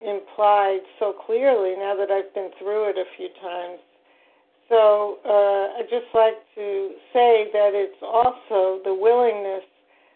implied 0.01 0.83
so 0.99 1.13
clearly 1.25 1.75
now 1.79 1.95
that 1.95 2.11
I've 2.11 2.33
been 2.33 2.51
through 2.59 2.89
it 2.89 2.97
a 2.97 3.07
few 3.15 3.29
times. 3.41 3.79
So 4.69 5.17
uh, 5.25 5.79
I'd 5.79 5.89
just 5.89 6.13
like 6.13 6.37
to 6.55 6.91
say 7.11 7.49
that 7.51 7.71
it's 7.73 8.01
also 8.01 8.81
the 8.85 8.93
willingness 8.93 9.65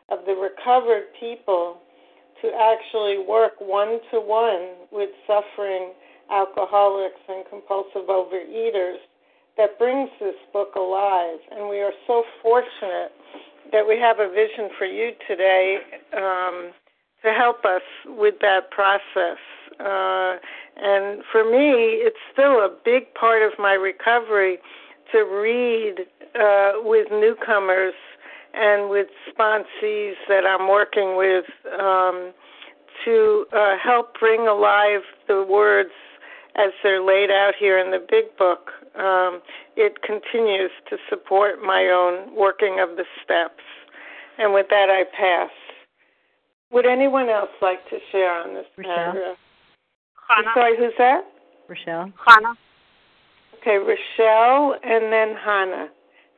of 0.10 0.20
the 0.26 0.34
recovered 0.34 1.06
people 1.20 1.78
to 2.42 2.52
actually 2.54 3.26
work 3.28 3.54
one 3.60 4.00
to 4.12 4.20
one 4.20 4.86
with 4.92 5.10
suffering 5.26 5.94
alcoholics 6.32 7.20
and 7.28 7.44
compulsive 7.50 8.08
overeaters 8.10 8.98
that 9.58 9.78
brings 9.80 10.10
this 10.20 10.36
book 10.52 10.76
alive. 10.76 11.40
And 11.52 11.68
we 11.70 11.80
are 11.80 11.94
so 12.06 12.24
fortunate 12.42 13.12
that 13.72 13.88
we 13.88 13.98
have 13.98 14.20
a 14.20 14.30
vision 14.30 14.70
for 14.78 14.86
you 14.86 15.12
today 15.28 15.78
um, 16.16 16.72
to 17.24 17.32
help 17.32 17.66
us 17.66 17.82
with 18.06 18.36
that 18.42 18.72
process. 18.72 19.40
Uh, 19.80 20.38
and 20.78 21.24
for 21.32 21.44
me, 21.44 22.04
it's 22.04 22.18
still 22.32 22.60
a 22.60 22.70
big 22.84 23.14
part 23.14 23.42
of 23.42 23.58
my 23.58 23.74
recovery 23.74 24.60
to 25.12 25.20
read 25.20 26.06
uh, 26.36 26.72
with 26.84 27.08
newcomers 27.12 27.94
and 28.54 28.90
with 28.90 29.08
sponsees 29.30 30.14
that 30.28 30.46
I'm 30.46 30.68
working 30.68 31.18
with 31.18 31.46
um, 31.80 32.34
to 33.06 33.46
uh, 33.54 33.76
help 33.84 34.20
bring 34.20 34.48
alive 34.48 35.02
the 35.28 35.46
words 35.48 35.92
as 36.56 36.72
they're 36.84 37.04
laid 37.04 37.32
out 37.32 37.54
here 37.60 37.80
in 37.80 37.92
the 37.92 38.00
big 38.00 38.36
book. 38.38 38.70
Um, 38.96 39.42
it 39.76 40.04
continues 40.04 40.72
to 40.90 40.98
support 41.10 41.64
my 41.64 41.86
own 41.86 42.36
working 42.36 42.80
of 42.80 42.96
the 42.96 43.06
steps. 43.24 43.64
And 44.38 44.54
with 44.54 44.68
that, 44.70 44.90
I 44.90 45.04
pass. 45.16 45.50
Would 46.74 46.86
anyone 46.88 47.30
else 47.30 47.52
like 47.62 47.88
to 47.90 47.98
share 48.12 48.34
on 48.34 48.56
this 48.56 48.66
Rochelle? 48.76 48.96
paragraph? 48.96 49.38
I'm 50.30 50.46
sorry, 50.56 50.76
who's 50.78 50.94
that? 50.98 51.22
Rochelle. 51.70 52.12
Hannah. 52.26 52.56
Okay, 53.62 53.78
Rochelle 53.78 54.76
and 54.84 55.14
then 55.14 55.36
Hannah. 55.44 55.90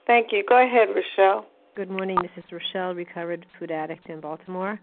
Thank 0.05 0.27
you. 0.31 0.43
Go 0.47 0.61
ahead, 0.61 0.89
Rochelle. 0.89 1.47
Good 1.75 1.89
morning. 1.89 2.17
This 2.21 2.31
is 2.37 2.43
Rochelle, 2.51 2.93
recovered 2.93 3.45
food 3.57 3.71
addict 3.71 4.07
in 4.09 4.19
Baltimore. 4.19 4.79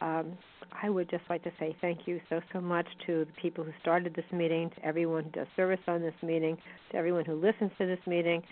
Um, 0.00 0.38
I 0.82 0.88
would 0.88 1.10
just 1.10 1.24
like 1.28 1.42
to 1.44 1.50
say 1.58 1.74
thank 1.80 2.06
you 2.06 2.20
so, 2.28 2.40
so 2.52 2.60
much 2.60 2.86
to 3.06 3.24
the 3.24 3.32
people 3.40 3.64
who 3.64 3.72
started 3.80 4.14
this 4.14 4.24
meeting, 4.32 4.70
to 4.76 4.84
everyone 4.84 5.24
who 5.24 5.30
does 5.30 5.46
service 5.56 5.80
on 5.88 6.00
this 6.00 6.14
meeting, 6.22 6.56
to 6.92 6.96
everyone 6.96 7.24
who 7.24 7.34
listens 7.34 7.70
to 7.78 7.86
this 7.86 7.98
meeting. 8.06 8.42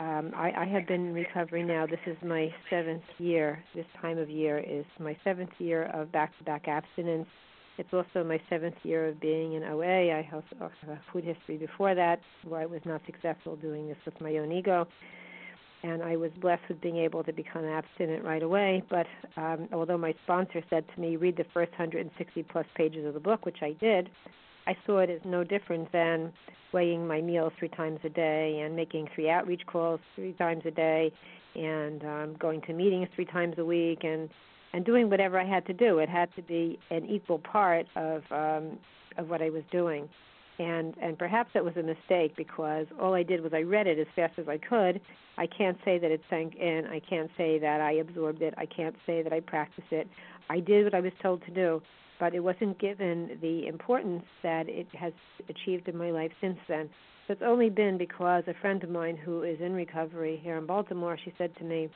Um, 0.00 0.32
I, 0.34 0.52
I 0.56 0.64
have 0.66 0.86
been 0.86 1.14
recovering 1.14 1.66
now. 1.66 1.86
This 1.86 2.00
is 2.06 2.16
my 2.22 2.52
seventh 2.68 3.04
year. 3.18 3.62
This 3.74 3.86
time 4.00 4.18
of 4.18 4.28
year 4.28 4.58
is 4.58 4.84
my 4.98 5.16
seventh 5.22 5.52
year 5.58 5.84
of 5.94 6.10
back 6.10 6.36
to 6.38 6.44
back 6.44 6.66
abstinence 6.66 7.28
it's 7.76 7.92
also 7.92 8.22
my 8.24 8.40
seventh 8.48 8.76
year 8.84 9.08
of 9.08 9.20
being 9.20 9.54
in 9.54 9.64
OA. 9.64 10.10
I 10.10 10.28
also 10.32 10.70
have 10.80 10.90
a 10.90 11.00
food 11.12 11.24
history 11.24 11.56
before 11.56 11.94
that 11.94 12.20
where 12.44 12.60
I 12.60 12.66
was 12.66 12.80
not 12.84 13.00
successful 13.04 13.56
doing 13.56 13.88
this 13.88 13.96
with 14.04 14.20
my 14.20 14.36
own 14.36 14.52
ego. 14.52 14.86
And 15.82 16.02
I 16.02 16.16
was 16.16 16.30
blessed 16.40 16.62
with 16.68 16.80
being 16.80 16.96
able 16.96 17.24
to 17.24 17.32
become 17.32 17.64
abstinent 17.64 18.24
right 18.24 18.42
away. 18.42 18.82
But 18.88 19.06
um, 19.36 19.68
although 19.72 19.98
my 19.98 20.14
sponsor 20.22 20.62
said 20.70 20.84
to 20.94 21.00
me, 21.00 21.16
read 21.16 21.36
the 21.36 21.44
first 21.52 21.72
160 21.72 22.42
plus 22.44 22.66
pages 22.74 23.04
of 23.06 23.12
the 23.12 23.20
book, 23.20 23.44
which 23.44 23.58
I 23.60 23.72
did, 23.72 24.08
I 24.66 24.76
saw 24.86 24.98
it 24.98 25.10
as 25.10 25.20
no 25.24 25.44
different 25.44 25.90
than 25.92 26.32
weighing 26.72 27.06
my 27.06 27.20
meals 27.20 27.52
three 27.58 27.68
times 27.68 28.00
a 28.04 28.08
day 28.08 28.62
and 28.64 28.74
making 28.74 29.08
three 29.14 29.30
outreach 29.30 29.62
calls 29.66 30.00
three 30.16 30.32
times 30.32 30.62
a 30.66 30.70
day 30.70 31.12
and 31.54 32.04
um, 32.04 32.36
going 32.38 32.60
to 32.62 32.72
meetings 32.72 33.08
three 33.14 33.24
times 33.24 33.54
a 33.58 33.64
week 33.64 34.00
and 34.02 34.28
and 34.72 34.84
doing 34.84 35.08
whatever 35.08 35.38
I 35.38 35.44
had 35.44 35.64
to 35.66 35.72
do. 35.72 35.98
It 36.00 36.08
had 36.08 36.34
to 36.34 36.42
be 36.42 36.80
an 36.90 37.06
equal 37.06 37.38
part 37.38 37.86
of 37.94 38.22
um, 38.32 38.78
of 39.16 39.28
what 39.30 39.40
I 39.40 39.50
was 39.50 39.62
doing, 39.70 40.08
and 40.58 40.94
and 41.00 41.16
perhaps 41.16 41.50
that 41.54 41.64
was 41.64 41.76
a 41.76 41.82
mistake 41.82 42.34
because 42.36 42.86
all 43.00 43.14
I 43.14 43.22
did 43.22 43.40
was 43.40 43.52
I 43.54 43.60
read 43.60 43.86
it 43.86 43.98
as 44.00 44.08
fast 44.16 44.38
as 44.38 44.48
I 44.48 44.58
could. 44.58 45.00
I 45.38 45.46
can't 45.46 45.78
say 45.84 45.98
that 45.98 46.10
it 46.10 46.20
sank 46.28 46.56
in. 46.56 46.86
I 46.90 47.00
can't 47.00 47.30
say 47.36 47.58
that 47.60 47.80
I 47.80 47.92
absorbed 47.92 48.42
it. 48.42 48.54
I 48.56 48.66
can't 48.66 48.96
say 49.06 49.22
that 49.22 49.32
I 49.32 49.40
practiced 49.40 49.92
it. 49.92 50.08
I 50.50 50.58
did 50.58 50.84
what 50.84 50.94
I 50.94 51.00
was 51.00 51.12
told 51.22 51.44
to 51.46 51.50
do, 51.52 51.80
but 52.24 52.34
it 52.34 52.40
wasn't 52.40 52.78
given 52.78 53.38
the 53.42 53.66
importance 53.66 54.24
that 54.42 54.66
it 54.66 54.86
has 54.98 55.12
achieved 55.50 55.88
in 55.88 55.94
my 55.98 56.10
life 56.10 56.30
since 56.40 56.56
then. 56.68 56.88
So 57.26 57.34
it's 57.34 57.42
only 57.44 57.68
been 57.68 57.98
because 57.98 58.44
a 58.46 58.54
friend 58.62 58.82
of 58.82 58.88
mine 58.88 59.14
who 59.14 59.42
is 59.42 59.60
in 59.60 59.74
recovery 59.74 60.40
here 60.42 60.56
in 60.56 60.64
Baltimore, 60.64 61.18
she 61.22 61.34
said 61.36 61.54
to 61.58 61.64
me, 61.64 61.90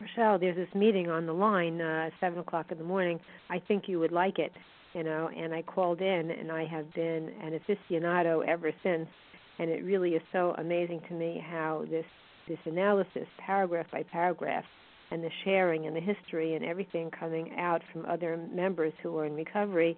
Rochelle, 0.00 0.38
there's 0.38 0.54
this 0.54 0.72
meeting 0.72 1.10
on 1.10 1.26
the 1.26 1.32
line, 1.32 1.80
uh, 1.80 2.10
seven 2.20 2.38
o'clock 2.38 2.66
in 2.70 2.78
the 2.78 2.84
morning. 2.84 3.18
I 3.50 3.58
think 3.58 3.88
you 3.88 3.98
would 3.98 4.12
like 4.12 4.38
it, 4.38 4.52
you 4.94 5.02
know. 5.02 5.30
And 5.36 5.52
I 5.52 5.62
called 5.62 6.00
in, 6.00 6.30
and 6.30 6.52
I 6.52 6.64
have 6.66 6.94
been 6.94 7.32
an 7.42 7.58
aficionado 7.58 8.46
ever 8.46 8.70
since. 8.84 9.08
And 9.58 9.68
it 9.68 9.82
really 9.82 10.10
is 10.10 10.22
so 10.30 10.54
amazing 10.58 11.00
to 11.08 11.14
me 11.14 11.44
how 11.44 11.86
this 11.90 12.06
this 12.46 12.58
analysis, 12.66 13.26
paragraph 13.44 13.86
by 13.90 14.04
paragraph, 14.04 14.64
and 15.10 15.22
the 15.22 15.30
sharing 15.44 15.86
and 15.86 15.96
the 15.96 16.00
history 16.00 16.54
and 16.54 16.64
everything 16.64 17.10
coming 17.10 17.54
out 17.58 17.82
from 17.92 18.04
other 18.06 18.36
members 18.52 18.92
who 19.02 19.16
are 19.18 19.24
in 19.24 19.34
recovery 19.34 19.96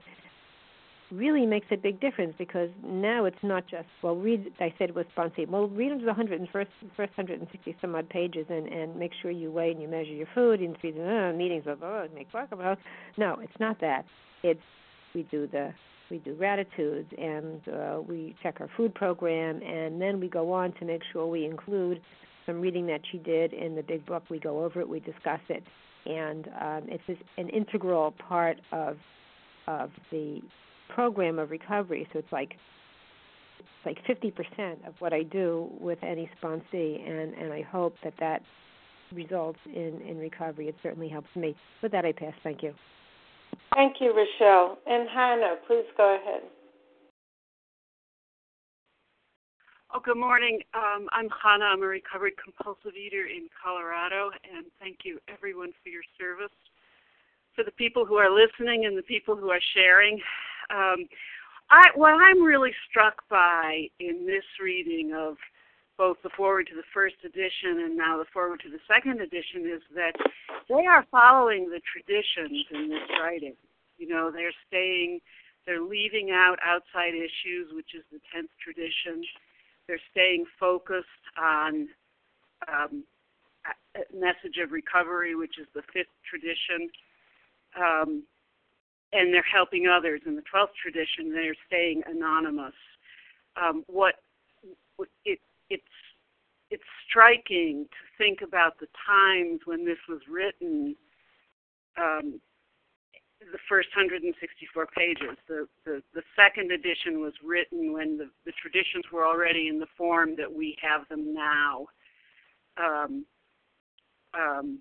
really 1.11 1.44
makes 1.44 1.66
a 1.72 1.76
big 1.76 2.00
difference 2.00 2.34
because 2.38 2.70
now 2.84 3.24
it's 3.24 3.42
not 3.42 3.66
just 3.66 3.86
well 4.02 4.14
read 4.14 4.52
I 4.61 4.72
said 4.78 4.94
was 4.94 5.06
sponsored 5.12 5.50
well 5.50 5.68
read 5.68 5.90
them 5.90 6.04
the 6.04 6.14
hundred 6.14 6.40
and 6.40 6.48
first 6.50 6.70
first 6.96 7.12
hundred 7.14 7.40
and 7.40 7.48
sixty 7.50 7.76
some 7.80 7.94
odd 7.94 8.08
pages 8.08 8.46
and 8.48 8.68
and 8.68 8.96
make 8.96 9.12
sure 9.20 9.30
you 9.30 9.50
weigh 9.50 9.72
and 9.72 9.82
you 9.82 9.88
measure 9.88 10.12
your 10.12 10.28
food 10.34 10.61
and 10.61 10.76
feed 10.78 10.96
uh, 10.98 11.32
meetings 11.32 11.64
of 11.66 11.82
oh 11.82 12.06
make 12.14 12.32
work 12.32 12.52
about 12.52 12.78
no 13.16 13.36
it's 13.42 13.58
not 13.58 13.80
that. 13.80 14.04
It's 14.42 14.61
we 15.14 15.24
do 15.24 15.48
the 15.48 15.72
we 16.11 16.18
do 16.18 16.34
gratitudes 16.34 17.08
and 17.18 17.61
uh, 17.68 18.00
we 18.06 18.34
check 18.42 18.56
our 18.61 18.68
food 18.76 18.94
program 18.94 19.62
and 19.62 20.00
then 20.00 20.20
we 20.20 20.28
go 20.28 20.52
on 20.52 20.72
to 20.74 20.84
make 20.84 21.02
sure 21.12 21.26
we 21.26 21.44
include 21.44 22.00
some 22.51 22.61
reading 22.61 22.86
that 22.86 23.01
she 23.11 23.18
did 23.18 23.53
in 23.53 23.74
the 23.74 23.82
big 23.82 24.05
book. 24.07 24.24
We 24.28 24.38
go 24.38 24.64
over 24.64 24.80
it, 24.80 24.88
we 24.88 25.01
discuss 25.01 25.40
it, 25.48 25.62
and 26.07 26.48
um, 26.61 26.82
it's 26.88 27.20
an 27.36 27.48
integral 27.48 28.14
part 28.28 28.59
of 28.72 28.96
of 29.66 29.90
the 30.11 30.40
program 30.94 31.38
of 31.38 31.51
recovery. 31.51 32.09
So 32.12 32.18
it's 32.18 32.32
like 32.32 32.57
it's 33.59 33.86
like 33.86 34.18
50% 34.59 34.86
of 34.86 34.94
what 34.98 35.12
I 35.12 35.22
do 35.22 35.70
with 35.80 35.98
any 36.03 36.30
sponsee, 36.42 37.09
and 37.09 37.34
and 37.34 37.53
I 37.53 37.62
hope 37.62 37.94
that 38.03 38.14
that 38.20 38.42
results 39.12 39.59
in 39.66 40.01
in 40.07 40.18
recovery. 40.18 40.68
It 40.68 40.76
certainly 40.82 41.09
helps 41.09 41.28
me. 41.36 41.55
With 41.82 41.92
that, 41.92 42.05
I 42.05 42.12
pass. 42.12 42.34
Thank 42.42 42.62
you. 42.62 42.74
Thank 43.74 43.96
you, 44.01 44.14
Rochelle. 44.14 44.78
And 44.86 45.09
Hannah, 45.09 45.57
please 45.66 45.86
go 45.96 46.16
ahead. 46.16 46.42
Oh, 49.93 49.99
good 49.99 50.18
morning. 50.18 50.61
Um, 50.72 51.09
I'm 51.11 51.28
Hannah. 51.43 51.64
I'm 51.64 51.82
a 51.82 51.86
recovered 51.86 52.34
compulsive 52.38 52.95
eater 52.95 53.26
in 53.26 53.49
Colorado, 53.51 54.30
and 54.47 54.66
thank 54.78 54.99
you 55.03 55.18
everyone 55.26 55.72
for 55.82 55.88
your 55.88 56.07
service. 56.14 56.55
For 57.57 57.64
the 57.64 57.72
people 57.72 58.07
who 58.07 58.14
are 58.14 58.30
listening 58.30 58.86
and 58.86 58.97
the 58.97 59.03
people 59.03 59.34
who 59.34 59.51
are 59.51 59.61
sharing, 59.74 60.14
um, 60.70 61.09
I, 61.70 61.91
what 61.97 62.14
I'm 62.14 62.41
really 62.41 62.70
struck 62.88 63.28
by 63.28 63.88
in 63.99 64.26
this 64.26 64.47
reading 64.62 65.12
of 65.12 65.34
both 65.99 66.18
the 66.22 66.30
forward 66.36 66.68
to 66.68 66.76
the 66.76 66.86
first 66.95 67.16
edition 67.24 67.82
and 67.82 67.97
now 67.97 68.16
the 68.16 68.30
forward 68.32 68.61
to 68.61 68.70
the 68.70 68.78
second 68.86 69.20
edition 69.20 69.66
is 69.66 69.82
that 69.97 70.14
they 70.68 70.86
are 70.86 71.05
following 71.11 71.68
the 71.68 71.82
traditions 71.82 72.64
in 72.70 72.91
this 72.91 73.11
writing. 73.20 73.57
You 73.99 74.07
know, 74.07 74.30
they're 74.30 74.55
staying, 74.68 75.18
they're 75.66 75.82
leaving 75.82 76.30
out 76.30 76.59
outside 76.64 77.14
issues, 77.14 77.74
which 77.74 77.91
is 77.99 78.05
the 78.12 78.20
tenth 78.32 78.51
tradition 78.62 79.26
they're 79.91 79.99
staying 80.12 80.45
focused 80.61 81.26
on 81.36 81.88
um, 82.68 83.03
message 84.14 84.62
of 84.62 84.70
recovery, 84.70 85.34
which 85.34 85.59
is 85.61 85.66
the 85.74 85.82
fifth 85.93 86.14
tradition. 86.22 86.88
Um, 87.76 88.22
and 89.12 89.34
they're 89.34 89.43
helping 89.43 89.88
others. 89.88 90.20
In 90.26 90.36
the 90.36 90.43
12th 90.43 90.78
tradition, 90.80 91.32
they're 91.32 91.57
staying 91.66 92.03
anonymous. 92.07 92.74
Um, 93.61 93.82
what 93.88 94.14
it, 95.24 95.41
it's 95.68 95.82
it's 96.70 96.84
striking 97.09 97.86
to 97.91 98.16
think 98.16 98.43
about 98.47 98.78
the 98.78 98.86
times 99.05 99.62
when 99.64 99.84
this 99.84 99.99
was 100.09 100.20
written 100.30 100.95
um, 101.99 102.41
the 103.41 103.59
first 103.68 103.88
164 103.97 104.86
pages. 104.97 105.36
The, 105.49 105.66
the, 105.84 106.03
the 106.14 106.22
second 106.36 106.72
edition 106.72 107.20
was 107.20 107.32
written 107.43 107.93
when 107.93 108.18
the, 108.18 108.28
the 108.45 108.53
traditions 108.61 109.05
were 109.12 109.26
already 109.26 109.68
in 109.68 109.78
the 109.78 109.86
form 109.97 110.36
that 110.36 110.53
we 110.53 110.76
have 110.82 111.09
them 111.09 111.32
now. 111.32 111.86
Um, 112.76 113.24
um, 114.38 114.80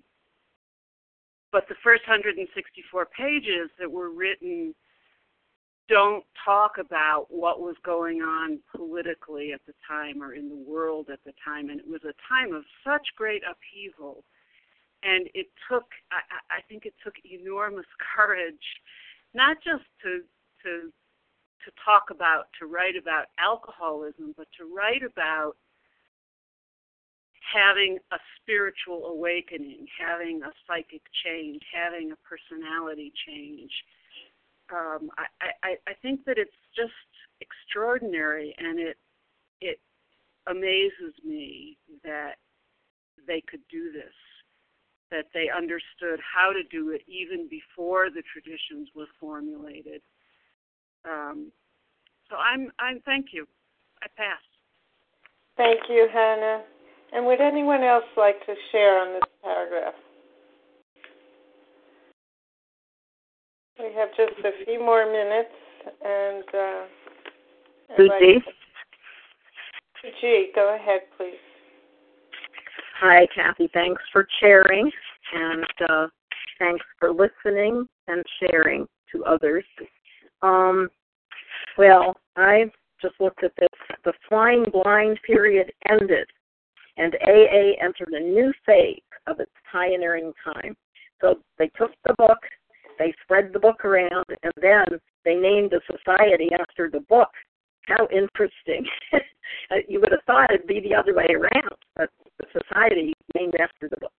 but 1.52 1.66
the 1.68 1.74
first 1.82 2.02
164 2.06 3.06
pages 3.06 3.70
that 3.78 3.90
were 3.90 4.10
written 4.10 4.74
don't 5.88 6.24
talk 6.44 6.78
about 6.78 7.26
what 7.30 7.60
was 7.60 7.74
going 7.84 8.22
on 8.22 8.60
politically 8.76 9.52
at 9.52 9.60
the 9.66 9.72
time 9.88 10.22
or 10.22 10.34
in 10.34 10.48
the 10.48 10.54
world 10.70 11.08
at 11.12 11.18
the 11.24 11.32
time. 11.44 11.70
And 11.70 11.80
it 11.80 11.88
was 11.88 12.02
a 12.04 12.14
time 12.28 12.54
of 12.54 12.62
such 12.84 13.08
great 13.16 13.42
upheaval 13.42 14.24
and 15.02 15.28
it 15.34 15.46
took 15.70 15.86
I, 16.12 16.58
I 16.58 16.60
think 16.68 16.86
it 16.86 16.94
took 17.02 17.14
enormous 17.24 17.86
courage 18.14 18.66
not 19.34 19.56
just 19.64 19.84
to 20.02 20.22
to 20.64 20.92
to 21.64 21.70
talk 21.84 22.10
about 22.10 22.48
to 22.58 22.66
write 22.66 22.96
about 22.96 23.26
alcoholism 23.38 24.34
but 24.36 24.46
to 24.58 24.64
write 24.74 25.02
about 25.02 25.56
having 27.52 27.98
a 28.12 28.18
spiritual 28.40 29.06
awakening 29.06 29.86
having 29.98 30.42
a 30.42 30.52
psychic 30.66 31.02
change 31.24 31.62
having 31.72 32.12
a 32.12 32.16
personality 32.28 33.12
change. 33.26 33.72
Um, 34.72 35.10
I, 35.18 35.50
I, 35.64 35.76
I 35.88 35.94
think 36.00 36.24
that 36.26 36.38
it's 36.38 36.50
just 36.76 36.92
extraordinary 37.40 38.54
and 38.58 38.78
it 38.78 38.96
it 39.60 39.80
amazes 40.46 41.14
me 41.24 41.76
that 42.04 42.36
they 43.26 43.42
could 43.50 43.60
do 43.70 43.92
this 43.92 44.14
that 45.10 45.26
they 45.34 45.48
understood 45.54 46.20
how 46.20 46.52
to 46.52 46.62
do 46.70 46.90
it 46.90 47.02
even 47.08 47.48
before 47.48 48.10
the 48.10 48.22
traditions 48.32 48.88
were 48.94 49.08
formulated. 49.18 50.02
Um, 51.04 51.50
so 52.28 52.36
I'm, 52.36 52.70
I'm 52.78 53.00
thank 53.04 53.26
you. 53.32 53.46
I 54.02 54.06
pass. 54.16 54.40
Thank 55.56 55.80
you, 55.88 56.08
Hannah. 56.12 56.62
And 57.12 57.26
would 57.26 57.40
anyone 57.40 57.82
else 57.82 58.04
like 58.16 58.38
to 58.46 58.54
share 58.70 59.00
on 59.00 59.14
this 59.14 59.22
paragraph? 59.42 59.94
We 63.78 63.92
have 63.96 64.10
just 64.16 64.38
a 64.44 64.64
few 64.64 64.78
more 64.78 65.10
minutes, 65.10 65.48
and 66.04 66.44
uh, 66.54 66.84
Susie. 67.96 68.44
G, 70.20 70.50
go 70.54 70.74
ahead, 70.74 71.00
please. 71.16 71.49
Hi, 73.02 73.26
Kathy. 73.34 73.70
Thanks 73.72 74.02
for 74.12 74.26
sharing, 74.40 74.90
and 75.32 75.64
uh, 75.88 76.06
thanks 76.58 76.84
for 76.98 77.10
listening 77.10 77.86
and 78.08 78.22
sharing 78.38 78.86
to 79.10 79.24
others. 79.24 79.64
Um, 80.42 80.90
well, 81.78 82.14
I 82.36 82.70
just 83.00 83.14
looked 83.18 83.42
at 83.42 83.52
this. 83.58 83.70
The 84.04 84.12
flying 84.28 84.66
blind 84.70 85.18
period 85.26 85.72
ended, 85.88 86.26
and 86.98 87.14
AA 87.26 87.82
entered 87.82 88.12
a 88.12 88.20
new 88.20 88.52
phase 88.66 89.00
of 89.26 89.40
its 89.40 89.50
pioneering 89.72 90.34
time. 90.44 90.76
So 91.22 91.38
they 91.58 91.70
took 91.78 91.92
the 92.04 92.14
book, 92.18 92.38
they 92.98 93.14
spread 93.22 93.54
the 93.54 93.60
book 93.60 93.82
around, 93.82 94.26
and 94.42 94.52
then 94.60 95.00
they 95.24 95.36
named 95.36 95.70
the 95.70 95.80
society 95.90 96.50
after 96.52 96.90
the 96.90 97.00
book. 97.08 97.30
How 97.86 98.06
interesting. 98.12 98.84
you 99.88 100.00
would 100.00 100.12
have 100.12 100.20
thought 100.26 100.52
it'd 100.52 100.66
be 100.66 100.80
the 100.80 100.94
other 100.94 101.14
way 101.14 101.28
around, 101.30 101.76
but 101.96 102.10
the 102.40 102.60
society 102.60 103.12
named 103.34 103.54
after 103.60 103.88
the 103.88 103.96
book. 104.00 104.12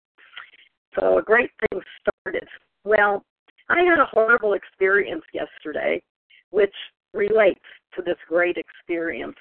So 0.99 1.17
a 1.17 1.21
great 1.21 1.51
thing 1.59 1.81
started. 2.01 2.47
Well, 2.83 3.23
I 3.69 3.81
had 3.81 3.99
a 3.99 4.09
horrible 4.11 4.53
experience 4.53 5.23
yesterday, 5.33 6.01
which 6.49 6.73
relates 7.13 7.61
to 7.95 8.01
this 8.01 8.17
great 8.27 8.57
experience. 8.57 9.37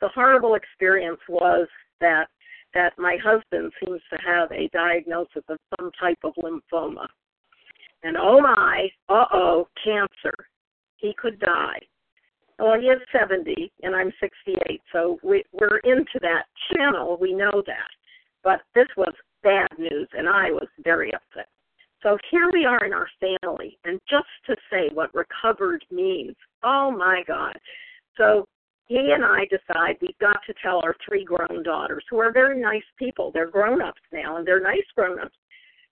The 0.00 0.08
horrible 0.08 0.54
experience 0.54 1.20
was 1.28 1.68
that 2.00 2.26
that 2.74 2.92
my 2.98 3.16
husband 3.24 3.72
seems 3.82 4.02
to 4.12 4.18
have 4.26 4.50
a 4.52 4.68
diagnosis 4.70 5.42
of 5.48 5.56
some 5.78 5.90
type 5.98 6.18
of 6.24 6.34
lymphoma. 6.34 7.06
And 8.02 8.16
oh 8.18 8.40
my, 8.40 8.88
uh 9.08 9.24
oh, 9.32 9.68
cancer. 9.82 10.34
He 10.96 11.14
could 11.16 11.38
die. 11.38 11.80
Well, 12.58 12.78
he 12.78 12.86
is 12.86 13.00
70 13.18 13.72
and 13.82 13.94
I'm 13.94 14.12
68, 14.20 14.80
so 14.92 15.18
we, 15.22 15.44
we're 15.52 15.78
into 15.84 16.18
that 16.20 16.44
channel. 16.72 17.16
We 17.20 17.32
know 17.32 17.62
that. 17.66 17.88
But 18.46 18.60
this 18.76 18.86
was 18.96 19.12
bad 19.42 19.66
news, 19.76 20.06
and 20.16 20.28
I 20.28 20.52
was 20.52 20.68
very 20.84 21.12
upset. 21.12 21.48
So 22.00 22.16
here 22.30 22.48
we 22.52 22.64
are 22.64 22.84
in 22.84 22.92
our 22.92 23.08
family, 23.18 23.76
and 23.84 23.98
just 24.08 24.28
to 24.46 24.54
say 24.70 24.88
what 24.94 25.12
recovered 25.12 25.84
means, 25.90 26.36
oh 26.62 26.92
my 26.96 27.24
God. 27.26 27.58
So 28.16 28.46
he 28.86 29.12
and 29.12 29.24
I 29.24 29.46
decide 29.50 29.96
we've 30.00 30.16
got 30.20 30.38
to 30.46 30.54
tell 30.62 30.80
our 30.84 30.94
three 31.04 31.24
grown 31.24 31.64
daughters, 31.64 32.04
who 32.08 32.20
are 32.20 32.30
very 32.30 32.60
nice 32.60 32.84
people. 32.96 33.32
They're 33.34 33.50
grown 33.50 33.82
ups 33.82 34.00
now, 34.12 34.36
and 34.36 34.46
they're 34.46 34.62
nice 34.62 34.86
grown 34.94 35.18
ups. 35.18 35.34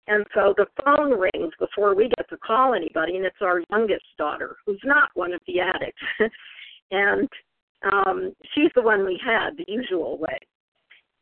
And 0.08 0.26
so 0.34 0.54
the 0.58 0.66
phone 0.84 1.18
rings 1.18 1.54
before 1.58 1.96
we 1.96 2.12
get 2.18 2.28
to 2.32 2.38
call 2.38 2.74
anybody, 2.74 3.16
and 3.16 3.26
it's 3.26 3.42
our 3.42 3.62
youngest 3.72 4.04
daughter, 4.18 4.58
who's 4.66 4.82
not 4.84 5.10
one 5.14 5.32
of 5.32 5.40
the 5.48 5.62
addicts. 5.62 6.04
and 6.92 7.30
um, 7.94 8.34
she's 8.54 8.72
the 8.76 8.82
one 8.82 9.06
we 9.06 9.18
had 9.26 9.52
the 9.56 9.64
usual 9.70 10.18
way. 10.18 10.38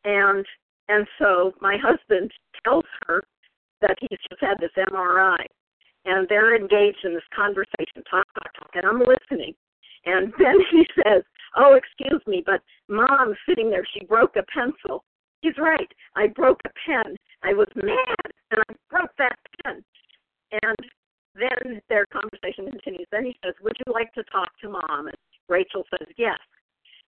And 0.04 0.44
and 0.90 1.06
so 1.18 1.52
my 1.60 1.76
husband 1.80 2.32
tells 2.64 2.84
her 3.06 3.22
that 3.80 3.96
he's 4.00 4.18
just 4.28 4.40
had 4.40 4.58
this 4.58 4.74
MRI, 4.76 5.38
and 6.04 6.28
they're 6.28 6.56
engaged 6.56 7.04
in 7.04 7.14
this 7.14 7.22
conversation, 7.34 8.02
talk, 8.10 8.26
talk, 8.34 8.52
talk, 8.58 8.70
and 8.74 8.84
I'm 8.84 8.98
listening. 8.98 9.54
And 10.04 10.32
then 10.38 10.56
he 10.72 10.84
says, 10.96 11.22
"Oh, 11.56 11.74
excuse 11.74 12.20
me, 12.26 12.42
but 12.44 12.60
mom's 12.88 13.36
sitting 13.48 13.70
there. 13.70 13.86
She 13.94 14.04
broke 14.04 14.36
a 14.36 14.42
pencil." 14.52 15.04
He's 15.42 15.56
right. 15.56 15.88
I 16.16 16.26
broke 16.26 16.60
a 16.66 16.70
pen. 16.84 17.16
I 17.42 17.54
was 17.54 17.68
mad, 17.74 18.32
and 18.50 18.62
I 18.68 18.74
broke 18.90 19.10
that 19.16 19.38
pen. 19.64 19.82
And 20.62 20.76
then 21.34 21.80
their 21.88 22.04
conversation 22.06 22.70
continues. 22.70 23.06
Then 23.12 23.24
he 23.24 23.36
says, 23.44 23.54
"Would 23.62 23.76
you 23.86 23.92
like 23.92 24.12
to 24.14 24.24
talk 24.24 24.50
to 24.60 24.68
mom?" 24.68 25.06
And 25.06 25.16
Rachel 25.48 25.84
says, 25.90 26.08
"Yes." 26.16 26.38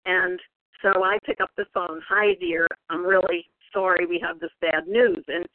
And 0.05 0.39
so 0.83 1.05
I 1.05 1.19
pick 1.25 1.41
up 1.41 1.51
the 1.57 1.67
phone. 1.75 2.01
Hi, 2.09 2.35
dear. 2.35 2.67
I'm 2.89 3.05
really 3.05 3.47
sorry 3.73 4.07
we 4.07 4.21
have 4.25 4.41
this 4.41 4.51
bad 4.61 4.87
news. 4.87 5.25
And 5.29 5.47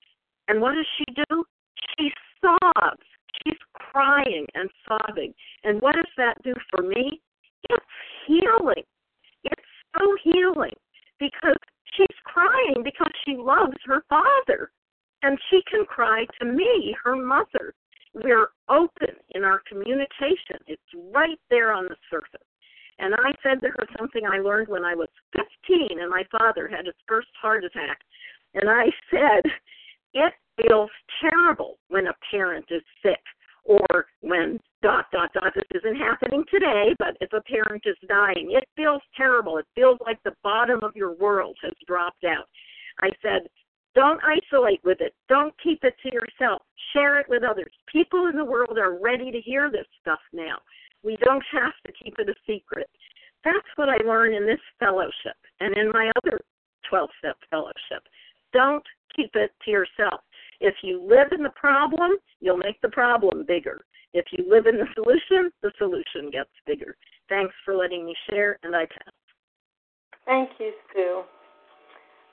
and 0.47 0.61
what 0.61 0.75
does 0.75 0.87
she 0.97 1.05
do? 1.29 1.43
She 1.97 2.11
sobs. 2.41 3.03
She's 3.43 3.57
crying 3.73 4.45
and 4.53 4.69
sobbing. 4.87 5.33
And 5.63 5.81
what 5.81 5.95
does 5.95 6.11
that 6.17 6.41
do 6.43 6.53
for 6.69 6.83
me? 6.83 7.21
It's 7.69 7.85
healing. 8.27 8.83
It's 9.43 9.61
so 9.97 10.15
healing 10.23 10.75
because 11.19 11.57
she's 11.95 12.17
crying 12.23 12.83
because 12.83 13.11
she 13.25 13.35
loves 13.37 13.77
her 13.85 14.03
father. 14.09 14.71
And 15.23 15.39
she 15.49 15.61
can 15.69 15.85
cry 15.85 16.25
to 16.39 16.45
me, 16.45 16.95
her 17.03 17.15
mother. 17.15 17.73
We're 18.13 18.49
open 18.69 19.15
in 19.31 19.43
our 19.43 19.61
communication. 19.67 20.59
It's 20.67 20.81
right 21.11 21.39
there 21.49 21.73
on 21.73 21.85
the 21.85 21.95
surface. 22.09 22.45
And 22.99 23.13
I 23.13 23.33
said 23.43 23.59
to 23.61 23.69
her 23.69 23.87
something 23.97 24.21
I 24.25 24.39
learned 24.39 24.67
when 24.67 24.85
I 24.85 24.95
was 24.95 25.09
15 25.35 25.99
and 25.99 26.09
my 26.09 26.23
father 26.31 26.67
had 26.67 26.85
his 26.85 26.95
first 27.07 27.27
heart 27.41 27.63
attack. 27.63 27.99
And 28.53 28.69
I 28.69 28.85
said, 29.11 29.43
it 30.13 30.33
feels 30.61 30.89
terrible 31.21 31.77
when 31.89 32.07
a 32.07 32.15
parent 32.31 32.65
is 32.69 32.81
sick 33.03 33.19
or 33.65 34.05
when 34.21 34.59
dot 34.81 35.05
dot 35.11 35.31
dot 35.33 35.51
this 35.55 35.65
isn't 35.73 35.97
happening 35.97 36.43
today 36.51 36.93
but 36.99 37.17
if 37.19 37.33
a 37.33 37.41
parent 37.41 37.81
is 37.85 37.97
dying 38.07 38.51
it 38.51 38.63
feels 38.75 39.01
terrible. 39.17 39.57
It 39.57 39.65
feels 39.75 39.97
like 40.05 40.21
the 40.23 40.35
bottom 40.43 40.79
of 40.83 40.95
your 40.95 41.15
world 41.15 41.57
has 41.63 41.73
dropped 41.87 42.23
out. 42.23 42.45
I 43.01 43.09
said 43.21 43.47
don't 43.95 44.19
isolate 44.23 44.81
with 44.83 44.99
it. 44.99 45.13
Don't 45.29 45.53
keep 45.63 45.83
it 45.83 45.95
to 46.03 46.13
yourself. 46.13 46.61
Share 46.93 47.17
it 47.19 47.27
with 47.29 47.43
others. 47.43 47.71
People 47.91 48.27
in 48.27 48.35
the 48.35 48.43
world 48.43 48.77
are 48.77 48.99
ready 48.99 49.31
to 49.31 49.39
hear 49.39 49.71
this 49.71 49.87
stuff 50.01 50.19
now 50.33 50.57
we 51.05 51.17
don't 51.23 51.43
have 51.51 51.73
to 51.85 51.93
keep 51.93 52.15
it 52.19 52.29
a 52.29 52.35
secret 52.47 52.89
that's 53.43 53.71
what 53.75 53.89
i 53.89 53.97
learned 54.05 54.35
in 54.35 54.45
this 54.45 54.59
fellowship 54.79 55.37
and 55.59 55.77
in 55.77 55.91
my 55.91 56.11
other 56.17 56.39
12 56.89 57.09
step 57.19 57.37
fellowship 57.49 58.03
don't 58.53 58.83
keep 59.15 59.31
it 59.35 59.51
to 59.63 59.71
yourself 59.71 60.21
if 60.59 60.75
you 60.81 61.01
live 61.01 61.31
in 61.31 61.43
the 61.43 61.51
problem, 61.51 62.11
you'll 62.39 62.57
make 62.57 62.79
the 62.81 62.89
problem 62.89 63.45
bigger. 63.47 63.85
If 64.13 64.25
you 64.31 64.45
live 64.49 64.65
in 64.65 64.77
the 64.77 64.87
solution, 64.95 65.51
the 65.61 65.71
solution 65.77 66.31
gets 66.31 66.49
bigger. 66.65 66.95
Thanks 67.27 67.53
for 67.65 67.75
letting 67.75 68.05
me 68.05 68.15
share, 68.29 68.57
and 68.63 68.75
I 68.75 68.85
pass. 68.85 69.13
Thank 70.25 70.49
you, 70.59 70.71
Sue. 70.93 71.23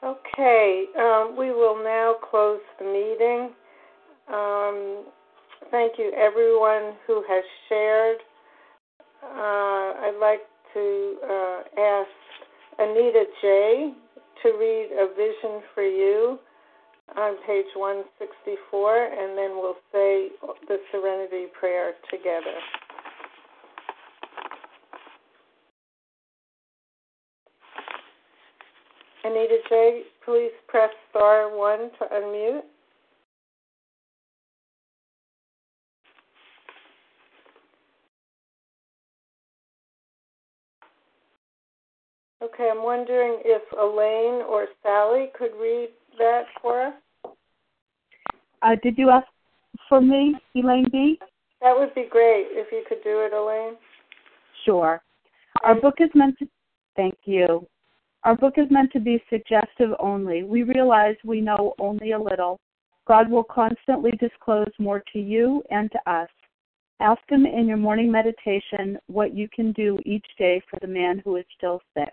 Okay, 0.05 0.87
um, 0.99 1.37
we 1.37 1.51
will 1.51 1.83
now 1.83 2.14
close 2.31 2.61
the 2.79 2.85
meeting. 2.85 3.51
Um, 4.33 5.05
thank 5.70 5.99
you, 5.99 6.12
everyone 6.16 6.97
who 7.07 7.23
has 7.29 7.45
shared. 7.68 8.18
Uh, 9.33 9.97
I'd 10.05 10.18
like 10.20 10.43
to 10.74 11.16
uh, 11.24 11.80
ask 11.80 12.11
Anita 12.78 13.24
J. 13.41 13.95
to 14.43 14.49
read 14.59 14.91
A 14.93 15.09
Vision 15.16 15.62
for 15.74 15.83
You 15.83 16.39
on 17.16 17.37
page 17.47 17.64
164, 17.74 19.07
and 19.07 19.39
then 19.39 19.57
we'll 19.57 19.80
say 19.91 20.28
the 20.68 20.76
Serenity 20.91 21.47
Prayer 21.59 21.95
together. 22.11 22.61
Anita 29.24 29.59
J., 29.70 30.03
please 30.26 30.53
press 30.68 30.91
star 31.09 31.57
1 31.57 31.78
to 31.78 32.05
unmute. 32.12 32.61
Okay, 42.53 42.68
I'm 42.70 42.82
wondering 42.82 43.38
if 43.46 43.62
Elaine 43.72 44.44
or 44.46 44.66
Sally 44.82 45.28
could 45.38 45.53
read 45.59 45.88
that 46.18 46.42
for 46.61 46.88
us? 46.88 46.94
Uh, 48.61 48.76
did 48.82 48.98
you 48.98 49.09
ask 49.09 49.26
for 49.88 50.03
me, 50.03 50.34
Elaine 50.55 50.88
B? 50.92 51.18
That 51.62 51.74
would 51.74 51.94
be 51.94 52.07
great 52.11 52.48
if 52.50 52.70
you 52.70 52.84
could 52.86 53.03
do 53.03 53.20
it, 53.20 53.32
Elaine. 53.32 53.76
Sure. 54.66 55.00
Our 55.64 55.80
book 55.80 55.94
is 56.00 56.11
meant 56.14 56.38
to. 56.40 56.48
Thank 56.94 57.14
you. 57.24 57.66
Our 58.24 58.36
book 58.36 58.55
is 58.59 58.66
meant 58.70 58.92
to 58.92 59.00
be 59.00 59.22
suggestive 59.30 59.90
only. 59.98 60.42
We 60.42 60.62
realize 60.62 61.16
we 61.24 61.40
know 61.40 61.72
only 61.80 62.12
a 62.12 62.20
little. 62.20 62.61
God 63.09 63.30
will 63.30 63.44
constantly 63.44 64.11
disclose 64.20 64.70
more 64.78 65.03
to 65.14 65.18
you 65.18 65.62
and 65.70 65.90
to 65.90 66.11
us. 66.11 66.28
Ask 67.00 67.22
Him 67.28 67.46
in 67.46 67.66
your 67.66 67.78
morning 67.78 68.12
meditation 68.12 68.98
what 69.07 69.34
you 69.34 69.48
can 69.55 69.72
do 69.72 69.98
each 70.05 70.26
day 70.38 70.61
for 70.68 70.78
the 70.80 70.86
man 70.86 71.22
who 71.24 71.36
is 71.36 71.46
still 71.57 71.80
sick. 71.96 72.12